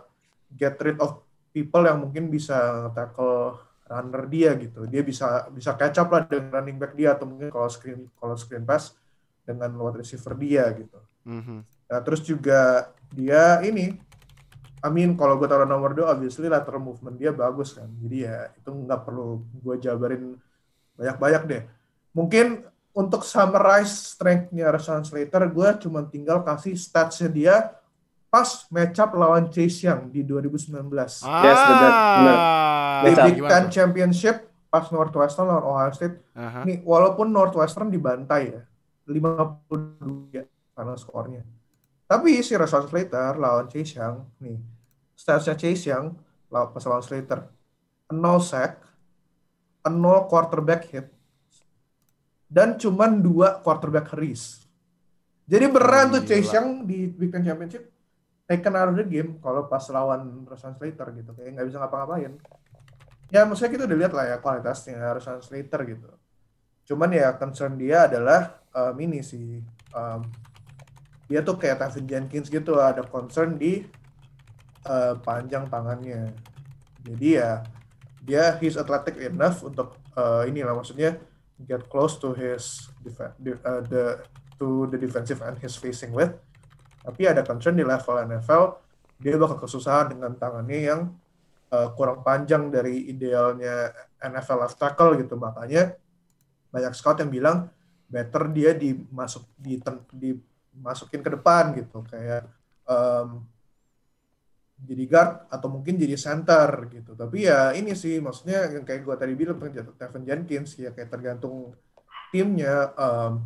get 0.53 0.77
rid 0.81 0.97
of 1.01 1.21
people 1.55 1.83
yang 1.85 2.03
mungkin 2.03 2.29
bisa 2.29 2.89
tackle 2.93 3.59
runner 3.85 4.23
dia 4.27 4.51
gitu. 4.57 4.85
Dia 4.89 5.01
bisa 5.05 5.47
bisa 5.53 5.77
catch 5.77 6.01
up 6.01 6.09
lah 6.11 6.25
dengan 6.25 6.61
running 6.61 6.77
back 6.77 6.93
dia 6.97 7.13
atau 7.13 7.29
mungkin 7.29 7.53
kalau 7.53 7.69
screen 7.69 8.09
kalau 8.17 8.35
screen 8.35 8.65
pass 8.65 8.97
dengan 9.45 9.71
wide 9.77 10.01
receiver 10.01 10.33
dia 10.35 10.65
gitu. 10.73 10.99
Mhm. 11.25 11.57
Nah, 11.85 11.99
terus 12.01 12.21
juga 12.25 12.91
dia 13.13 13.61
ini 13.61 13.93
I 14.85 14.89
mean 14.93 15.17
kalau 15.17 15.37
gue 15.41 15.49
taruh 15.49 15.65
nomor 15.65 15.97
2 15.97 16.05
obviously 16.05 16.45
lateral 16.45 16.81
movement 16.81 17.17
dia 17.17 17.33
bagus 17.33 17.73
kan. 17.77 17.89
Jadi 18.01 18.25
ya 18.25 18.53
itu 18.53 18.69
nggak 18.69 19.01
perlu 19.05 19.41
gue 19.61 19.75
jabarin 19.81 20.37
banyak-banyak 20.97 21.43
deh. 21.49 21.63
Mungkin 22.13 22.74
untuk 22.95 23.27
summarize 23.27 24.15
strength-nya 24.15 24.71
Rashawn 24.71 25.03
Slater, 25.03 25.43
gue 25.51 25.69
cuma 25.83 26.07
tinggal 26.07 26.47
kasih 26.47 26.79
stats-nya 26.79 27.27
dia 27.27 27.55
pas 28.31 28.47
match 28.71 28.99
up 29.03 29.11
lawan 29.15 29.51
Chase 29.51 29.83
Young 29.83 30.07
di 30.07 30.23
2019. 30.23 30.87
Yes, 30.95 31.59
benar, 31.59 31.91
benar. 31.91 32.37
di. 33.03 33.23
Big 33.27 33.39
Ten 33.43 33.65
Championship 33.67 34.47
pas 34.71 34.87
Northwestern 34.91 35.51
lawan 35.51 35.65
Ohio 35.67 35.91
State. 35.91 36.23
Aha. 36.35 36.63
Nih, 36.63 36.79
walaupun 36.87 37.31
Northwestern 37.31 37.91
dibantai 37.91 38.55
ya, 38.55 38.63
52 39.07 40.35
ya 40.35 40.43
karena 40.75 40.95
skornya. 40.95 41.43
Tapi 42.07 42.39
si 42.43 42.55
Rashawn 42.55 42.87
Slater 42.87 43.35
lawan 43.35 43.67
Chase 43.67 43.95
Young, 43.99 44.23
nih, 44.39 44.59
statsnya 45.15 45.55
Chase 45.59 45.91
Young 45.91 46.15
lawan 46.47 46.71
pas 46.71 46.83
lawan 46.87 47.03
Slater, 47.03 47.39
0 48.11 48.39
sack, 48.39 48.83
0 49.83 50.27
quarterback 50.27 50.91
hit, 50.91 51.14
dan 52.55 52.79
cuman 52.79 53.19
dua 53.19 53.59
quarterback 53.59 54.15
hurries. 54.15 54.63
Jadi 55.43 55.67
beneran 55.67 56.15
tuh. 56.15 56.23
Chase 56.23 56.55
Young 56.55 56.87
di 56.87 57.11
Big 57.11 57.27
Ten 57.27 57.43
Championship 57.43 57.91
taken 58.47 58.73
out 58.79 58.93
of 58.93 58.95
the 58.95 59.03
game 59.03 59.35
kalau 59.43 59.67
pas 59.67 59.83
lawan 59.91 60.47
Rashawn 60.47 60.79
Slater 60.79 61.11
gitu, 61.19 61.35
kayak 61.35 61.59
nggak 61.59 61.67
bisa 61.67 61.77
ngapa-ngapain. 61.83 62.39
Ya 63.27 63.43
maksudnya 63.43 63.75
kita 63.75 63.83
udah 63.83 63.97
lihat 63.99 64.13
lah 64.15 64.25
ya 64.31 64.37
kualitasnya 64.39 65.03
Rashawn 65.19 65.43
Slater 65.43 65.83
gitu. 65.83 66.07
Cuman 66.87 67.11
ya 67.11 67.35
concern 67.35 67.75
dia 67.75 68.07
adalah 68.07 68.63
um, 68.71 68.95
ini 69.03 69.19
sih 69.19 69.59
um, 69.91 70.23
dia 71.27 71.41
tuh 71.41 71.57
kayak 71.57 71.81
Tevin 71.81 72.05
Jenkins 72.05 72.47
gitu 72.47 72.77
ada 72.77 73.01
concern 73.03 73.59
di 73.59 73.83
uh, 74.87 75.17
panjang 75.19 75.67
tangannya. 75.67 76.31
Jadi 77.03 77.27
ya 77.35 77.65
dia 78.23 78.55
he's 78.61 78.77
athletic 78.77 79.17
enough 79.19 79.65
untuk 79.65 79.97
uh, 80.15 80.45
inilah 80.45 80.77
maksudnya 80.77 81.17
get 81.63 81.87
close 81.87 82.19
to 82.19 82.35
his 82.35 82.91
uh, 83.21 83.81
the 83.87 84.23
to 84.59 84.87
the 84.91 84.99
defensive 84.99 85.39
end 85.39 85.59
he's 85.63 85.79
facing 85.79 86.11
with. 86.11 86.35
Tapi 87.05 87.29
ada 87.29 87.45
concern 87.45 87.77
di 87.79 87.85
level 87.85 88.17
NFL 88.27 88.81
dia 89.15 89.39
bakal 89.39 89.63
kesusahan 89.63 90.11
dengan 90.11 90.35
tangannya 90.35 90.79
yang 90.83 91.01
uh, 91.71 91.87
kurang 91.95 92.19
panjang 92.19 92.67
dari 92.67 93.07
idealnya 93.07 93.95
NFL 94.19 94.67
left 94.67 94.77
tackle 94.79 95.15
gitu 95.15 95.39
makanya 95.39 95.95
banyak 96.71 96.91
scout 96.91 97.23
yang 97.23 97.31
bilang 97.31 97.71
better 98.11 98.51
dia 98.51 98.75
dimasuk 98.75 99.47
di 99.55 99.79
dimasukin 100.11 101.21
ke 101.23 101.29
depan 101.31 101.71
gitu 101.79 102.03
kayak 102.03 102.43
um, 102.85 103.47
jadi 104.75 105.03
guard 105.07 105.31
atau 105.47 105.67
mungkin 105.71 105.95
jadi 105.95 106.15
center 106.19 106.91
gitu. 106.91 107.15
Tapi 107.15 107.47
ya 107.47 107.71
ini 107.71 107.95
sih 107.95 108.19
maksudnya 108.19 108.67
yang 108.67 108.83
kayak 108.83 109.07
gue 109.07 109.15
tadi 109.15 109.33
bilang 109.33 109.57
Tevin 109.95 110.23
Jenkins 110.27 110.75
ya 110.75 110.91
kayak 110.91 111.09
tergantung 111.09 111.71
timnya 112.29 112.91
um, 112.99 113.39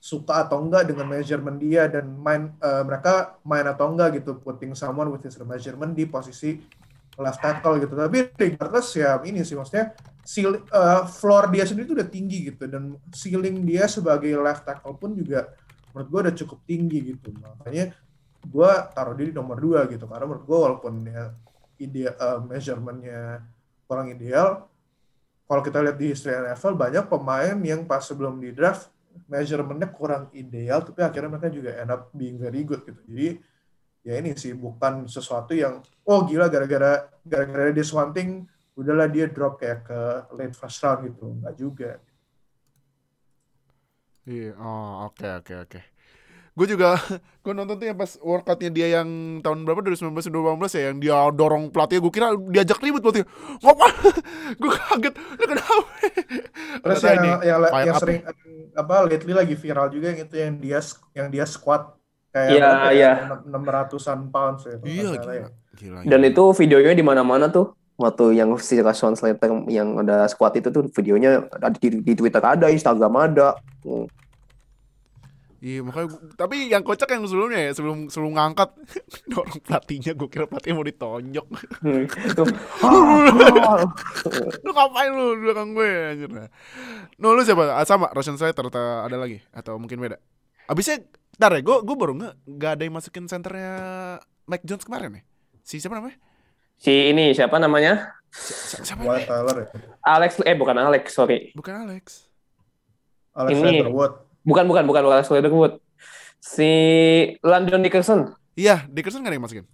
suka 0.00 0.48
atau 0.48 0.64
enggak 0.64 0.88
dengan 0.88 1.08
measurement 1.08 1.60
dia 1.60 1.84
dan 1.88 2.08
main 2.08 2.56
uh, 2.60 2.84
mereka 2.84 3.36
main 3.44 3.64
atau 3.68 3.92
enggak 3.92 4.20
gitu 4.20 4.36
putting 4.40 4.72
someone 4.72 5.12
with 5.12 5.24
his 5.24 5.36
measurement 5.44 5.92
di 5.92 6.04
posisi 6.08 6.60
left 7.20 7.40
tackle 7.40 7.76
gitu. 7.80 7.92
Tapi 7.96 8.32
regardless 8.36 8.96
ya 8.96 9.20
ini 9.24 9.44
sih 9.44 9.56
maksudnya 9.56 9.92
seal, 10.24 10.60
uh, 10.72 11.04
floor 11.04 11.52
dia 11.52 11.64
sendiri 11.68 11.88
itu 11.88 11.94
udah 11.96 12.08
tinggi 12.08 12.38
gitu 12.52 12.64
dan 12.68 12.96
ceiling 13.12 13.64
dia 13.64 13.88
sebagai 13.88 14.32
left 14.40 14.64
tackle 14.64 14.96
pun 14.96 15.16
juga 15.16 15.52
menurut 15.92 16.08
gue 16.08 16.20
udah 16.28 16.34
cukup 16.36 16.58
tinggi 16.64 17.16
gitu. 17.16 17.32
Makanya 17.36 17.92
gue 18.44 18.70
taruh 18.96 19.14
dia 19.16 19.26
di 19.28 19.34
nomor 19.36 19.56
dua 19.60 19.84
gitu. 19.88 20.08
Karena 20.08 20.24
menurut 20.24 20.44
gue 20.44 20.58
walaupun 20.58 20.94
ya 21.08 21.24
ide 21.80 22.12
uh, 22.12 22.40
measurementnya 22.44 23.44
kurang 23.88 24.12
ideal 24.12 24.68
kalau 25.50 25.66
kita 25.66 25.82
lihat 25.82 25.98
di 25.98 26.14
history 26.14 26.36
NFL 26.36 26.78
banyak 26.78 27.04
pemain 27.10 27.58
yang 27.58 27.82
pas 27.82 28.06
sebelum 28.06 28.38
di 28.38 28.54
draft 28.54 28.92
measurementnya 29.26 29.90
kurang 29.90 30.30
ideal 30.30 30.86
tapi 30.86 31.02
akhirnya 31.02 31.26
mereka 31.34 31.50
juga 31.50 31.74
end 31.74 31.90
up 31.90 32.12
being 32.14 32.38
very 32.38 32.62
good 32.62 32.86
gitu. 32.86 33.02
Jadi 33.10 33.28
ya 34.06 34.14
ini 34.22 34.38
sih 34.38 34.54
bukan 34.54 35.10
sesuatu 35.10 35.50
yang 35.50 35.82
oh 36.06 36.22
gila 36.22 36.46
gara-gara 36.46 37.10
gara-gara 37.26 37.74
dia 37.74 37.86
thing 38.14 38.46
udahlah 38.78 39.10
dia 39.10 39.26
drop 39.26 39.58
kayak 39.58 39.90
ke 39.90 40.00
late 40.38 40.54
first 40.54 40.78
round 40.86 41.10
gitu. 41.10 41.26
Nggak 41.42 41.54
juga. 41.58 41.90
Iya 44.30 44.54
oh 44.54 45.10
oke 45.10 45.18
okay, 45.18 45.30
oke 45.34 45.42
okay, 45.42 45.56
oke. 45.58 45.70
okay. 45.82 45.84
Gue 46.56 46.66
juga 46.66 46.98
gue 47.44 47.52
nonton 47.54 47.76
tuh 47.78 47.86
yang 47.86 47.98
pas 47.98 48.12
workoutnya 48.20 48.70
dia 48.70 48.86
yang 49.00 49.40
tahun 49.40 49.64
berapa 49.64 49.80
dari 49.84 49.96
2019 49.96 50.58
2018 50.66 50.76
ya 50.76 50.82
yang 50.92 50.98
dia 50.98 51.16
dorong 51.32 51.70
pelatih 51.70 52.02
gue 52.02 52.12
kira 52.12 52.34
diajak 52.36 52.78
ribut 52.82 53.00
pelatih 53.02 53.24
ngapa 53.62 53.86
gue 54.60 54.70
kaget 54.70 55.14
lu 55.16 55.44
kenapa 55.46 55.82
terus 56.84 57.02
yang, 57.02 57.18
ini, 57.22 57.30
yang, 57.46 57.60
yang 57.86 57.96
sering 57.98 58.20
apa 58.74 58.94
lately 59.06 59.34
lagi 59.34 59.54
viral 59.58 59.88
juga 59.90 60.14
yang 60.14 60.20
itu 60.26 60.34
yang 60.38 60.54
dia 60.58 60.80
yang 61.16 61.28
dia 61.28 61.44
squat 61.46 62.00
kayak 62.30 62.50
iya, 62.54 62.70
iya. 62.94 63.12
enam 63.26 63.62
ratusan 63.66 64.30
pounds 64.30 64.66
ya. 64.66 64.78
Iya, 64.86 65.02
gila, 65.18 65.32
ya. 65.34 65.46
gila, 65.74 65.98
gila. 66.06 66.10
Dan 66.10 66.20
itu 66.26 66.44
videonya 66.54 66.94
di 66.94 67.04
mana-mana 67.04 67.50
tuh. 67.50 67.74
Waktu 68.00 68.32
yang 68.32 68.56
si 68.56 68.80
Rashawn 68.80 69.12
Slater 69.12 69.52
yang 69.68 70.00
ada 70.00 70.24
squad 70.24 70.56
itu 70.56 70.72
tuh 70.72 70.88
videonya 70.88 71.44
ada 71.52 71.68
di, 71.76 72.00
di 72.00 72.16
Twitter 72.16 72.40
ada, 72.40 72.72
Instagram 72.72 73.12
ada. 73.12 73.60
Iya 75.60 75.84
makanya 75.84 76.16
tapi 76.40 76.72
yang 76.72 76.80
kocak 76.80 77.12
yang 77.12 77.28
sebelumnya 77.28 77.68
ya 77.68 77.72
sebelum 77.76 78.08
sebelum 78.08 78.32
ngangkat 78.32 78.72
orang 79.36 79.60
pelatihnya 79.60 80.16
gue 80.16 80.28
kira 80.32 80.48
pelatih 80.48 80.72
mau 80.72 80.88
ditonjok. 80.88 81.46
Hmm, 81.84 82.08
lu 84.64 84.70
ngapain 84.72 85.12
lu 85.12 85.36
di 85.36 85.42
belakang 85.44 85.76
gue 85.76 85.90
anjir. 86.16 86.30
No 87.20 87.36
lu 87.36 87.44
siapa? 87.44 87.76
Ah, 87.76 87.84
sama 87.84 88.08
Roshan 88.16 88.40
Slater 88.40 88.72
atau 88.72 89.04
ada 89.04 89.20
lagi 89.20 89.44
atau 89.52 89.76
mungkin 89.76 90.00
beda? 90.00 90.16
Abisnya 90.64 91.04
Ntar 91.40 91.56
ya, 91.56 91.64
gue 91.64 91.76
gue 91.88 91.96
baru 91.96 92.12
nggak 92.20 92.34
nggak 92.52 92.70
ada 92.76 92.82
yang 92.84 92.94
masukin 93.00 93.24
senternya 93.24 93.72
Mike 94.44 94.68
Jones 94.68 94.84
kemarin 94.84 95.16
ya. 95.16 95.22
Si 95.64 95.80
siapa 95.80 95.96
namanya? 95.96 96.20
Si 96.76 96.92
ini 96.92 97.32
siapa 97.32 97.56
namanya? 97.56 98.12
Si, 98.28 98.76
siapa 98.84 99.00
White 99.00 99.24
Tyler 99.24 99.56
ya? 99.56 99.66
Alex 100.04 100.36
eh 100.44 100.52
bukan 100.52 100.76
Alex, 100.76 101.16
sorry. 101.16 101.48
Bukan 101.56 101.88
Alex. 101.88 102.28
Alex 103.32 103.56
ini, 103.56 103.80
Leatherwood. 103.80 104.20
Bukan 104.42 104.64
bukan 104.64 104.84
bukan 104.88 105.02
Alex 105.08 105.28
Leatherwood. 105.28 105.78
Si 106.40 106.70
Landon 107.44 107.84
Dickerson. 107.84 108.32
Iya, 108.56 108.88
Dickerson 108.88 109.20
gak 109.20 109.32
ada 109.32 109.36
yang 109.36 109.44
masukin 109.44 109.66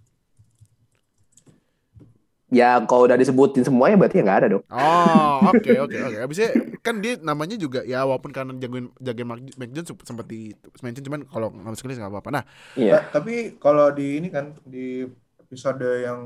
ya 2.47 2.79
kalau 2.87 3.03
udah 3.03 3.19
disebutin 3.19 3.67
semuanya 3.67 3.99
berarti 3.99 4.19
ya 4.19 4.23
nggak 4.23 4.39
ada 4.39 4.47
dong. 4.55 4.63
Oh, 4.71 5.35
oke 5.51 5.71
oke 5.83 5.97
oke. 5.99 6.17
Abisnya 6.23 6.49
kan 6.79 7.03
dia 7.03 7.19
namanya 7.19 7.59
juga 7.59 7.83
ya 7.83 8.07
walaupun 8.07 8.31
karena 8.31 8.55
jagoin 8.55 8.87
jagain 9.03 9.27
Mac 9.27 9.69
Jones 9.75 9.91
sempat 10.07 10.25
di 10.31 10.55
mention 10.79 11.03
cuman 11.03 11.27
kalau 11.27 11.51
nggak 11.51 11.71
masuk 11.75 11.91
nggak 11.91 12.11
apa-apa. 12.11 12.29
Nah, 12.31 12.43
iya. 12.79 13.03
tapi 13.11 13.59
kalau 13.59 13.91
di 13.91 14.23
ini 14.23 14.31
kan 14.31 14.55
di 14.63 15.03
episode 15.43 15.83
yang 15.83 16.21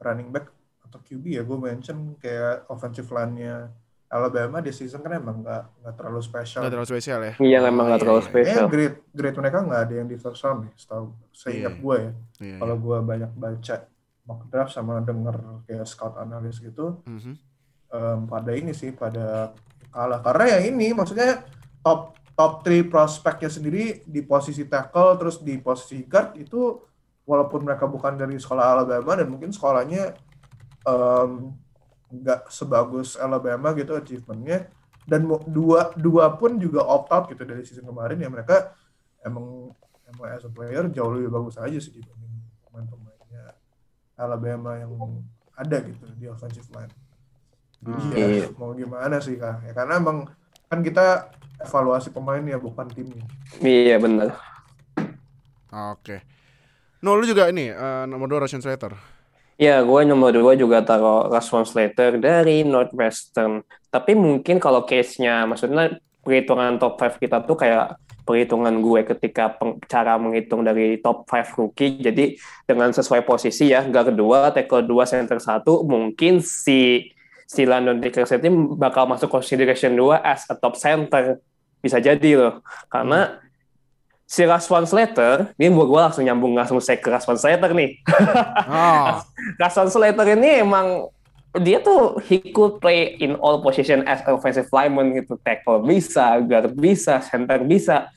running 0.00 0.28
back 0.28 0.52
atau 0.84 1.00
QB 1.00 1.24
ya 1.40 1.42
gue 1.42 1.56
mention 1.56 2.20
kayak 2.20 2.68
offensive 2.68 3.08
line-nya 3.08 3.72
Alabama 4.14 4.62
di 4.62 4.70
season 4.70 5.02
kan 5.02 5.18
emang 5.18 5.42
nggak 5.42 5.82
nggak 5.82 5.94
terlalu 5.98 6.22
spesial. 6.22 6.62
Nggak 6.62 6.72
terlalu 6.78 6.90
spesial 6.94 7.20
ya? 7.26 7.32
Iya 7.42 7.58
emang 7.66 7.84
nggak 7.90 8.00
terlalu 8.06 8.22
spesial. 8.22 8.64
Eh, 8.64 8.70
grade 8.70 8.96
grade 9.10 9.38
mereka 9.42 9.58
nggak 9.66 9.80
ada 9.90 9.94
yang 9.98 10.06
di 10.06 10.14
first 10.14 10.46
round 10.46 10.70
nih, 10.70 10.72
setahu 10.78 11.04
seingat 11.34 11.74
yeah. 11.74 11.82
gue 11.82 11.96
ya. 11.98 12.12
Yeah, 12.38 12.58
kalau 12.62 12.76
yeah. 12.78 12.84
gue 12.86 12.98
banyak 13.02 13.30
baca 13.34 13.76
mock 14.24 14.48
draft 14.48 14.72
sama 14.72 15.04
denger 15.04 15.36
kayak 15.68 15.84
scout 15.84 16.16
analis 16.16 16.56
gitu 16.60 17.04
mm-hmm. 17.04 17.34
um, 17.92 18.18
pada 18.24 18.50
ini 18.56 18.72
sih 18.72 18.92
pada 18.92 19.52
kalah 19.92 20.24
karena 20.24 20.44
ya 20.56 20.58
ini 20.72 20.96
maksudnya 20.96 21.44
top 21.84 22.16
top 22.34 22.64
three 22.66 22.82
prospeknya 22.82 23.52
sendiri 23.52 24.02
di 24.08 24.24
posisi 24.24 24.66
tackle 24.66 25.20
terus 25.20 25.38
di 25.44 25.60
posisi 25.60 26.02
guard 26.08 26.34
itu 26.40 26.80
walaupun 27.24 27.62
mereka 27.62 27.86
bukan 27.86 28.16
dari 28.16 28.40
sekolah 28.40 28.64
Alabama 28.64 29.12
dan 29.14 29.28
mungkin 29.28 29.52
sekolahnya 29.52 30.16
nggak 32.20 32.52
sebagus 32.52 33.16
Alabama 33.18 33.74
gitu 33.74 33.96
achievementnya 33.96 34.70
dan 35.04 35.26
dua 35.50 35.92
dua 35.98 36.32
pun 36.38 36.56
juga 36.60 36.84
opt 36.84 37.08
out 37.10 37.24
gitu 37.32 37.42
dari 37.44 37.62
season 37.66 37.88
kemarin 37.88 38.20
ya 38.20 38.28
mereka 38.30 38.72
emang 39.24 39.72
emang 40.08 40.26
as 40.32 40.44
a 40.46 40.50
player 40.52 40.86
jauh 40.92 41.12
lebih 41.12 41.32
bagus 41.32 41.56
aja 41.58 41.76
sih 41.80 41.92
dibanding 41.92 42.40
pemain-pemain 42.68 43.14
Alabama 44.14 44.78
yang 44.78 44.94
ada 45.58 45.76
gitu 45.82 46.06
di 46.18 46.26
offensive 46.30 46.66
line. 46.74 46.90
Jadi 47.84 48.02
hmm. 48.02 48.14
ya 48.14 48.26
iya. 48.26 48.46
mau 48.56 48.72
gimana 48.74 49.18
sih 49.18 49.36
kak? 49.36 49.66
Ya 49.66 49.72
karena 49.74 49.98
emang 49.98 50.30
kan 50.70 50.80
kita 50.80 51.34
evaluasi 51.62 52.10
pemain 52.14 52.42
ya 52.42 52.58
bukan 52.58 52.86
timnya. 52.90 53.26
Iya 53.62 53.98
benar. 53.98 54.38
Oke. 55.94 56.22
No 57.02 57.18
lu 57.18 57.26
juga 57.26 57.50
ini 57.50 57.70
uh, 57.70 58.06
nomor 58.08 58.30
dua 58.30 58.46
Russian 58.46 58.62
Slater. 58.62 58.94
Ya, 59.54 59.78
gue 59.86 60.00
nomor 60.02 60.34
dua 60.34 60.58
juga 60.58 60.82
taruh 60.82 61.30
Rashawn 61.30 61.62
Slater 61.62 62.18
dari 62.18 62.66
Northwestern. 62.66 63.62
Tapi 63.86 64.18
mungkin 64.18 64.58
kalau 64.58 64.82
case-nya, 64.82 65.46
maksudnya 65.46 65.94
perhitungan 66.26 66.74
top 66.82 66.98
5 66.98 67.22
kita 67.22 67.46
tuh 67.46 67.54
kayak 67.54 67.94
perhitungan 68.26 68.74
gue 68.80 69.06
ketika 69.14 69.54
peng, 69.54 69.78
cara 69.86 70.18
menghitung 70.18 70.66
dari 70.66 70.98
top 70.98 71.28
5 71.30 71.54
rookie. 71.54 72.02
Jadi 72.02 72.34
dengan 72.66 72.90
sesuai 72.90 73.22
posisi 73.22 73.70
ya, 73.70 73.86
nggak 73.86 74.16
kedua, 74.16 74.50
tackle 74.50 74.82
dua, 74.82 75.06
center 75.06 75.38
satu, 75.38 75.86
mungkin 75.86 76.42
si 76.42 77.12
si 77.44 77.62
London 77.68 78.00
Dickerson 78.00 78.40
ini 78.40 78.50
bakal 78.74 79.06
masuk 79.06 79.30
consideration 79.30 79.94
2 79.94 80.18
as 80.18 80.48
a 80.50 80.58
top 80.58 80.74
center. 80.74 81.38
Bisa 81.78 82.00
jadi 82.00 82.30
loh. 82.34 82.64
Karena 82.88 83.38
hmm. 83.38 83.43
Si 84.24 84.42
Raswan 84.42 84.88
Slater, 84.88 85.52
ini 85.60 85.68
gue, 85.68 85.86
gue 85.86 86.00
langsung 86.00 86.24
nyambung 86.24 86.56
langsung 86.56 86.80
saya 86.80 86.96
ke 86.96 87.08
Raswan 87.12 87.36
Slater 87.36 87.70
nih. 87.76 88.00
Oh. 88.68 89.20
Raswan 89.62 89.88
Slater 89.92 90.34
ini 90.34 90.64
emang 90.64 91.12
dia 91.62 91.78
tuh 91.78 92.18
he 92.26 92.42
could 92.50 92.82
play 92.82 93.14
in 93.22 93.38
all 93.38 93.62
position 93.62 94.02
as 94.10 94.18
offensive 94.26 94.66
lineman 94.74 95.14
gitu 95.14 95.38
tackle 95.38 95.86
bisa 95.86 96.42
guard 96.42 96.74
bisa 96.74 97.22
center 97.22 97.62
bisa 97.62 98.10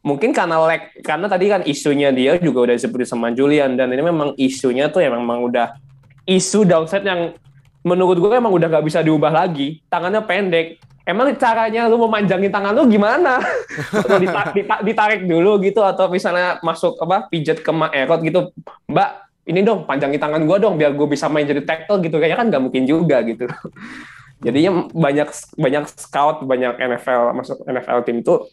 mungkin 0.00 0.32
karena 0.32 0.56
lag 0.56 0.88
karena 1.04 1.28
tadi 1.28 1.52
kan 1.52 1.60
isunya 1.68 2.08
dia 2.08 2.40
juga 2.40 2.64
udah 2.64 2.74
disebut 2.80 3.04
sama 3.04 3.28
Julian 3.36 3.76
dan 3.76 3.92
ini 3.92 4.00
memang 4.00 4.32
isunya 4.40 4.88
tuh 4.88 5.04
ya 5.04 5.12
memang 5.12 5.44
udah 5.52 5.76
isu 6.24 6.64
downside 6.64 7.04
yang 7.04 7.36
menurut 7.84 8.16
gue 8.16 8.30
emang 8.32 8.50
udah 8.56 8.72
gak 8.72 8.86
bisa 8.88 9.04
diubah 9.04 9.30
lagi 9.30 9.84
tangannya 9.92 10.24
pendek 10.24 10.80
emang 11.06 11.34
caranya 11.38 11.90
lu 11.90 11.98
memanjangin 12.06 12.50
tangan 12.50 12.72
lu 12.74 12.86
gimana? 12.86 13.42
Atau 14.02 14.18
ditarik, 14.18 14.64
ditarik 14.86 15.22
dulu 15.26 15.58
gitu 15.62 15.82
atau 15.82 16.06
misalnya 16.10 16.58
masuk 16.62 16.98
apa 17.02 17.26
pijat 17.28 17.60
ke 17.60 17.70
erot 17.70 18.20
gitu 18.22 18.40
mbak 18.86 19.26
ini 19.42 19.66
dong 19.66 19.82
panjangin 19.90 20.22
tangan 20.22 20.46
gue 20.46 20.56
dong 20.62 20.78
biar 20.78 20.94
gue 20.94 21.08
bisa 21.10 21.26
main 21.26 21.42
jadi 21.42 21.62
tackle 21.66 21.98
gitu. 22.02 22.16
Kayaknya 22.18 22.38
kan 22.38 22.46
nggak 22.50 22.62
mungkin 22.62 22.82
juga 22.86 23.22
gitu. 23.26 23.50
Jadinya 24.44 24.90
banyak 24.90 25.28
banyak 25.54 25.84
scout 25.98 26.42
banyak 26.46 26.74
NFL 26.78 27.22
masuk 27.34 27.58
NFL 27.66 27.98
tim 28.06 28.18
tuh 28.26 28.50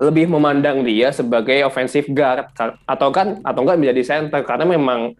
lebih 0.00 0.24
memandang 0.28 0.80
dia 0.80 1.12
sebagai 1.12 1.60
offensive 1.68 2.08
guard 2.08 2.48
atau 2.88 3.08
kan 3.12 3.44
atau 3.44 3.60
enggak 3.60 3.76
menjadi 3.76 4.02
center 4.04 4.40
karena 4.40 4.64
memang 4.64 5.12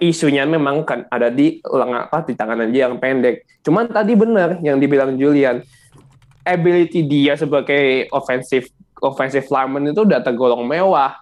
isunya 0.00 0.48
memang 0.48 0.82
kan 0.88 1.04
ada 1.12 1.28
di 1.28 1.60
lengan 1.60 2.08
apa 2.08 2.24
di 2.24 2.32
tangan 2.32 2.64
dia 2.72 2.88
yang 2.88 2.96
pendek. 2.96 3.44
Cuman 3.60 3.92
tadi 3.92 4.16
benar 4.16 4.58
yang 4.64 4.80
dibilang 4.80 5.14
Julian, 5.20 5.60
ability 6.42 7.04
dia 7.04 7.36
sebagai 7.36 8.08
offensive 8.10 8.66
offensive 9.02 9.46
lineman 9.52 9.92
itu 9.92 10.02
udah 10.06 10.22
tergolong 10.24 10.64
mewah 10.64 11.18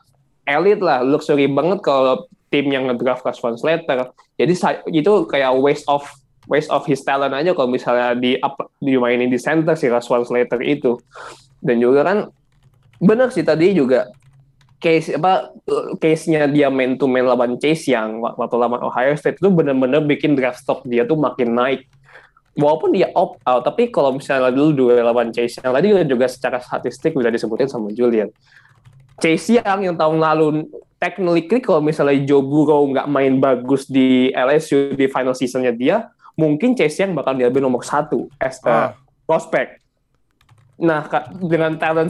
elite 0.46 0.82
lah, 0.82 1.02
luxury 1.02 1.46
banget 1.50 1.80
kalau 1.84 2.26
tim 2.50 2.66
yang 2.70 2.90
ngedraft 2.90 3.22
Rashawn 3.22 3.56
Slater. 3.56 4.10
Jadi 4.38 4.54
itu 4.90 5.12
kayak 5.30 5.54
waste 5.58 5.86
of 5.86 6.02
waste 6.50 6.70
of 6.72 6.82
his 6.88 7.00
talent 7.06 7.36
aja 7.36 7.54
kalau 7.54 7.70
misalnya 7.70 8.18
di 8.18 8.34
up, 8.42 8.58
dimainin 8.82 9.30
di 9.30 9.38
center 9.38 9.78
si 9.78 9.86
Rashawn 9.86 10.26
Slater 10.26 10.58
itu. 10.62 10.98
Dan 11.62 11.78
juga 11.78 12.02
kan 12.02 12.18
benar 13.00 13.30
sih 13.32 13.46
tadi 13.46 13.72
juga 13.72 14.10
case 14.80 15.12
apa 15.14 15.52
case-nya 16.00 16.48
dia 16.48 16.72
main 16.72 16.96
to 16.96 17.04
main 17.04 17.28
lawan 17.28 17.60
Chase 17.60 17.92
yang 17.92 18.18
waktu 18.18 18.56
lawan 18.56 18.80
Ohio 18.80 19.12
State 19.14 19.36
itu 19.36 19.52
benar-benar 19.52 20.00
bikin 20.08 20.32
draft 20.32 20.64
stock 20.64 20.82
dia 20.88 21.04
tuh 21.04 21.20
makin 21.20 21.52
naik. 21.52 21.84
Walaupun 22.56 22.96
dia 22.96 23.12
opt 23.14 23.38
out, 23.46 23.62
tapi 23.62 23.92
kalau 23.94 24.16
misalnya 24.16 24.50
dulu 24.50 24.72
duel 24.74 25.04
lawan 25.04 25.30
Chase 25.30 25.60
yang 25.62 25.70
tadi 25.76 25.92
juga 26.08 26.26
secara 26.26 26.58
statistik 26.58 27.14
udah 27.14 27.30
disebutin 27.30 27.68
sama 27.70 27.92
Julian. 27.92 28.32
Chase 29.20 29.60
Young 29.60 29.92
yang 29.92 29.96
tahun 30.00 30.16
lalu 30.18 30.66
technically 30.96 31.60
kalau 31.60 31.84
misalnya 31.84 32.16
Joe 32.24 32.40
Burrow 32.40 32.88
nggak 32.88 33.06
main 33.06 33.36
bagus 33.36 33.84
di 33.84 34.32
LSU 34.32 34.96
di 34.96 35.06
final 35.12 35.36
seasonnya 35.36 35.76
dia, 35.76 36.08
mungkin 36.34 36.72
Chase 36.72 37.04
Young 37.04 37.12
bakal 37.12 37.36
diambil 37.36 37.68
nomor 37.68 37.84
satu 37.84 38.32
as 38.40 38.56
a 38.64 38.72
Ah. 38.72 38.88
prospect. 39.28 39.84
Nah, 40.80 41.04
dengan 41.44 41.76
talent 41.76 42.08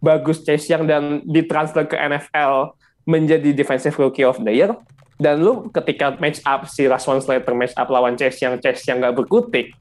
sebagus 0.00 0.40
Chase 0.48 0.72
Young 0.72 0.88
dan 0.88 1.20
ditransfer 1.28 1.84
ke 1.84 1.94
NFL 1.94 2.72
menjadi 3.04 3.52
defensive 3.52 3.92
rookie 4.00 4.24
of 4.24 4.40
the 4.40 4.48
year, 4.48 4.72
dan 5.20 5.44
lu 5.44 5.68
ketika 5.68 6.16
match 6.16 6.40
up 6.48 6.64
si 6.64 6.88
Rashawn 6.88 7.20
Slater 7.20 7.52
match 7.52 7.76
up 7.76 7.92
lawan 7.92 8.16
Chase 8.16 8.40
Young, 8.40 8.56
Chase 8.64 8.88
Young 8.88 9.04
nggak 9.04 9.20
berkutik, 9.20 9.76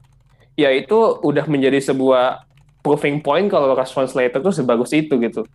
ya 0.60 0.68
itu 0.76 1.24
udah 1.24 1.48
menjadi 1.48 1.80
sebuah 1.80 2.44
proving 2.84 3.24
point 3.24 3.48
kalau 3.48 3.72
Rashawn 3.72 4.12
Slater 4.12 4.44
tuh 4.44 4.52
sebagus 4.52 4.92
itu 4.92 5.16
gitu. 5.24 5.48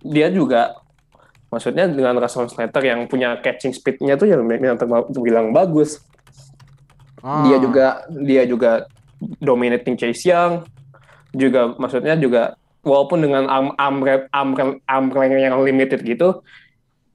Dia 0.00 0.32
juga 0.32 0.80
maksudnya 1.52 1.84
dengan 1.84 2.16
Rashawn 2.16 2.48
Slater 2.48 2.80
yang 2.80 3.04
punya 3.04 3.36
catching 3.44 3.76
speed-nya 3.76 4.16
tuh 4.16 4.32
yang, 4.32 4.40
yang 4.48 4.80
terbilang 4.80 5.52
bagus. 5.52 6.00
Ah. 7.20 7.44
Dia 7.44 7.60
juga 7.60 7.86
dia 8.08 8.42
juga 8.48 8.88
dominating 9.40 10.00
Chase 10.00 10.32
Young 10.32 10.64
juga 11.36 11.76
maksudnya 11.76 12.16
juga 12.16 12.56
walaupun 12.86 13.26
dengan 13.26 13.50
arm, 13.50 13.74
arm 14.86 15.04
length 15.10 15.42
yang 15.42 15.58
limited 15.58 16.06
gitu 16.06 16.46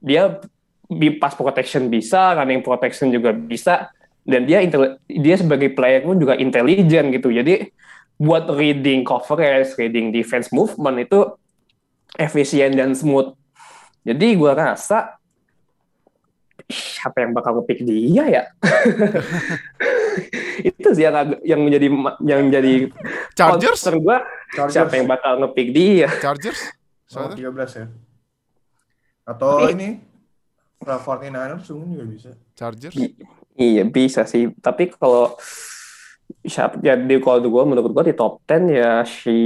dia 0.02 0.42
di 0.92 1.14
pass 1.16 1.32
protection 1.38 1.88
bisa, 1.88 2.36
running 2.36 2.60
protection 2.60 3.08
juga 3.08 3.32
bisa 3.32 3.88
dan 4.22 4.44
dia 4.44 4.60
dia 5.08 5.36
sebagai 5.38 5.72
player 5.72 6.04
pun 6.04 6.18
juga 6.18 6.36
intelijen 6.36 7.14
gitu. 7.14 7.32
Jadi 7.32 7.70
buat 8.20 8.50
reading 8.50 9.06
coverage, 9.06 9.72
reading 9.78 10.12
defense 10.12 10.52
movement 10.52 11.00
itu 11.00 11.20
efisien 12.18 12.74
dan 12.76 12.92
smooth. 12.92 13.32
Jadi 14.02 14.36
gua 14.36 14.52
rasa 14.58 15.16
siapa 16.68 17.24
yang 17.24 17.32
bakal 17.32 17.62
ngepick 17.62 17.82
dia 17.86 18.24
ya? 18.28 18.42
itu 20.60 20.88
sih 20.90 21.02
yang 21.02 21.14
agak- 21.14 21.42
yang 21.42 21.60
menjadi 21.60 21.86
yang 22.22 22.40
jadi 22.48 22.74
Chargers? 23.32 23.80
gua 23.96 24.20
Chargers. 24.50 24.72
siapa 24.72 24.92
yang 24.94 25.06
bakal 25.06 25.38
ngepick 25.38 25.68
dia. 25.70 26.08
Chargers? 26.18 26.60
Oh, 27.08 27.28
Soalnya 27.28 27.36
13 27.36 27.70
ya. 27.74 27.86
Atau 29.24 29.50
Tapi- 29.60 29.72
ini 29.72 29.88
Fra 30.76 30.98
49ers 30.98 31.70
mungkin 31.70 31.88
juga 31.92 32.06
bisa. 32.06 32.30
Chargers? 32.52 32.94
I- 32.96 33.14
iya 33.54 33.84
bisa 33.84 34.24
sih, 34.24 34.50
tapi 34.56 34.90
kalau 34.90 35.38
siapa 36.42 36.80
ya 36.80 36.96
di 36.96 37.16
kalau 37.16 37.38
gue 37.38 37.64
menurut 37.64 37.92
gue 37.92 38.10
di 38.10 38.14
top 38.14 38.42
10 38.42 38.66
ya 38.68 39.04
si 39.04 39.36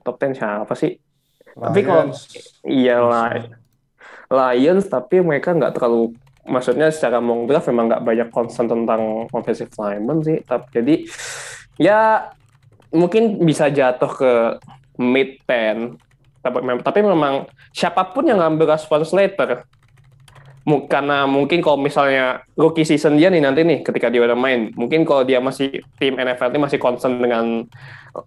top 0.00 0.16
10 0.18 0.34
siapa 0.34 0.74
sih? 0.74 0.98
Tapi 1.52 1.80
kalau 1.80 2.10
Lions. 2.10 2.20
iya 2.62 2.98
Li- 2.98 3.54
Lions 4.28 4.84
tapi 4.86 5.20
mereka 5.20 5.52
nggak 5.52 5.72
terlalu 5.72 6.12
maksudnya 6.46 6.88
secara 6.94 7.18
mock 7.20 7.50
draft 7.50 7.68
memang 7.68 7.90
nggak 7.90 8.04
banyak 8.06 8.28
concern 8.32 8.70
tentang 8.70 9.26
offensive 9.30 9.70
lineman 9.76 10.22
sih. 10.22 10.40
Tapi 10.42 10.66
jadi 10.72 10.94
ya 11.76 12.30
mungkin 12.94 13.42
bisa 13.42 13.68
jatuh 13.68 14.10
ke 14.10 14.32
mid 14.96 15.42
10 15.44 15.98
tapi, 16.40 16.58
mem- 16.62 16.82
tapi 16.82 17.02
memang 17.02 17.50
siapa 17.74 18.06
pun 18.14 18.22
yang 18.22 18.38
ngambil 18.38 18.78
Rashawn 18.78 19.02
Slater 19.02 19.66
karena 20.66 21.30
mungkin 21.30 21.62
kalau 21.62 21.78
misalnya 21.78 22.42
rookie 22.58 22.82
season 22.82 23.14
dia 23.14 23.30
nih 23.30 23.38
nanti 23.38 23.62
nih 23.62 23.86
ketika 23.86 24.10
dia 24.10 24.26
udah 24.26 24.34
main 24.34 24.74
mungkin 24.74 25.06
kalau 25.06 25.22
dia 25.22 25.38
masih 25.38 25.78
tim 26.02 26.18
NFL 26.18 26.50
ini 26.50 26.60
masih 26.66 26.78
concern 26.82 27.22
dengan 27.22 27.62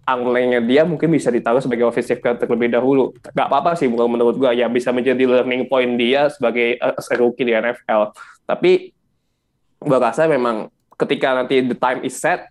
angle-nya 0.08 0.64
dia 0.64 0.88
mungkin 0.88 1.12
bisa 1.12 1.28
ditaruh 1.28 1.60
sebagai 1.60 1.84
offensive 1.84 2.22
guard 2.24 2.40
terlebih 2.40 2.72
dahulu. 2.72 3.12
Nggak 3.36 3.44
apa-apa 3.44 3.76
sih 3.76 3.92
bukan 3.92 4.16
menurut 4.16 4.40
gua 4.40 4.56
ya 4.56 4.72
bisa 4.72 4.88
menjadi 4.88 5.20
learning 5.28 5.68
point 5.68 6.00
dia 6.00 6.32
sebagai 6.32 6.80
uh, 6.80 6.96
rookie 7.20 7.44
di 7.44 7.52
NFL 7.52 8.16
tapi 8.48 8.96
gua 9.76 10.00
rasa 10.00 10.24
memang 10.24 10.72
ketika 10.96 11.36
nanti 11.36 11.60
the 11.60 11.76
time 11.76 12.00
is 12.08 12.16
set 12.16 12.48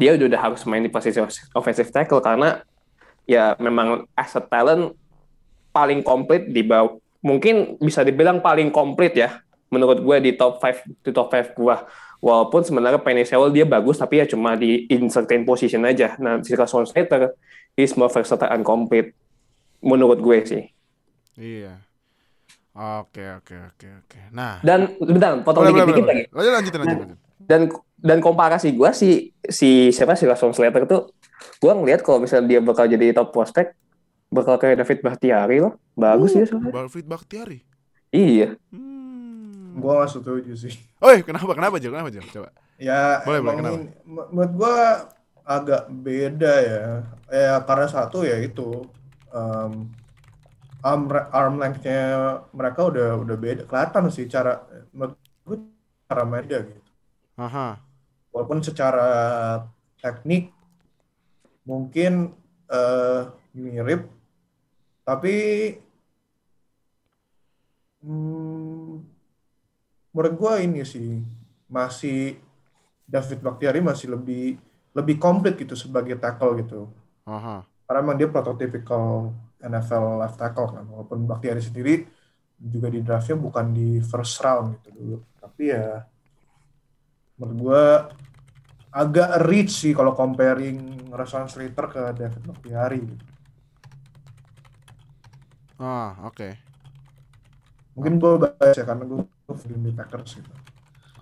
dia 0.00 0.16
udah, 0.16 0.26
udah 0.32 0.40
harus 0.40 0.64
main 0.64 0.80
di 0.80 0.88
posisi 0.88 1.20
offensive 1.52 1.92
tackle 1.92 2.24
karena 2.24 2.64
ya 3.28 3.52
memang 3.60 4.08
as 4.16 4.32
a 4.32 4.42
talent 4.42 4.96
paling 5.76 6.00
komplit 6.00 6.48
di 6.48 6.64
bawah 6.64 7.03
mungkin 7.24 7.80
bisa 7.80 8.04
dibilang 8.04 8.44
paling 8.44 8.68
komplit 8.68 9.16
ya 9.16 9.40
menurut 9.72 9.98
gue 10.04 10.16
di 10.20 10.30
top 10.36 10.60
5 10.60 11.02
di 11.02 11.10
top 11.10 11.32
5 11.32 11.56
gue 11.56 11.76
walaupun 12.20 12.60
sebenarnya 12.62 13.00
Penny 13.00 13.24
Sewell 13.24 13.50
dia 13.50 13.64
bagus 13.64 13.96
tapi 13.96 14.20
ya 14.20 14.28
cuma 14.28 14.54
di 14.54 14.84
in 14.92 15.08
certain 15.08 15.42
position 15.42 15.82
aja 15.88 16.14
nah 16.20 16.38
si 16.44 16.52
Rashawn 16.52 16.84
Slater 16.84 17.32
is 17.74 17.96
more 17.96 18.12
versatile 18.12 18.52
and 18.52 18.62
complete 18.62 19.16
menurut 19.80 20.20
gue 20.20 20.38
sih 20.44 20.64
Iya. 21.34 21.82
Oke, 22.74 23.22
oke, 23.42 23.54
oke, 23.74 23.86
oke. 24.06 24.20
Nah, 24.34 24.58
dan 24.62 24.98
bentar 24.98 25.34
potong 25.46 25.66
dikit-dikit 25.70 26.06
lagi. 26.06 26.22
Lanjut, 26.30 26.52
lanjut, 26.54 26.72
lanjut. 26.78 27.18
dan 27.44 27.60
dan 28.00 28.18
komparasi 28.20 28.72
gue 28.72 28.90
si 28.96 29.32
si 29.46 29.92
siapa 29.92 30.16
si 30.16 30.24
Rashawn 30.24 30.56
Slater 30.56 30.88
tuh 30.88 31.12
gue 31.60 31.72
ngelihat 31.72 32.00
kalau 32.00 32.20
misalnya 32.20 32.56
dia 32.56 32.60
bakal 32.60 32.88
jadi 32.88 33.12
top 33.12 33.32
prospect 33.32 33.76
bakal 34.34 34.58
kayak 34.58 34.82
David 34.82 34.98
Bakhtiari 35.00 35.62
loh 35.62 35.78
bagus 35.94 36.34
Uh, 36.34 36.42
ya 36.42 36.44
soalnya 36.50 36.72
David 36.74 37.06
Bakhtiari. 37.06 37.58
iya 38.10 38.58
Hmm. 38.68 39.78
Gua 39.78 40.02
nggak 40.02 40.10
setuju 40.10 40.54
sih. 40.54 40.74
Oh, 41.02 41.10
kenapa? 41.22 41.50
Kenapa, 41.50 41.82
Jo? 41.82 41.90
Kenapa, 41.90 42.10
Jo? 42.10 42.22
Coba. 42.30 42.50
Ya, 42.78 43.22
Boleh, 43.26 43.40
boleh, 43.42 43.54
kenapa? 43.58 43.74
ini- 43.74 43.94
menurut 44.06 44.52
gua 44.54 44.74
agak 45.42 45.82
beda 45.90 46.54
ya. 46.62 46.84
Ya 47.26 47.58
karena 47.62 47.86
satu 47.90 48.22
ya 48.22 48.38
itu 48.38 48.86
um, 49.30 49.90
arm 50.78 51.02
arm 51.10 51.54
length-nya 51.58 52.02
mereka 52.54 52.86
udah 52.86 53.18
udah 53.18 53.34
beda. 53.34 53.62
Kelihatan 53.66 54.14
sih 54.14 54.30
cara 54.30 54.62
menurut 54.94 55.18
gua 55.42 55.58
cara 56.06 56.22
main 56.22 56.46
dia 56.46 56.62
gitu. 56.62 56.80
Aha. 57.34 57.82
Walaupun 58.30 58.62
secara 58.62 59.10
teknik 59.98 60.54
mungkin 61.64 62.30
eh, 62.66 63.20
mirip, 63.54 64.06
tapi 65.04 65.36
hmm, 68.00 68.92
menurut 70.16 70.34
gua 70.40 70.58
ini 70.64 70.80
sih 70.82 71.20
masih 71.68 72.40
David 73.04 73.44
Bakhtiari 73.44 73.84
masih 73.84 74.16
lebih 74.16 74.56
lebih 74.96 75.16
komplit 75.20 75.60
gitu 75.60 75.76
sebagai 75.76 76.16
tackle 76.16 76.64
gitu. 76.64 76.88
Aha. 77.28 77.66
Karena 77.84 78.00
emang 78.00 78.16
dia 78.16 78.32
prototypical 78.32 79.34
NFL 79.60 80.24
left 80.24 80.40
tackle 80.40 80.72
kan. 80.72 80.84
Walaupun 80.88 81.28
Bakhtiari 81.28 81.60
sendiri 81.60 82.08
juga 82.56 82.88
di 82.88 83.04
draftnya 83.04 83.36
bukan 83.36 83.76
di 83.76 84.00
first 84.00 84.40
round 84.40 84.80
gitu 84.80 84.88
dulu. 84.96 85.16
Tapi 85.36 85.62
ya 85.68 86.00
menurut 87.36 87.58
gua 87.60 87.84
agak 88.94 89.42
rich 89.50 89.74
sih 89.74 89.92
kalau 89.92 90.14
comparing 90.14 91.10
Rashawn 91.10 91.50
Slater 91.50 91.86
ke 91.92 92.02
David 92.16 92.42
Bakhtiari. 92.46 93.00
gitu. 93.04 93.33
Ah, 95.78 96.14
oke. 96.26 96.54
Mungkin 97.94 98.18
gue 98.18 98.32
baca 98.42 98.80
karena 98.82 99.04
gue 99.06 99.20
Green 99.64 99.80
Bay 99.86 99.94
Packers 99.94 100.38
gitu. 100.38 100.52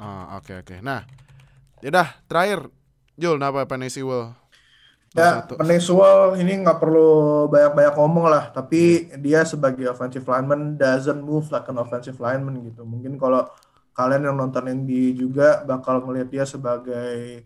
Ah, 0.01 0.41
oke, 0.41 0.65
oke. 0.65 0.81
Nah, 0.81 1.05
yaudah, 1.85 2.09
terakhir. 2.29 2.69
Jul, 3.17 3.37
kenapa 3.37 3.69
Penny 3.69 3.93
Sewell? 3.93 4.33
Ya. 5.13 5.45
Penesual 5.45 6.41
ini 6.41 6.65
nggak 6.65 6.81
perlu 6.81 7.45
banyak-banyak 7.53 7.95
ngomong 8.01 8.27
lah, 8.33 8.49
tapi 8.49 9.13
dia 9.21 9.45
sebagai 9.45 9.85
offensive 9.93 10.25
lineman 10.25 10.81
doesn't 10.81 11.21
move 11.21 11.53
like 11.53 11.69
an 11.69 11.77
offensive 11.77 12.17
lineman 12.17 12.65
gitu. 12.73 12.81
Mungkin 12.89 13.21
kalau 13.21 13.45
kalian 13.93 14.25
yang 14.25 14.41
nonton 14.41 14.73
NBA 14.73 15.13
juga 15.13 15.61
bakal 15.69 16.01
ngelihat 16.01 16.33
dia 16.33 16.45
sebagai 16.49 17.45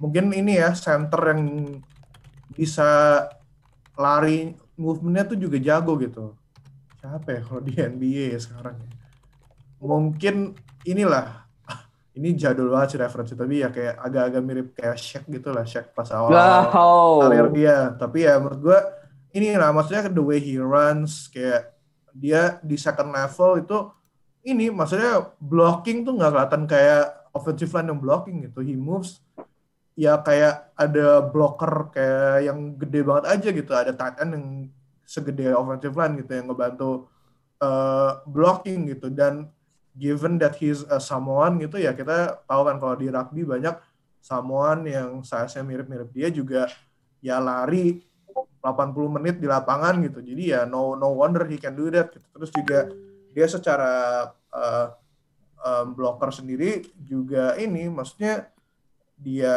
mungkin 0.00 0.32
ini 0.32 0.56
ya 0.56 0.72
center 0.72 1.36
yang 1.36 1.76
bisa 2.56 3.20
lari 3.92 4.56
movementnya 4.78 5.34
tuh 5.34 5.38
juga 5.38 5.58
jago 5.58 5.98
gitu. 5.98 6.38
Siapa 7.02 7.28
ya 7.34 7.40
kalau 7.42 7.60
di 7.62 7.74
NBA 7.74 8.38
ya 8.38 8.40
sekarang? 8.40 8.78
ya? 8.78 8.88
Mungkin 9.82 10.54
inilah 10.86 11.46
ini 12.18 12.34
jadul 12.34 12.74
banget 12.74 12.94
sih 12.94 12.98
referensi 12.98 13.34
tapi 13.38 13.62
ya 13.62 13.70
kayak 13.70 13.94
agak-agak 14.02 14.42
mirip 14.42 14.68
kayak 14.74 14.98
Shaq 14.98 15.30
gitu 15.30 15.54
lah 15.54 15.62
Shaq 15.62 15.94
pas 15.94 16.10
awal 16.10 16.34
Wow. 16.34 17.22
karir 17.22 17.46
dia 17.54 17.94
tapi 17.94 18.26
ya 18.26 18.42
menurut 18.42 18.58
gue 18.58 18.78
ini 19.38 19.54
lah 19.54 19.70
maksudnya 19.70 20.10
the 20.10 20.18
way 20.18 20.42
he 20.42 20.58
runs 20.58 21.30
kayak 21.30 21.78
dia 22.10 22.58
di 22.66 22.74
second 22.74 23.14
level 23.14 23.62
itu 23.62 23.78
ini 24.42 24.66
maksudnya 24.74 25.30
blocking 25.38 26.02
tuh 26.02 26.18
nggak 26.18 26.34
kelihatan 26.34 26.62
kayak 26.66 27.04
offensive 27.30 27.70
line 27.70 27.88
yang 27.94 28.00
blocking 28.02 28.36
gitu. 28.50 28.64
He 28.66 28.74
moves 28.74 29.22
ya 29.98 30.22
kayak 30.22 30.70
ada 30.78 31.18
blocker 31.26 31.90
kayak 31.90 32.46
yang 32.46 32.78
gede 32.78 33.02
banget 33.02 33.24
aja 33.26 33.48
gitu. 33.50 33.72
Ada 33.74 33.92
tight 33.98 34.16
end 34.22 34.32
yang 34.38 34.46
segede 35.02 35.50
offensive 35.50 35.98
line 35.98 36.22
gitu 36.22 36.38
yang 36.38 36.46
ngebantu 36.46 37.10
uh, 37.58 38.22
blocking 38.30 38.86
gitu 38.94 39.10
dan 39.10 39.50
given 39.98 40.38
that 40.38 40.54
he's 40.54 40.86
a 40.86 41.02
Samoan 41.02 41.58
gitu 41.58 41.82
ya 41.82 41.90
kita 41.90 42.46
tahu 42.46 42.62
kan 42.70 42.76
kalau 42.78 42.94
di 42.94 43.10
rugby 43.10 43.42
banyak 43.42 43.74
Samoan 44.22 44.86
yang 44.86 45.26
size-nya 45.26 45.66
mirip-mirip 45.66 46.14
dia 46.14 46.28
juga 46.30 46.70
ya 47.18 47.42
lari 47.42 47.98
80 48.62 49.16
menit 49.18 49.42
di 49.42 49.50
lapangan 49.50 49.98
gitu. 50.06 50.22
Jadi 50.22 50.54
ya 50.54 50.62
no 50.62 50.94
no 50.94 51.10
wonder 51.10 51.42
he 51.50 51.58
can 51.58 51.74
do 51.74 51.90
that 51.90 52.14
gitu. 52.14 52.26
Terus 52.38 52.50
juga 52.54 52.78
dia 53.34 53.46
secara 53.50 53.92
uh, 54.54 54.86
um, 55.62 55.86
blocker 55.94 56.30
sendiri 56.30 56.86
juga 57.02 57.58
ini 57.58 57.90
maksudnya 57.90 58.50
dia 59.18 59.56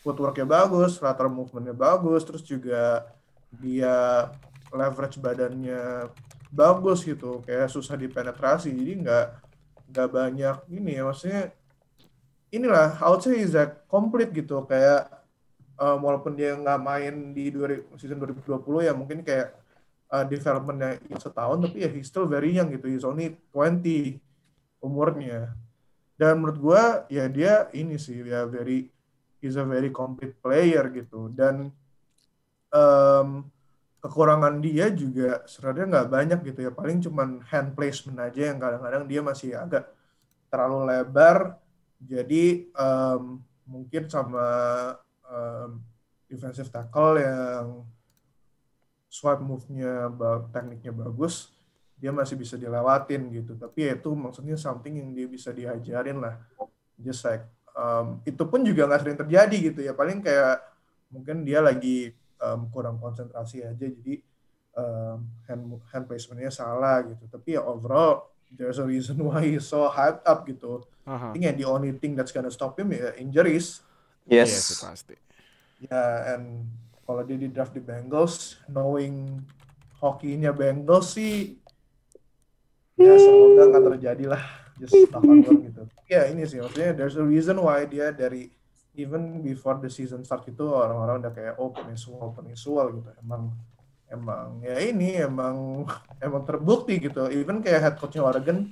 footworknya 0.00 0.46
bagus, 0.46 1.02
lateral 1.02 1.34
movementnya 1.34 1.74
bagus, 1.74 2.22
terus 2.22 2.46
juga 2.46 3.04
dia 3.50 4.28
leverage 4.70 5.18
badannya 5.18 6.12
bagus 6.48 7.04
gitu 7.04 7.44
kayak 7.44 7.68
susah 7.68 7.98
dipenetrasi. 7.98 8.72
Jadi 8.72 9.04
nggak 9.04 9.26
nggak 9.92 10.08
banyak 10.08 10.56
ini 10.70 11.00
ya 11.00 11.02
maksudnya 11.04 11.42
inilah 12.52 12.96
I 13.00 13.06
would 13.10 13.20
say 13.20 13.42
is 13.42 13.52
complete 13.90 14.32
gitu. 14.32 14.64
Kayak 14.64 15.12
um, 15.76 15.98
walaupun 16.00 16.38
dia 16.38 16.56
nggak 16.56 16.80
main 16.80 17.14
di 17.36 17.52
season 18.00 18.22
2020 18.22 18.88
ya 18.88 18.92
mungkin 18.96 19.20
kayak 19.26 19.52
uh, 20.08 20.24
developmentnya 20.24 21.00
setahun 21.20 21.58
tapi 21.68 21.84
ya 21.84 21.90
he's 21.90 22.08
still 22.08 22.24
very 22.24 22.54
young 22.56 22.72
gitu. 22.72 22.88
He's 22.88 23.04
only 23.04 23.36
20 23.52 24.16
umurnya 24.78 25.52
dan 26.18 26.42
menurut 26.42 26.58
gua 26.58 26.82
ya 27.06 27.30
dia 27.30 27.70
ini 27.70 27.94
sih 27.94 28.26
ya 28.26 28.42
very 28.50 28.90
he's 29.38 29.54
a 29.54 29.62
very 29.62 29.94
complete 29.94 30.34
player 30.42 30.90
gitu. 30.90 31.30
Dan 31.30 31.70
um, 32.74 33.46
kekurangan 34.02 34.58
dia 34.58 34.90
juga 34.90 35.46
sebenarnya 35.46 35.86
nggak 35.86 36.10
banyak 36.10 36.38
gitu 36.52 36.60
ya. 36.66 36.70
Paling 36.74 36.98
cuman 37.02 37.38
hand 37.46 37.78
placement 37.78 38.18
aja 38.18 38.50
yang 38.50 38.58
kadang-kadang 38.58 39.06
dia 39.06 39.20
masih 39.22 39.54
agak 39.54 39.86
terlalu 40.50 40.90
lebar. 40.90 41.54
Jadi 42.02 42.70
um, 42.74 43.42
mungkin 43.66 44.10
sama 44.10 44.46
um, 45.26 45.82
defensive 46.26 46.70
tackle 46.70 47.18
yang 47.18 47.86
swipe 49.08 49.40
move-nya 49.40 50.12
tekniknya 50.52 50.92
bagus 50.92 51.57
dia 51.98 52.14
masih 52.14 52.38
bisa 52.38 52.54
dilewatin 52.54 53.28
gitu. 53.34 53.58
Tapi 53.58 53.90
ya 53.90 53.92
itu 53.98 54.10
maksudnya 54.14 54.54
something 54.54 54.94
yang 54.94 55.10
dia 55.12 55.26
bisa 55.26 55.50
diajarin 55.50 56.22
lah. 56.22 56.38
Just 56.98 57.26
like 57.26 57.44
um, 57.74 58.22
itu 58.22 58.42
pun 58.46 58.62
juga 58.62 58.86
nggak 58.86 59.00
sering 59.02 59.18
terjadi 59.18 59.56
gitu 59.74 59.80
ya. 59.82 59.92
Paling 59.92 60.22
kayak 60.22 60.62
mungkin 61.10 61.42
dia 61.42 61.58
lagi 61.58 62.14
um, 62.38 62.70
kurang 62.70 63.02
konsentrasi 63.02 63.66
aja. 63.66 63.86
Jadi 63.86 64.22
um, 64.78 65.26
hand 65.50 65.62
hand 65.90 66.04
placementnya 66.06 66.54
salah 66.54 67.02
gitu. 67.02 67.26
Tapi 67.26 67.58
ya 67.58 67.62
overall 67.66 68.30
there's 68.54 68.78
a 68.80 68.86
reason 68.86 69.18
why 69.20 69.44
he's 69.44 69.66
so 69.66 69.90
hyped 69.90 70.22
up 70.24 70.46
gitu. 70.46 70.86
Uh-huh. 71.04 71.32
I 71.32 71.36
think 71.36 71.44
the 71.58 71.66
only 71.68 71.92
thing 71.98 72.14
that's 72.14 72.30
gonna 72.30 72.52
stop 72.52 72.78
him 72.78 72.94
ya 72.94 73.12
injuries. 73.18 73.82
Yes, 74.28 74.54
yes 74.54 74.78
pasti. 74.80 75.16
Ya 75.82 75.90
yeah, 75.90 76.14
and 76.36 76.68
kalau 77.08 77.24
dia 77.24 77.40
di 77.40 77.48
draft 77.48 77.72
di 77.72 77.80
Bengals 77.80 78.60
knowing 78.68 79.40
hokinya 79.98 80.52
Bengals 80.52 81.16
sih 81.16 81.56
ya 82.98 83.14
semoga 83.16 83.62
nggak 83.70 83.84
terjadi 83.94 84.24
lah. 84.26 84.42
Just 84.78 84.94
gitu. 84.94 85.82
Ya 86.06 86.30
ini 86.30 86.46
sih 86.46 86.58
maksudnya 86.62 86.94
there's 86.94 87.18
a 87.18 87.24
reason 87.24 87.58
why 87.58 87.82
dia 87.86 88.14
dari 88.14 88.50
even 88.98 89.42
before 89.42 89.78
the 89.78 89.90
season 89.90 90.26
start 90.26 90.46
itu 90.50 90.66
orang-orang 90.66 91.22
udah 91.22 91.32
kayak 91.34 91.54
oh 91.58 91.70
penisual 91.70 92.34
penisual 92.34 92.86
gitu. 92.94 93.10
Emang 93.22 93.54
emang 94.10 94.58
ya 94.64 94.76
ini 94.82 95.18
emang 95.22 95.86
emang 96.26 96.42
terbukti 96.46 96.98
gitu. 96.98 97.30
Even 97.30 97.62
kayak 97.62 97.80
head 97.82 97.94
coachnya 97.98 98.26
Oregon 98.26 98.70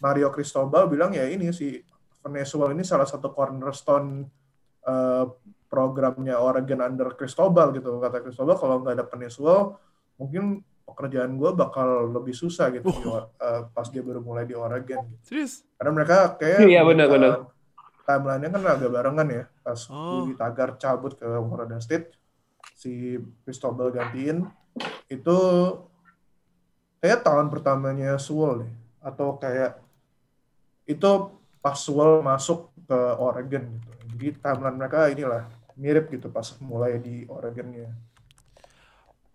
Mario 0.00 0.28
Cristobal 0.32 0.88
bilang 0.88 1.12
ya 1.16 1.28
ini 1.28 1.52
si 1.52 1.80
Venezuela 2.22 2.70
ini 2.70 2.86
salah 2.86 3.06
satu 3.06 3.34
cornerstone 3.34 4.24
uh, 4.86 5.26
programnya 5.66 6.36
Oregon 6.36 6.84
under 6.84 7.16
Cristobal 7.16 7.72
gitu. 7.72 7.96
Kata 8.00 8.20
Cristobal 8.20 8.56
kalau 8.60 8.80
nggak 8.84 8.94
ada 9.00 9.06
Venezuela 9.08 9.72
mungkin 10.20 10.60
pekerjaan 10.92 11.34
gue 11.40 11.50
bakal 11.56 12.12
lebih 12.12 12.36
susah 12.36 12.68
gitu 12.70 12.92
uh. 13.08 13.26
uh, 13.40 13.66
pas 13.72 13.88
dia 13.88 14.04
baru 14.04 14.20
mulai 14.20 14.44
di 14.44 14.52
Oregon 14.52 15.08
gitu. 15.08 15.24
Serius? 15.24 15.64
Karena 15.80 15.90
mereka 15.96 16.36
kayak 16.36 16.68
iya 16.68 16.84
benar 16.84 17.08
benar 17.08 17.52
timeline-nya 18.06 18.50
kan 18.50 18.62
agak 18.66 18.90
barengan 18.92 19.28
ya. 19.30 19.44
Pas 19.62 19.80
oh. 19.88 20.26
di 20.26 20.34
Tagar 20.34 20.76
cabut 20.76 21.14
ke 21.16 21.26
Florida 21.26 21.78
State, 21.78 22.14
si 22.74 23.16
Cristobal 23.46 23.94
gantiin, 23.94 24.46
itu 25.08 25.38
kayak 26.98 27.22
tahun 27.22 27.48
pertamanya 27.48 28.18
Sewell 28.18 28.66
deh. 28.66 28.72
Atau 29.02 29.38
kayak 29.38 29.78
itu 30.86 31.10
pas 31.62 31.78
Sewell 31.78 32.20
masuk 32.22 32.70
ke 32.86 32.98
Oregon 33.18 33.64
gitu. 33.78 33.90
Jadi 34.12 34.26
timeline 34.38 34.76
mereka 34.78 35.08
inilah 35.08 35.42
mirip 35.78 36.12
gitu 36.12 36.28
pas 36.28 36.44
mulai 36.60 37.00
di 37.00 37.24
Oregonnya. 37.26 37.90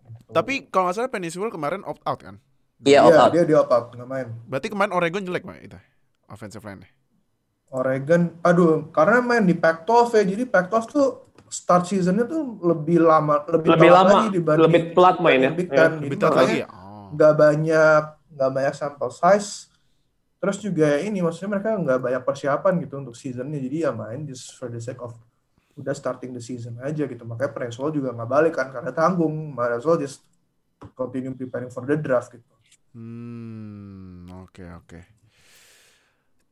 Gitu. 0.08 0.32
Tapi 0.32 0.54
kalau 0.72 0.88
nggak 0.88 0.96
salah 0.96 1.12
Penny 1.12 1.28
Sewell 1.28 1.52
kemarin 1.52 1.84
opt 1.84 2.02
out 2.04 2.20
kan? 2.20 2.36
Iya, 2.82 3.04
opt 3.04 3.18
out. 3.18 3.30
Dia, 3.34 3.44
dia 3.44 3.58
opt 3.60 3.72
out, 3.72 3.86
nggak 3.94 4.08
main. 4.08 4.28
Berarti 4.48 4.68
kemarin 4.72 4.92
Oregon 4.94 5.22
jelek 5.24 5.44
mah 5.44 5.58
itu 5.60 5.78
offensive 6.28 6.64
line 6.64 6.84
-nya. 6.84 6.90
Oregon, 7.68 8.32
aduh, 8.40 8.88
karena 8.96 9.20
main 9.20 9.44
di 9.44 9.52
Pac-12 9.52 10.16
ya, 10.16 10.24
jadi 10.24 10.44
Pac-12 10.48 10.82
tuh 10.88 11.08
start 11.52 11.84
seasonnya 11.88 12.24
tuh 12.24 12.56
lebih 12.64 13.04
lama, 13.04 13.44
lebih, 13.48 13.76
lebih 13.76 13.90
lama, 13.92 14.08
lagi 14.08 14.28
dibanding 14.40 14.64
lebih 14.64 14.82
pelat 14.96 15.16
main 15.20 15.40
ya. 15.40 15.50
Kan. 15.68 15.90
Lebih 16.00 16.16
telat 16.16 16.36
lagi 16.44 16.56
ya. 16.64 16.66
Oh. 16.72 17.12
Gak 17.12 17.34
banyak, 17.36 18.02
gak 18.36 18.50
banyak 18.52 18.74
sampel 18.76 19.08
size. 19.12 19.68
Terus 20.38 20.56
juga 20.62 21.02
ini 21.02 21.18
maksudnya 21.18 21.58
mereka 21.58 21.74
nggak 21.74 21.98
banyak 21.98 22.22
persiapan 22.22 22.72
gitu 22.86 22.94
untuk 23.02 23.18
seasonnya, 23.18 23.58
jadi 23.58 23.76
ya 23.84 23.92
main 23.92 24.22
just 24.22 24.54
for 24.54 24.70
the 24.70 24.78
sake 24.78 25.02
of 25.02 25.18
udah 25.78 25.94
starting 25.94 26.34
the 26.34 26.42
season 26.42 26.76
aja 26.82 27.06
gitu. 27.06 27.22
Makanya 27.22 27.54
Preswell 27.54 27.94
juga 27.94 28.10
nggak 28.10 28.30
balik 28.30 28.54
kan 28.58 28.74
karena 28.74 28.90
tanggung. 28.90 29.54
Might 29.54 29.78
just 30.02 30.26
continue 30.98 31.34
preparing 31.34 31.70
for 31.70 31.86
the 31.86 31.94
draft 31.94 32.34
gitu. 32.34 32.44
Hmm, 32.92 34.26
oke 34.42 34.50
okay, 34.50 34.68
oke. 34.74 34.86
Okay. 34.90 35.02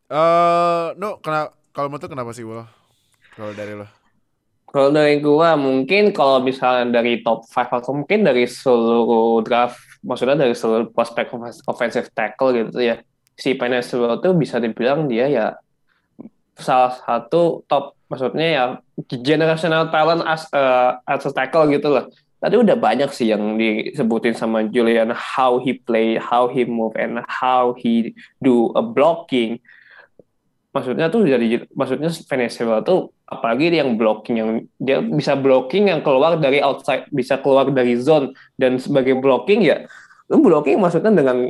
Uh, 0.06 0.94
no, 1.02 1.18
kenapa 1.18 1.58
kalau 1.74 1.90
menurut 1.90 2.06
kenapa 2.06 2.30
sih 2.30 2.46
Will? 2.46 2.62
Kalau 3.34 3.50
dari 3.50 3.74
lo? 3.74 3.90
Kalau 4.70 4.94
dari 4.94 5.18
gua 5.18 5.58
mungkin 5.58 6.14
kalau 6.14 6.38
misalnya 6.38 7.02
dari 7.02 7.24
top 7.24 7.48
5 7.48 7.82
atau 7.82 7.92
mungkin 7.96 8.22
dari 8.22 8.46
seluruh 8.46 9.42
draft, 9.42 9.80
maksudnya 10.06 10.38
dari 10.38 10.54
seluruh 10.54 10.92
prospek 10.94 11.34
offensive 11.66 12.12
tackle 12.14 12.54
gitu 12.54 12.78
ya. 12.78 13.02
Si 13.34 13.58
Penesuel 13.58 14.22
tuh 14.22 14.32
bisa 14.38 14.62
dibilang 14.62 15.10
dia 15.10 15.26
ya 15.26 15.46
salah 16.56 16.96
satu 16.96 17.66
top 17.68 17.95
maksudnya 18.06 18.48
ya 18.48 18.64
generational 19.22 19.90
talent 19.90 20.22
as 20.22 20.46
uh, 20.54 20.98
as 21.06 21.26
a 21.26 21.32
tackle 21.34 21.66
gitu 21.70 21.90
loh. 21.90 22.06
Tadi 22.36 22.54
udah 22.60 22.76
banyak 22.76 23.10
sih 23.10 23.32
yang 23.32 23.56
disebutin 23.56 24.36
sama 24.36 24.68
Julian 24.68 25.10
how 25.16 25.58
he 25.58 25.74
play, 25.74 26.20
how 26.20 26.46
he 26.46 26.68
move 26.68 26.94
and 26.94 27.24
how 27.26 27.74
he 27.74 28.12
do 28.38 28.70
a 28.76 28.84
blocking. 28.84 29.58
Maksudnya 30.70 31.08
tuh 31.08 31.24
dari 31.24 31.56
maksudnya 31.72 32.12
Venezuela 32.28 32.84
tuh 32.84 33.10
apalagi 33.26 33.72
yang 33.72 33.96
blocking 33.96 34.36
yang 34.36 34.50
dia 34.76 35.00
bisa 35.00 35.32
blocking 35.34 35.88
yang 35.88 36.04
keluar 36.04 36.36
dari 36.36 36.60
outside 36.60 37.08
bisa 37.08 37.40
keluar 37.40 37.72
dari 37.72 37.96
zone. 37.96 38.36
Dan 38.54 38.76
sebagai 38.76 39.16
blocking 39.16 39.64
ya 39.64 39.88
lu 40.28 40.44
blocking 40.44 40.76
maksudnya 40.76 41.10
dengan 41.10 41.48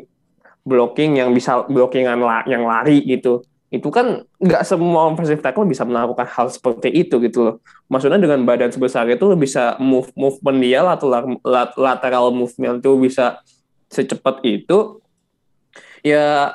blocking 0.62 1.18
yang 1.18 1.34
bisa 1.34 1.66
blockingan 1.66 2.18
yang 2.46 2.62
lari 2.62 3.02
gitu 3.02 3.42
itu 3.66 3.90
kan 3.90 4.22
nggak 4.38 4.62
semua 4.62 5.10
offensive 5.10 5.42
tackle 5.42 5.66
bisa 5.66 5.82
melakukan 5.82 6.26
hal 6.30 6.46
seperti 6.46 6.88
itu 6.94 7.18
gitu 7.18 7.38
loh. 7.42 7.54
Maksudnya 7.90 8.22
dengan 8.22 8.46
badan 8.46 8.70
sebesar 8.70 9.10
itu 9.10 9.26
bisa 9.34 9.74
move 9.82 10.10
movement 10.14 10.58
dia 10.62 10.86
atau 10.86 11.10
lateral 11.74 12.30
movement 12.30 12.78
itu 12.78 12.94
bisa 12.98 13.42
secepat 13.90 14.38
itu. 14.46 15.02
Ya 16.06 16.54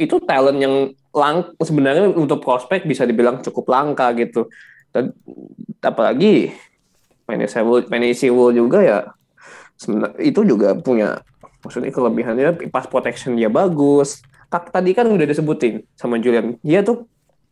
itu 0.00 0.16
talent 0.24 0.56
yang 0.56 0.74
lang 1.12 1.52
sebenarnya 1.60 2.08
untuk 2.16 2.40
prospek 2.40 2.88
bisa 2.88 3.04
dibilang 3.04 3.44
cukup 3.44 3.68
langka 3.68 4.08
gitu. 4.16 4.48
Dan 4.88 5.12
apalagi 5.84 6.56
Penisiwul 7.28 8.56
juga 8.56 8.80
ya 8.80 8.98
itu 10.16 10.40
juga 10.48 10.72
punya 10.80 11.20
maksudnya 11.60 11.92
kelebihannya 11.92 12.72
pas 12.72 12.88
protection 12.88 13.36
dia 13.36 13.52
bagus. 13.52 14.24
Tadi 14.48 14.90
kan 14.96 15.04
udah 15.04 15.26
disebutin 15.28 15.84
sama 15.92 16.16
Julian, 16.16 16.56
dia 16.64 16.80
tuh 16.80 17.04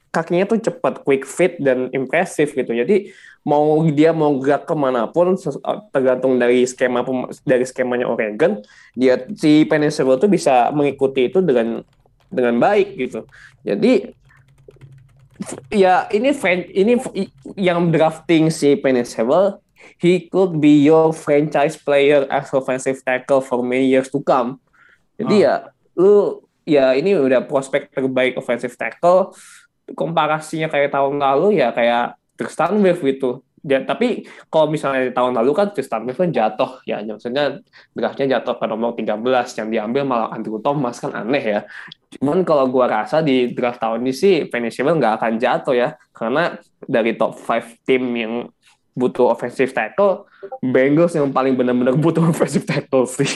kakinya 0.09 0.49
tuh 0.49 0.57
cepat, 0.57 1.05
quick 1.05 1.28
fit 1.28 1.61
dan 1.61 1.92
impresif 1.92 2.57
gitu. 2.57 2.72
Jadi 2.72 3.12
mau 3.44 3.84
dia 3.92 4.16
mau 4.16 4.32
gerak 4.40 4.64
ke 4.64 4.72
mana 4.72 5.05
pun 5.05 5.36
ses- 5.36 5.61
tergantung 5.92 6.40
dari 6.40 6.64
skema 6.64 7.05
dari 7.44 7.68
skemanya 7.68 8.09
Oregon, 8.09 8.64
dia 8.97 9.28
si 9.36 9.68
Sewell 9.68 10.16
tuh 10.16 10.32
bisa 10.32 10.72
mengikuti 10.72 11.28
itu 11.28 11.44
dengan 11.44 11.84
dengan 12.32 12.57
baik 12.57 12.97
gitu. 12.97 13.28
Jadi 13.61 14.16
ya 15.68 16.09
ini 16.09 16.32
ini 16.72 16.97
yang 17.61 17.92
drafting 17.92 18.49
si 18.49 18.72
Sewell, 19.05 19.61
he 20.01 20.32
could 20.32 20.64
be 20.64 20.80
your 20.80 21.12
franchise 21.12 21.76
player 21.76 22.24
as 22.32 22.49
offensive 22.57 23.05
tackle 23.05 23.44
for 23.44 23.61
many 23.61 23.84
years 23.84 24.09
to 24.09 24.24
come. 24.24 24.57
Jadi 25.20 25.44
ya 25.44 25.68
lu 25.92 26.40
ya 26.67 26.93
ini 26.99 27.14
udah 27.14 27.47
prospek 27.47 27.95
terbaik 27.95 28.35
offensive 28.37 28.75
tackle 28.75 29.33
komparasinya 29.95 30.67
kayak 30.67 30.91
tahun 30.91 31.23
lalu 31.23 31.62
ya 31.62 31.71
kayak 31.71 32.19
Tristan 32.35 32.83
Wirf 32.83 33.01
gitu. 33.01 33.47
Ya, 33.67 33.83
tapi 33.83 34.23
kalau 34.47 34.71
misalnya 34.71 35.11
tahun 35.11 35.43
lalu 35.43 35.51
kan 35.51 35.75
Tristan 35.75 36.07
Wirf 36.07 36.23
kan 36.23 36.31
jatuh 36.31 36.83
ya 36.87 37.03
maksudnya 37.03 37.62
draftnya 37.95 38.39
jatuh 38.39 38.59
ke 38.59 38.67
nomor 38.67 38.95
13 38.95 39.59
yang 39.59 39.69
diambil 39.71 40.03
malah 40.07 40.29
Andrew 40.35 40.59
Thomas 40.62 41.03
kan 41.03 41.14
aneh 41.14 41.43
ya. 41.43 41.61
Cuman 42.19 42.47
kalau 42.47 42.71
gua 42.71 42.87
rasa 42.87 43.23
di 43.23 43.51
draft 43.51 43.83
tahun 43.83 44.07
ini 44.07 44.12
sih 44.14 44.35
Penny 44.47 44.71
nggak 44.71 45.14
akan 45.23 45.33
jatuh 45.39 45.75
ya 45.75 45.89
karena 46.14 46.55
dari 46.83 47.19
top 47.19 47.35
5 47.35 47.83
tim 47.83 48.03
yang 48.14 48.35
butuh 48.97 49.28
offensive 49.28 49.70
tackle, 49.70 50.24
Bengals 50.59 51.12
yang 51.12 51.28
paling 51.28 51.53
benar-benar 51.53 51.92
butuh 51.94 52.24
offensive 52.32 52.64
tackle 52.64 53.05
sih. 53.05 53.28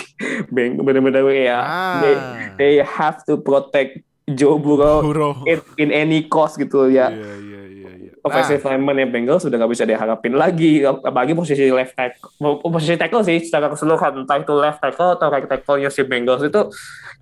Beng 0.48 0.80
benar-benar 0.80 1.20
ya 1.28 1.60
Ah. 1.60 2.00
they, 2.00 2.14
they 2.56 2.74
have 2.80 3.20
to 3.22 3.36
protect 3.36 4.00
Joe 4.26 4.56
Burrow 4.56 5.02
Buro. 5.02 5.30
in, 5.44 5.58
in 5.76 5.88
any 5.90 6.24
cost 6.24 6.54
gitu 6.54 6.86
ya. 6.86 7.10
Iya, 7.10 7.32
iya, 7.36 7.62
iya, 7.66 7.90
iya. 7.98 8.10
Offensive 8.20 8.62
lineman 8.62 8.94
yang 8.96 9.10
Bengals 9.10 9.42
sudah 9.42 9.58
nggak 9.58 9.68
bisa 9.70 9.84
diharapin 9.84 10.32
lagi, 10.32 10.80
apalagi 10.80 11.34
posisi 11.34 11.66
left 11.66 11.92
tackle, 11.92 12.30
posisi 12.62 12.94
tackle 12.94 13.20
sih 13.20 13.42
secara 13.42 13.66
keseluruhan 13.66 14.22
entah 14.22 14.38
itu 14.38 14.54
left 14.54 14.78
tackle 14.78 15.12
atau 15.12 15.28
right 15.28 15.44
tackle-nya 15.44 15.88
si 15.88 16.04
Bengals 16.04 16.40
itu 16.40 16.72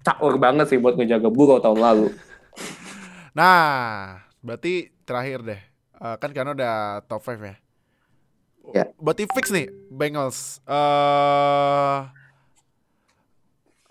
caur 0.01 0.37
banget 0.37 0.69
sih 0.69 0.77
buat 0.77 0.95
ngejaga 0.95 1.27
Burrow 1.27 1.59
tahun 1.59 1.81
lalu. 1.81 2.07
Nah, 3.33 4.19
berarti 4.39 4.91
terakhir 5.03 5.39
deh. 5.43 5.61
Eh, 5.95 6.17
kan 6.17 6.31
karena 6.31 6.53
udah 6.53 6.75
top 7.05 7.23
5 7.23 7.43
ya. 7.43 7.57
Ya. 8.77 8.85
Berarti 9.01 9.25
fix 9.33 9.49
nih 9.49 9.73
Bengals. 9.89 10.61
Eh 10.69 11.99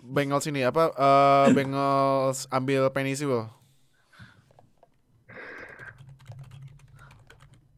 Bengals 0.08 0.46
ini 0.48 0.64
apa? 0.64 0.94
eh 0.94 1.48
Bengals 1.58 2.46
ambil 2.54 2.88
Penny 2.94 3.18
Sewell. 3.18 3.50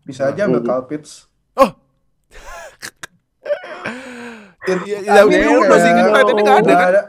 Bisa 0.05 0.33
aja 0.33 0.49
ambil 0.49 0.65
Kyle 0.65 0.85
Pitts. 0.89 1.29
Oh. 1.53 1.69
Ya, 4.69 5.01
ya, 5.01 5.21
ini 5.25 5.49
udah 5.49 5.77
sih, 5.81 5.89
kan 5.89 6.25
ini 6.29 6.41
nggak 6.45 6.61
ada 6.61 6.61
nggak 6.61 6.77
kan? 6.77 7.05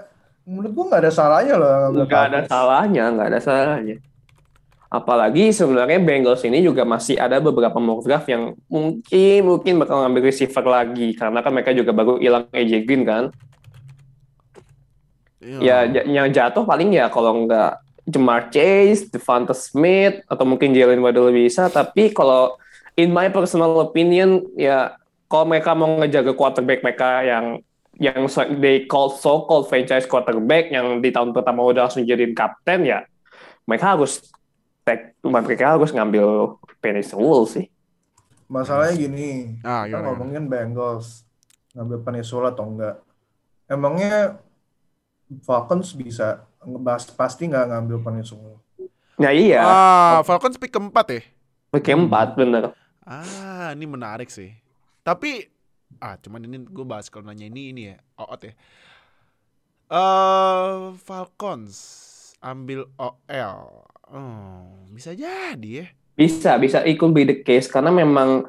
Menurut 0.49 0.71
gua 0.73 0.85
nggak 0.89 1.03
ada 1.05 1.13
salahnya 1.13 1.55
loh 1.61 1.93
Nggak 1.93 2.23
ada 2.33 2.41
salahnya, 2.49 3.05
nggak 3.13 3.29
ada 3.29 3.41
salahnya. 3.41 3.97
Apalagi 4.91 5.55
sebenarnya 5.55 6.03
Bengals 6.03 6.43
ini 6.43 6.67
juga 6.67 6.83
masih 6.83 7.15
ada 7.15 7.39
beberapa 7.39 7.79
mock 7.79 8.03
draft 8.03 8.27
yang 8.27 8.59
mungkin 8.67 9.39
mungkin 9.47 9.79
bakal 9.79 10.03
ngambil 10.03 10.35
receiver 10.35 10.67
lagi 10.67 11.15
karena 11.15 11.39
kan 11.47 11.55
mereka 11.55 11.71
juga 11.71 11.95
baru 11.95 12.19
hilang 12.19 12.51
AJ 12.51 12.73
Green 12.83 13.07
kan. 13.07 13.31
Ya 15.63 15.87
j- 15.87 16.11
yang 16.11 16.27
jatuh 16.35 16.67
paling 16.67 16.91
ya 16.91 17.07
kalau 17.07 17.47
nggak 17.47 17.79
Jamar 18.11 18.51
Chase, 18.51 19.07
Devonta 19.07 19.55
Smith 19.55 20.27
atau 20.27 20.43
mungkin 20.43 20.75
Jalen 20.75 20.99
Waddle 20.99 21.31
bisa. 21.31 21.71
Tapi 21.71 22.11
kalau 22.11 22.59
in 22.99 23.15
my 23.15 23.31
personal 23.31 23.71
opinion 23.79 24.43
ya 24.59 24.99
kalau 25.31 25.47
mereka 25.47 25.71
mau 25.79 26.03
ngejaga 26.03 26.35
quarterback 26.35 26.83
mereka 26.83 27.23
yang 27.23 27.63
yang 28.03 28.27
so- 28.27 28.51
they 28.59 28.91
call 28.91 29.15
so 29.15 29.47
called 29.47 29.71
franchise 29.71 30.03
quarterback 30.03 30.75
yang 30.75 30.99
di 30.99 31.15
tahun 31.15 31.31
pertama 31.31 31.63
udah 31.63 31.87
langsung 31.87 32.03
jadiin 32.03 32.35
kapten 32.35 32.83
ya 32.83 33.07
mereka 33.69 33.95
harus 33.95 34.27
take, 34.83 35.15
mereka 35.23 35.77
harus 35.77 35.91
ngambil 35.91 36.57
Penny 36.81 37.05
Sewell 37.05 37.45
sih. 37.47 37.67
Masalahnya 38.51 38.99
gini, 38.99 39.61
Ah, 39.63 39.87
kita 39.87 40.03
ngomongin 40.03 40.51
Bengals 40.51 41.23
ngambil 41.71 41.99
Peninsula 42.03 42.51
atau 42.51 42.67
enggak. 42.67 42.99
Emangnya 43.71 44.43
Falcons 45.47 45.95
bisa 45.95 46.43
ngebahas 46.59 47.07
pasti 47.15 47.47
nggak 47.47 47.71
ngambil 47.71 48.03
Peninsula. 48.03 48.59
Ya 49.21 49.31
iya, 49.31 49.63
Ah, 49.63 50.19
Falcons 50.27 50.59
pick 50.59 50.75
keempat 50.75 51.07
ya? 51.15 51.23
pick 51.71 51.87
keempat 51.87 52.35
bener. 52.35 52.75
Ah, 53.07 53.71
ini 53.71 53.87
menarik 53.87 54.27
sih. 54.27 54.51
Tapi 55.07 55.47
ah, 56.03 56.19
cuman 56.19 56.43
ini 56.43 56.67
gue 56.67 56.83
bahas 56.83 57.07
kalau 57.07 57.31
nanya 57.31 57.47
ini 57.47 57.71
ini 57.71 57.83
ya, 57.95 57.97
Oot 58.19 58.43
ya. 58.43 58.53
Eh, 59.91 60.75
Falcons 61.03 61.77
ambil 62.43 62.91
OL. 62.95 63.87
Oh, 64.11 64.91
bisa 64.91 65.15
jadi 65.15 65.71
ya. 65.71 65.87
Bisa, 66.19 66.59
bisa 66.59 66.83
ikut 66.85 67.11
be 67.15 67.23
the 67.25 67.37
case 67.41 67.71
karena 67.71 67.95
memang 67.95 68.45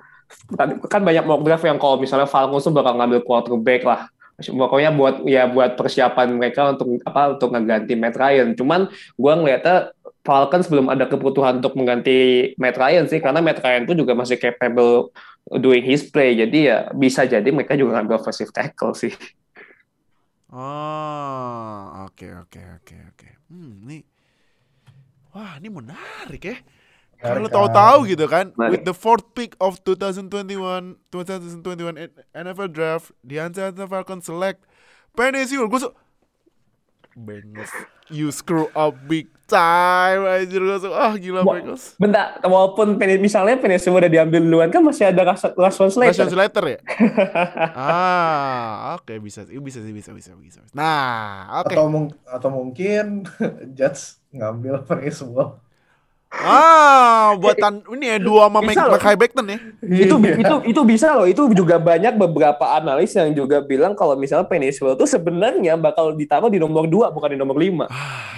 tadi 0.57 0.75
kan 0.89 1.03
banyak 1.03 1.23
mock 1.23 1.43
draft 1.45 1.63
yang 1.63 1.79
kalau 1.79 2.01
misalnya 2.01 2.27
Falcons 2.27 2.65
tuh 2.65 2.73
bakal 2.73 2.97
ngambil 2.97 3.21
quarterback 3.23 3.85
lah. 3.85 4.09
Pokoknya 4.41 4.89
buat 4.89 5.21
ya 5.29 5.45
buat 5.45 5.77
persiapan 5.77 6.33
mereka 6.33 6.73
untuk 6.73 6.97
apa 7.05 7.37
untuk 7.37 7.53
ngeganti 7.53 7.93
Matt 7.93 8.17
Ryan. 8.17 8.57
Cuman 8.57 8.89
gua 9.13 9.37
ngeliatnya 9.37 9.93
Falcons 10.25 10.65
belum 10.65 10.89
ada 10.89 11.05
kebutuhan 11.05 11.61
untuk 11.61 11.77
mengganti 11.77 12.51
Matt 12.57 12.77
Ryan 12.77 13.05
sih 13.05 13.21
karena 13.21 13.37
Matt 13.37 13.61
Ryan 13.61 13.85
tuh 13.85 13.93
juga 13.93 14.17
masih 14.17 14.41
capable 14.41 15.13
doing 15.61 15.85
his 15.85 16.09
play. 16.09 16.33
Jadi 16.33 16.73
ya 16.73 16.89
bisa 16.89 17.29
jadi 17.29 17.45
mereka 17.53 17.77
juga 17.77 18.01
ngambil 18.01 18.17
offensive 18.17 18.49
tackle 18.49 18.97
sih. 18.97 19.13
Oh, 20.51 22.11
oke 22.11 22.27
oke 22.27 22.61
oke 22.81 22.95
oke. 23.13 23.29
Hmm, 23.47 23.87
ini 23.87 24.03
Wah, 25.31 25.55
ini 25.57 25.71
menarik 25.71 26.43
ya. 26.43 26.57
Kalau 27.21 27.45
tahu-tahu 27.45 28.09
gitu 28.09 28.25
kan, 28.25 28.49
Menarik. 28.57 28.81
with 28.81 28.83
the 28.83 28.97
fourth 28.97 29.37
pick 29.37 29.53
of 29.61 29.77
2021 29.85 30.97
2021 31.13 32.09
NFL 32.33 32.69
draft, 32.73 33.13
the 33.21 33.37
Atlanta 33.37 33.85
Falcons 33.85 34.25
select 34.25 34.65
Penny 35.13 35.45
Sewell. 35.45 35.69
Gue 35.69 35.85
so, 35.85 35.93
Bengals, 37.13 37.69
you 38.09 38.31
screw 38.33 38.71
up 38.73 38.95
big 39.05 39.27
time, 39.45 40.25
anjir 40.25 40.65
gue 40.65 40.77
so, 40.81 40.95
ah 40.97 41.13
gila. 41.13 41.45
Bengals. 41.45 41.93
Bentar, 42.01 42.41
walaupun 42.41 42.97
Penny, 42.97 43.21
misalnya 43.21 43.53
Penny 43.59 43.77
Sewell 43.77 44.01
udah 44.01 44.11
diambil 44.11 44.41
duluan 44.41 44.69
kan 44.73 44.81
masih 44.81 45.11
ada 45.11 45.21
Ras- 45.21 45.53
Rashawn 45.53 45.91
Rashawn 45.91 45.91
Slater. 45.91 46.25
Slater 46.25 46.65
ya? 46.65 46.79
ah, 47.77 48.97
oke 48.97 49.13
bisa 49.21 49.45
sih, 49.45 49.61
bisa 49.61 49.77
sih, 49.83 49.93
bisa, 49.93 50.09
bisa, 50.15 50.33
bisa. 50.39 50.59
Nah, 50.73 51.61
oke. 51.61 51.75
Atau 51.75 51.85
mung- 51.85 52.15
atau 52.25 52.49
mungkin 52.49 53.29
Jets 53.77 54.20
ngambil 54.31 54.83
Peninsula. 54.87 55.59
Ah, 56.31 57.35
buatan 57.35 57.83
ini 57.91 58.15
ya 58.15 58.17
dua 58.17 58.47
sama 58.47 58.63
Mike 58.63 58.79
loh. 58.79 58.95
Mekhi 58.95 59.15
Becton 59.19 59.45
ya. 59.51 59.59
itu 59.83 60.15
Iya. 60.15 60.35
itu 60.39 60.55
itu 60.71 60.81
bisa 60.87 61.11
loh 61.11 61.27
itu 61.27 61.43
juga 61.51 61.75
banyak 61.75 62.15
beberapa 62.15 62.71
analis 62.71 63.11
yang 63.11 63.35
juga 63.35 63.59
bilang 63.59 63.99
kalau 63.99 64.15
misalnya 64.15 64.47
Penny 64.47 64.71
Sewell 64.71 64.95
tuh 64.95 65.03
sebenarnya 65.03 65.75
bakal 65.75 66.15
ditaruh 66.15 66.47
di 66.47 66.55
nomor 66.55 66.87
2 66.87 67.11
bukan 67.11 67.35
di 67.35 67.37
nomor 67.37 67.59
5 67.59 67.83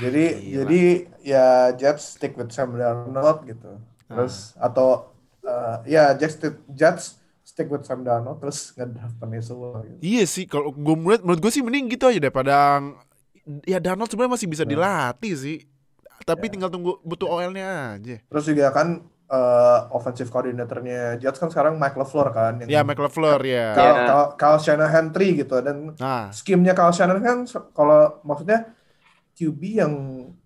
Jadi 0.01 0.25
Gila. 0.25 0.53
jadi 0.57 0.81
ya 1.21 1.45
Jets 1.77 2.17
stick 2.17 2.33
with 2.33 2.49
Sam 2.49 2.73
Darnold 2.73 3.45
gitu. 3.45 3.77
Terus 4.09 4.57
atau 4.57 5.13
uh, 5.45 5.85
ya 5.85 6.17
Jets 6.17 6.41
stick, 6.41 6.57
Jets 6.73 7.21
stick 7.45 7.69
with 7.69 7.85
Sam 7.85 8.01
Darnold 8.01 8.41
terus 8.41 8.73
ngedraft 8.73 9.21
Peninsula 9.21 9.85
gitu. 9.85 10.01
Iya 10.01 10.25
sih, 10.25 10.49
kalau 10.49 10.73
gue 10.73 10.95
menurut, 10.97 11.21
menurut 11.21 11.39
gue 11.45 11.51
sih 11.53 11.61
mending 11.61 11.93
gitu 11.93 12.09
aja 12.09 12.17
daripada 12.17 12.81
ya 13.69 13.77
Darnold 13.77 14.09
sebenarnya 14.09 14.33
masih 14.33 14.49
bisa 14.49 14.65
dilatih 14.65 15.33
sih. 15.37 15.57
Tapi 16.23 16.45
tinggal 16.47 16.67
tunggu 16.67 16.99
butuh 17.01 17.27
OL-nya 17.29 17.95
aja. 17.95 18.15
Terus 18.19 18.45
juga 18.45 18.69
kan 18.69 18.87
uh, 19.27 19.79
offensive 19.89 20.27
coordinatornya 20.27 21.17
Jets 21.17 21.35
kan 21.35 21.47
sekarang 21.47 21.75
Mike 21.75 21.95
LaFleur 21.95 22.29
kan 22.29 22.53
yang 22.59 22.69
Ya 22.69 22.81
Mike 22.81 22.99
LaFleur 22.99 23.41
ya. 23.41 23.73
Kyle, 23.73 23.83
Ya. 23.93 24.05
Kyle, 24.05 24.29
Kyle 24.35 24.59
Shanahan 24.59 25.05
3 25.09 25.39
gitu 25.39 25.55
dan 25.59 25.77
Nah, 25.95 26.29
skimnya 26.29 26.71
Kyle 26.71 26.91
Shanahan 26.91 27.21
kan 27.21 27.37
kalau 27.71 28.19
maksudnya 28.21 28.71
QB 29.33 29.61
yang 29.75 29.93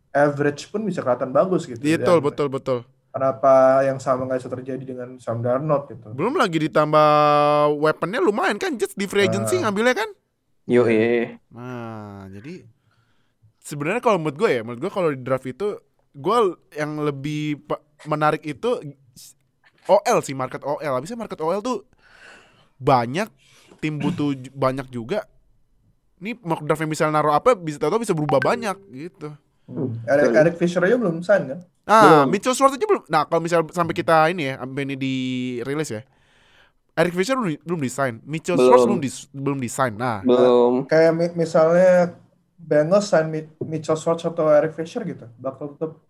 average 0.09 0.67
pun 0.67 0.81
bisa 0.81 1.01
kelihatan 1.01 1.29
bagus 1.29 1.67
gitu. 1.67 1.77
betul 1.77 2.17
Dan 2.19 2.25
betul 2.25 2.47
betul. 2.47 2.79
Kenapa 3.07 3.81
yang 3.81 3.97
sama 3.97 4.23
nggak 4.23 4.39
bisa 4.39 4.51
terjadi 4.51 4.83
dengan 4.83 5.17
Sam 5.17 5.41
Darnold 5.41 5.89
gitu? 5.89 6.13
Belum 6.13 6.37
lagi 6.37 6.61
ditambah 6.61 7.09
weaponnya 7.75 8.21
lumayan 8.21 8.55
kan 8.55 8.77
Jets 8.77 8.93
di 8.93 9.09
free 9.09 9.25
agency 9.25 9.57
Ah. 9.57 9.67
ngambilnya 9.67 9.95
kan. 9.97 10.09
yo 10.67 10.83
Nah, 11.49 12.27
jadi 12.29 12.61
sebenarnya 13.67 13.99
kalau 13.99 14.15
menurut 14.15 14.39
gue 14.39 14.49
ya, 14.49 14.61
menurut 14.63 14.79
gue 14.79 14.91
kalau 14.91 15.11
di 15.11 15.19
draft 15.19 15.43
itu 15.43 15.75
gue 16.15 16.37
yang 16.71 17.03
lebih 17.03 17.59
menarik 18.07 18.47
itu 18.47 18.79
OL 19.87 20.19
sih 20.23 20.31
market 20.31 20.63
OL. 20.63 20.93
Habisnya 20.95 21.19
market 21.19 21.39
OL 21.43 21.59
tuh 21.59 21.83
banyak 22.79 23.27
tim 23.83 23.99
butuh 23.99 24.31
banyak 24.55 24.87
juga. 24.87 25.27
Ini 26.17 26.39
mock 26.41 26.63
draft 26.63 26.81
yang 26.81 26.89
bisa 26.89 27.11
naruh 27.11 27.35
apa 27.35 27.53
bisa 27.53 27.77
tahu 27.77 27.99
bisa 27.99 28.15
berubah 28.15 28.39
banyak 28.39 28.77
gitu. 28.89 29.35
Eric. 30.07 30.31
Eric 30.31 30.55
Fisher 30.55 30.79
aja 30.79 30.95
belum 30.95 31.19
sign 31.19 31.43
kan? 31.51 31.59
Nah, 31.87 32.03
Belum. 32.03 32.25
Mitchell 32.31 32.55
Schwartz 32.55 32.75
aja 32.75 32.87
belum. 32.87 33.03
Nah, 33.07 33.23
kalau 33.27 33.39
misal 33.43 33.63
sampai 33.71 33.95
kita 33.95 34.27
ini 34.31 34.51
ya, 34.51 34.59
sampai 34.59 34.81
ini 34.87 34.95
di 34.99 35.15
rilis 35.63 35.91
ya. 35.91 36.01
Eric 36.97 37.13
Fisher 37.13 37.37
belum 37.37 37.61
belum 37.63 37.79
desain, 37.79 38.17
Mitchell 38.25 38.57
Belum. 38.57 38.67
Schwartz 38.67 38.83
belum 38.89 38.99
di, 38.99 39.09
belum 39.31 39.57
desain. 39.61 39.93
Nah, 39.95 40.19
Belum. 40.23 40.83
Kayak 40.89 41.11
mi- 41.15 41.35
misalnya 41.37 42.15
Bengals 42.57 43.07
sign 43.07 43.29
Mi- 43.29 43.53
Mitchell 43.61 43.95
Schwartz 43.95 44.25
atau 44.25 44.49
Eric 44.49 44.73
Fisher 44.73 45.01
gitu, 45.01 45.29
bakal 45.37 45.73
tetap 45.73 46.01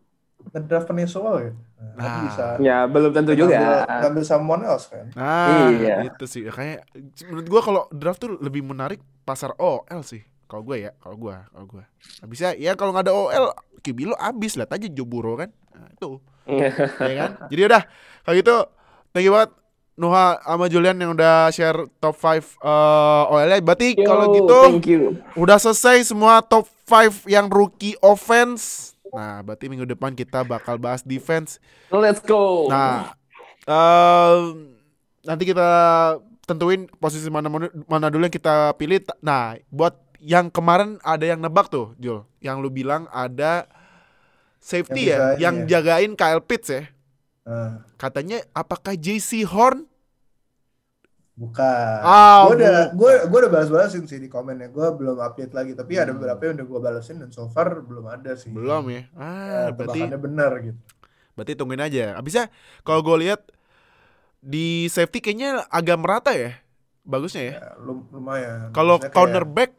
ngedraft 0.48 0.88
Peninsula 0.88 1.44
gitu. 1.44 1.60
Nah, 1.78 1.94
Nah. 2.00 2.18
bisa. 2.24 2.46
Ya 2.58 2.88
belum 2.88 3.12
tentu 3.12 3.36
juga. 3.36 3.84
Ngambil, 3.84 4.24
someone 4.24 4.64
else 4.64 4.88
kan. 4.88 5.12
nah 5.12 5.68
Iya. 5.68 6.08
itu 6.08 6.24
sih. 6.24 6.48
Kayak 6.48 6.88
menurut 7.28 7.48
gua 7.48 7.62
kalau 7.62 7.84
draft 7.92 8.20
tuh 8.20 8.40
lebih 8.40 8.64
menarik 8.64 8.98
pasar 9.22 9.52
OL 9.58 10.02
sih. 10.02 10.24
Kalau 10.48 10.64
gue 10.64 10.80
ya, 10.80 10.96
kalau 10.98 11.20
gua, 11.20 11.44
kalau 11.52 11.68
gua. 11.68 11.84
Habisnya 12.24 12.56
ya 12.56 12.72
kalau 12.74 12.96
nggak 12.96 13.12
ada 13.12 13.14
OL, 13.14 13.46
QB 13.84 14.08
lo 14.08 14.16
abis 14.16 14.56
lihat 14.56 14.72
aja 14.72 14.88
Joe 14.88 15.04
Burrow 15.04 15.36
kan. 15.36 15.52
Nah, 15.76 15.92
itu. 15.92 16.24
ya 16.48 17.14
kan? 17.20 17.32
Jadi 17.52 17.62
udah 17.68 17.82
kalau 18.24 18.36
gitu 18.40 18.56
thank 19.12 19.28
you 19.28 19.36
banget 19.36 19.52
Nuha 19.98 20.38
sama 20.46 20.70
Julian 20.70 20.94
yang 21.02 21.18
udah 21.18 21.50
share 21.50 21.90
top 21.98 22.14
5 22.14 22.62
uh, 22.62 23.34
OL-nya. 23.34 23.58
Berarti 23.66 23.98
kalau 23.98 24.30
gitu 24.30 24.60
Thank 24.70 24.86
you. 24.86 25.18
udah 25.34 25.58
selesai 25.58 26.06
semua 26.06 26.46
top 26.46 26.70
5 26.86 27.26
yang 27.26 27.50
rookie 27.50 27.98
offense. 28.06 28.94
Nah, 29.10 29.42
berarti 29.42 29.66
minggu 29.66 29.90
depan 29.90 30.14
kita 30.14 30.46
bakal 30.46 30.78
bahas 30.78 31.02
defense. 31.02 31.58
Let's 31.90 32.22
go. 32.22 32.70
Nah, 32.70 33.18
eh, 33.66 34.38
nanti 35.26 35.44
kita 35.50 35.70
tentuin 36.46 36.86
posisi 37.02 37.28
mana 37.28 37.50
mana 37.90 38.08
dulu 38.14 38.30
yang 38.30 38.36
kita 38.36 38.78
pilih. 38.78 39.02
Nah, 39.20 39.58
buat 39.74 39.98
yang 40.22 40.54
kemarin 40.54 41.02
ada 41.02 41.26
yang 41.26 41.42
nebak 41.42 41.74
tuh, 41.74 41.98
Jul. 41.98 42.22
Yang 42.38 42.58
lu 42.62 42.70
bilang 42.70 43.10
ada 43.10 43.66
safety 44.62 45.10
Yang 45.10 45.18
ya, 45.18 45.50
yang 45.50 45.56
ya. 45.64 45.80
jagain 45.80 46.12
Kyle 46.14 46.44
Pitts 46.44 46.70
ya. 46.70 46.84
Nah, 47.48 47.88
Katanya 47.96 48.44
apakah 48.52 48.94
JC 48.94 49.42
Horn? 49.44 49.88
bukan. 51.34 52.00
Ah, 52.02 52.50
gue 52.50 52.58
udah 52.58 52.78
gue 52.92 53.12
gue 53.24 53.40
udah 53.40 53.52
balas-balasin 53.52 54.04
sih 54.04 54.18
di 54.18 54.26
komennya. 54.26 54.68
Gue 54.68 54.90
belum 54.92 55.22
update 55.22 55.54
lagi, 55.54 55.72
tapi 55.72 55.94
ada 55.96 56.10
Hmm. 56.10 56.18
beberapa 56.18 56.42
yang 56.44 56.58
udah 56.58 56.66
gue 56.66 56.80
balasin 56.82 57.22
dan 57.22 57.30
so 57.30 57.46
far 57.48 57.78
belum 57.80 58.10
ada 58.10 58.34
sih. 58.34 58.50
Belum 58.50 58.90
ya. 58.90 59.06
Ya, 59.06 59.14
Ah, 59.14 59.70
berarti 59.70 60.02
tebakannya 60.02 60.20
benar 60.20 60.52
gitu. 60.60 60.80
berarti 61.32 61.54
tungguin 61.54 61.78
aja. 61.80 62.18
Abisnya 62.18 62.50
kalau 62.82 63.06
gue 63.06 63.18
lihat 63.22 63.46
di 64.40 64.90
safety 64.90 65.22
kayaknya 65.22 65.62
agak 65.70 65.98
merata 65.98 66.34
ya. 66.34 66.58
Bagusnya 67.06 67.44
ya. 67.44 67.54
Ya, 67.56 67.70
lum- 67.80 68.10
lumayan. 68.10 68.74
Kalau 68.74 68.98
Maksudnya 68.98 69.06
kayak- 69.06 69.14
cornerback, 69.16 69.72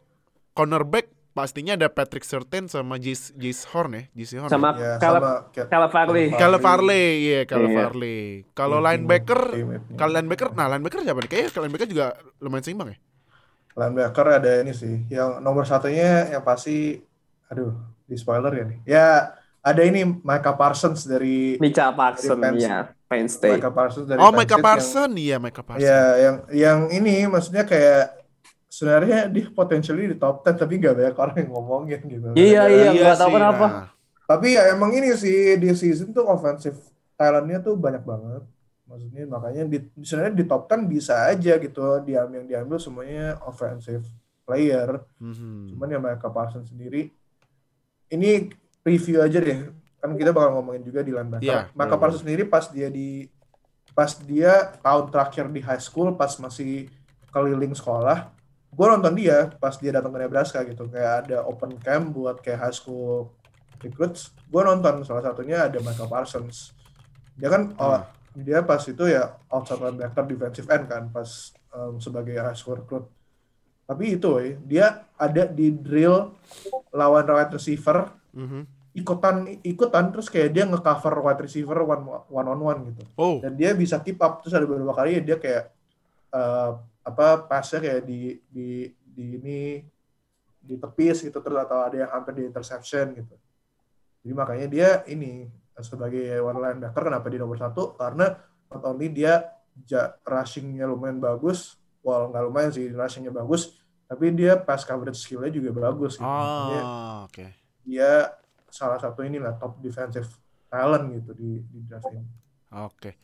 cornerback 0.55 1.07
pastinya 1.39 1.73
ada 1.73 1.87
Patrick 1.87 2.23
Surtain 2.23 2.67
sama 2.67 2.99
Jace, 2.99 3.31
Jace 3.33 3.63
Horn 3.71 3.95
ya, 3.95 4.03
Jace 4.13 4.35
Horn. 4.37 4.51
Sama 4.51 4.75
ya. 4.75 4.83
ya, 4.83 4.93
Caleb 4.99 5.23
sama 5.23 5.35
kayak 5.49 5.69
Caleb 5.69 5.91
Farley. 5.91 6.27
Caleb 6.35 6.61
Farley, 6.61 7.05
iya 7.23 7.41
Caleb 7.45 7.71
Iya. 7.71 7.79
Farley. 7.79 8.19
Kalau 8.53 8.79
linebacker, 8.81 9.41
kalau 9.95 10.13
linebacker, 10.13 10.49
nah 10.53 10.67
linebacker 10.67 10.99
siapa 11.01 11.21
nih? 11.21 11.31
Kayaknya 11.31 11.61
linebacker 11.61 11.89
juga 11.89 12.07
lumayan 12.39 12.65
seimbang 12.65 12.91
ya. 12.91 12.99
linebacker 13.73 14.27
ada 14.35 14.53
ini 14.59 14.73
sih. 14.73 15.07
Yang 15.07 15.39
nomor 15.39 15.63
satunya 15.63 16.27
yang 16.29 16.43
pasti, 16.43 16.99
aduh, 17.47 17.71
di 18.03 18.15
spoiler 18.15 18.51
ya 18.51 18.65
nih. 18.67 18.79
Ya 18.85 19.07
ada 19.61 19.83
ini 19.85 20.03
Micah 20.03 20.55
Parsons 20.55 21.05
dari 21.05 21.55
Micha 21.57 21.87
Parson, 21.89 22.35
Dari 22.35 22.59
Penn- 22.59 22.59
ya, 22.59 22.79
Penn 23.07 23.31
State. 23.31 23.55
Micah 23.55 23.71
Parsons 23.71 24.07
dari 24.07 24.19
Oh, 24.19 24.29
Penn 24.29 24.37
Micah 24.37 24.47
State 24.49 24.57
yang- 24.57 24.67
Parson, 24.67 25.11
iya 25.17 25.37
Micah 25.37 25.63
Parson. 25.63 25.87
Ya, 25.87 26.01
yang 26.17 26.37
yang 26.51 26.79
ini 26.91 27.23
maksudnya 27.25 27.63
kayak 27.63 28.19
sebenarnya 28.69 29.27
dia 29.27 29.49
potentially 29.49 30.07
di 30.07 30.17
top 30.17 30.45
10 30.45 30.55
tapi 30.55 30.77
gak 30.77 30.95
banyak 30.95 31.17
orang 31.17 31.37
yang 31.41 31.51
ngomongin 31.51 32.01
gitu. 32.05 32.29
Iya, 32.33 32.63
Gara-gara- 32.63 32.93
iya. 32.95 33.03
nggak 33.03 33.19
tahu 33.19 33.29
sih, 33.29 33.35
kenapa. 33.35 33.67
nah. 33.67 33.87
Tapi 34.29 34.47
ya 34.53 34.63
emang 34.69 34.91
ini 34.93 35.09
sih 35.17 35.57
di 35.57 35.73
season 35.73 36.13
tuh 36.13 36.25
offensive 36.25 36.77
talentnya 37.17 37.59
tuh 37.59 37.75
banyak 37.75 38.05
banget. 38.05 38.45
Maksudnya 38.85 39.25
makanya 39.25 39.63
di 39.65 39.79
sebenarnya 39.99 40.35
di 40.35 40.45
top 40.45 40.63
10 40.65 40.85
bisa 40.87 41.27
aja 41.27 41.57
gitu 41.57 41.81
diambil 42.01 42.37
yang 42.39 42.47
diambil 42.47 42.77
semuanya 42.77 43.41
offensive 43.43 44.05
player. 44.45 45.01
Mhm. 45.17 45.73
Cuman 45.73 45.89
ya 45.89 45.99
Micah 45.99 46.29
Parsons 46.29 46.69
sendiri 46.69 47.09
ini 48.09 48.49
review 48.83 49.21
aja 49.21 49.39
deh. 49.39 49.69
Kan 49.99 50.15
kita 50.15 50.31
bakal 50.31 50.55
ngomongin 50.55 50.85
juga 50.85 51.01
di 51.01 51.11
linebacker. 51.11 51.45
Iya, 51.45 51.73
Micah 51.73 51.89
boleh, 51.89 52.01
Parsons 52.01 52.21
sendiri 52.21 52.43
pas 52.45 52.65
dia 52.69 52.89
di 52.89 53.29
pas 53.93 54.13
dia 54.15 54.53
tahun 54.79 55.09
terakhir 55.09 55.45
di 55.49 55.61
high 55.61 55.83
school 55.83 56.15
pas 56.15 56.31
masih 56.39 56.87
keliling 57.29 57.75
sekolah, 57.75 58.31
gue 58.79 58.87
nonton 58.87 59.11
dia 59.19 59.51
pas 59.59 59.75
dia 59.75 59.91
datang 59.91 60.15
ke 60.15 60.23
Nebraska 60.23 60.63
gitu. 60.63 60.87
Kayak 60.87 61.27
ada 61.27 61.43
open 61.43 61.75
camp 61.83 62.15
buat 62.15 62.39
kayak 62.39 62.63
high 62.63 62.77
school 62.77 63.35
recruits. 63.83 64.31
Gue 64.47 64.63
nonton 64.63 65.03
salah 65.03 65.27
satunya 65.27 65.67
ada 65.67 65.83
Micah 65.83 66.07
Parsons. 66.07 66.71
Dia 67.35 67.51
kan 67.51 67.75
oh, 67.75 68.07
dia 68.39 68.63
pas 68.63 68.79
itu 68.87 69.03
ya 69.11 69.35
outside 69.51 69.83
linebacker 69.83 70.23
defensive 70.31 70.71
end 70.71 70.87
kan 70.87 71.11
pas 71.11 71.27
um, 71.75 71.99
sebagai 71.99 72.39
high 72.39 72.55
school 72.55 72.79
recruit. 72.79 73.11
Tapi 73.83 74.15
itu 74.15 74.29
woy, 74.31 74.55
dia 74.63 75.09
ada 75.19 75.49
di 75.49 75.75
drill 75.75 76.31
lawan 76.95 77.27
wide 77.27 77.59
receiver 77.59 78.15
Mhm. 78.29 78.63
ikutan 78.93 79.37
ikutan 79.65 80.13
terus 80.13 80.29
kayak 80.29 80.53
dia 80.53 80.63
ngecover 80.69 81.25
wide 81.25 81.41
receiver 81.41 81.81
one 81.83 82.05
one 82.29 82.49
on 82.51 82.61
one 82.61 82.81
gitu 82.93 83.03
Oh, 83.17 83.41
dan 83.41 83.57
dia 83.57 83.73
bisa 83.73 83.97
keep 83.99 84.21
up 84.21 84.45
terus 84.45 84.53
ada 84.55 84.69
beberapa 84.69 84.93
kali 84.93 85.19
dia 85.25 85.41
kayak 85.41 85.73
eh, 86.29 86.71
apa 87.09 87.49
pasnya 87.49 87.81
kayak 87.81 88.03
di 88.05 88.37
di 88.53 88.93
di 89.01 89.25
ini 89.41 89.61
di 90.61 90.75
tepis 90.77 91.25
gitu 91.25 91.41
terus 91.41 91.59
atau 91.65 91.81
ada 91.81 91.97
yang 91.97 92.11
hampir 92.13 92.37
di 92.37 92.43
interception 92.45 93.17
gitu 93.17 93.35
jadi 94.21 94.33
makanya 94.37 94.67
dia 94.69 94.89
ini 95.09 95.49
sebagai 95.81 96.43
one 96.45 96.59
linebacker 96.61 97.09
kenapa 97.09 97.27
di 97.33 97.39
nomor 97.41 97.57
satu 97.57 97.97
karena 97.97 98.37
not 98.69 98.83
only 98.85 99.09
dia 99.09 99.57
ja, 99.89 100.13
rushingnya 100.27 100.85
lumayan 100.85 101.23
bagus 101.23 101.81
well 102.05 102.29
nggak 102.29 102.45
lumayan 102.45 102.71
sih 102.75 102.93
rushingnya 102.93 103.33
bagus 103.33 103.79
tapi 104.09 104.33
dia 104.33 104.57
pass 104.57 104.89
coverage 104.89 105.21
skillnya 105.21 105.53
juga 105.53 105.71
bagus 105.77 106.17
gitu. 106.17 106.25
Ah, 106.25 107.29
oke. 107.29 107.45
dia 107.85 108.33
salah 108.69 108.97
satu 108.97 109.21
inilah 109.21 109.57
top 109.61 109.77
defensive 109.85 110.29
talent 110.73 111.13
gitu 111.13 111.37
di 111.37 111.61
di 111.69 111.79
draft 111.85 112.09
ini. 112.13 112.25
Oke. 112.89 113.17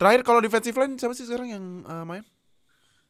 Terakhir 0.00 0.20
kalau 0.24 0.40
defensive 0.40 0.76
line 0.76 0.96
siapa 0.96 1.12
sih 1.12 1.28
sekarang 1.28 1.48
yang 1.52 1.64
uh, 1.84 2.04
main? 2.08 2.24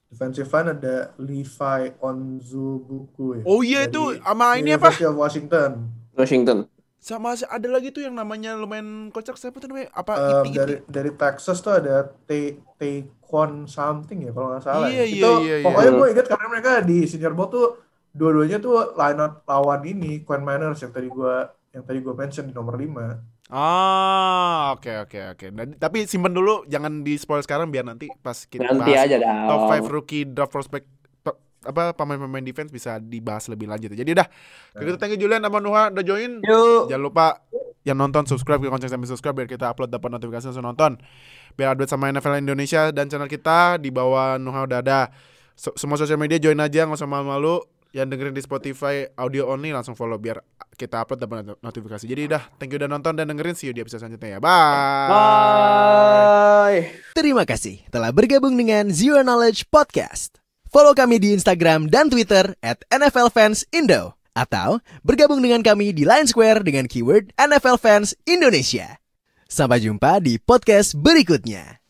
Defensive 0.09 0.49
line 0.49 0.69
ada 0.73 1.13
Levi 1.21 1.81
Onzubuku 2.01 3.41
ya. 3.41 3.43
Oh 3.45 3.61
iya 3.61 3.85
itu 3.85 4.17
sama 4.25 4.57
ini 4.57 4.73
apa? 4.73 4.89
University 4.89 5.05
of 5.05 5.17
Washington. 5.21 5.71
Washington. 6.17 6.59
Sama 6.99 7.37
ada 7.37 7.69
lagi 7.69 7.93
tuh 7.93 8.03
yang 8.03 8.17
namanya 8.17 8.57
lumayan 8.57 9.13
kocak 9.13 9.37
siapa 9.37 9.61
tuh 9.61 9.69
namanya? 9.69 9.93
Apa 9.93 10.13
Um, 10.17 10.49
Iti 10.49 10.51
dari 10.57 10.75
dari 10.89 11.11
Texas 11.13 11.61
tuh 11.61 11.77
ada 11.77 12.09
Tay 12.25 12.57
Taekwon 12.81 13.69
something 13.69 14.25
ya 14.25 14.33
kalau 14.33 14.57
nggak 14.57 14.65
salah. 14.65 14.89
Iya, 14.89 15.05
ya. 15.05 15.07
iya, 15.07 15.21
Itu 15.21 15.33
iya, 15.45 15.57
iya. 15.61 15.65
pokoknya 15.69 15.91
gue 15.93 16.07
ingat 16.17 16.27
karena 16.27 16.47
mereka 16.49 16.71
di 16.83 16.99
Senior 17.05 17.35
Bowl 17.37 17.49
tuh 17.53 17.67
dua-duanya 18.17 18.59
tuh 18.59 18.97
line 18.97 19.21
up 19.21 19.45
lawan 19.45 19.85
ini 19.85 20.25
Quinn 20.25 20.43
Manners 20.43 20.81
yang 20.83 20.91
tadi 20.91 21.07
gue 21.13 21.35
yang 21.77 21.85
tadi 21.85 21.99
gue 22.01 22.15
mention 22.17 22.49
di 22.49 22.55
nomor 22.57 22.81
5. 22.81 23.38
Ah, 23.49 24.73
oke 24.73 24.93
oke 25.03 25.19
oke. 25.33 25.47
Dan- 25.51 25.75
Tapi 25.75 26.05
simpen 26.05 26.31
dulu, 26.31 26.63
jangan 26.65 27.01
di 27.01 27.17
spoil 27.17 27.41
sekarang 27.41 27.69
biar 27.69 27.83
nanti 27.83 28.13
pas 28.15 28.45
kita 28.45 28.61
Nanti 28.67 28.93
bahas 28.93 29.09
aja 29.09 29.17
dah. 29.17 29.37
top 29.47 29.61
5 29.67 29.89
rookie 29.89 30.25
draft 30.25 30.53
prospect 30.53 30.85
top- 31.19 31.41
apa 31.61 31.93
pemain-pemain 31.93 32.41
defense 32.41 32.69
bisa 32.69 32.97
dibahas 32.99 33.49
lebih 33.49 33.67
lanjut. 33.67 33.91
Jadi 33.91 34.11
udah, 34.11 34.29
gitu 34.77 34.97
thank 34.97 35.13
you 35.13 35.19
Julian 35.19 35.41
sama 35.41 35.59
Nuha 35.59 35.89
udah 35.89 36.05
join. 36.05 36.41
Yuk. 36.41 36.87
Jangan 36.87 37.03
lupa 37.03 37.27
yang 37.83 37.97
nonton 37.97 38.25
subscribe 38.25 38.61
ke 38.61 38.69
konten 38.69 38.87
sambil 38.87 39.09
subscribe 39.09 39.33
biar 39.35 39.49
kita 39.49 39.65
upload 39.67 39.89
dapat 39.89 40.13
notifikasi 40.13 40.45
langsung 40.47 40.63
nonton. 40.63 41.01
Biar 41.55 41.73
update 41.73 41.89
sama 41.89 42.13
NFL 42.13 42.39
Indonesia 42.39 42.93
dan 42.93 43.09
channel 43.09 43.27
kita 43.27 43.77
di 43.77 43.89
bawah 43.89 44.37
Nuha 44.37 44.63
udah 44.63 44.79
ada. 44.79 45.01
So- 45.55 45.73
semua 45.75 45.97
sosial 45.97 46.17
media 46.17 46.37
join 46.37 46.59
aja 46.59 46.85
nggak 46.85 46.95
usah 46.95 47.09
malu-malu. 47.09 47.65
Yang 47.89 48.07
dengerin 48.13 48.35
di 48.37 48.43
Spotify 48.45 49.09
audio 49.17 49.49
only 49.49 49.73
langsung 49.73 49.97
follow 49.97 50.21
biar 50.21 50.45
kita 50.77 51.01
upload 51.01 51.25
dapat 51.25 51.37
not- 51.43 51.61
notifikasi. 51.65 52.05
Jadi 52.05 52.29
udah, 52.29 52.43
thank 52.61 52.69
you 52.71 52.79
udah 52.79 52.87
nonton 52.87 53.17
dan 53.17 53.33
dengerin. 53.33 53.57
See 53.57 53.67
you 53.67 53.75
di 53.75 53.81
episode 53.81 54.05
selanjutnya 54.05 54.37
ya. 54.37 54.39
Bye. 54.39 55.09
Bye. 55.09 56.81
Terima 57.17 57.49
kasih 57.49 57.81
telah 57.89 58.13
bergabung 58.13 58.55
dengan 58.55 58.93
Zero 58.93 59.25
Knowledge 59.25 59.67
Podcast. 59.73 60.37
Follow 60.69 60.93
kami 60.93 61.17
di 61.17 61.33
Instagram 61.33 61.89
dan 61.89 62.13
Twitter 62.13 62.53
at 62.61 62.85
NFL. 62.93 63.33
Atau 64.37 64.79
bergabung 65.03 65.41
dengan 65.43 65.65
kami 65.65 65.91
di 65.91 66.05
Line 66.07 66.29
Square 66.29 66.63
dengan 66.63 66.87
keyword 66.87 67.33
NFL 67.35 67.81
Fans 67.81 68.13
Indonesia. 68.29 69.01
Sampai 69.49 69.81
jumpa 69.81 70.21
di 70.21 70.37
podcast 70.37 70.93
berikutnya. 70.93 71.81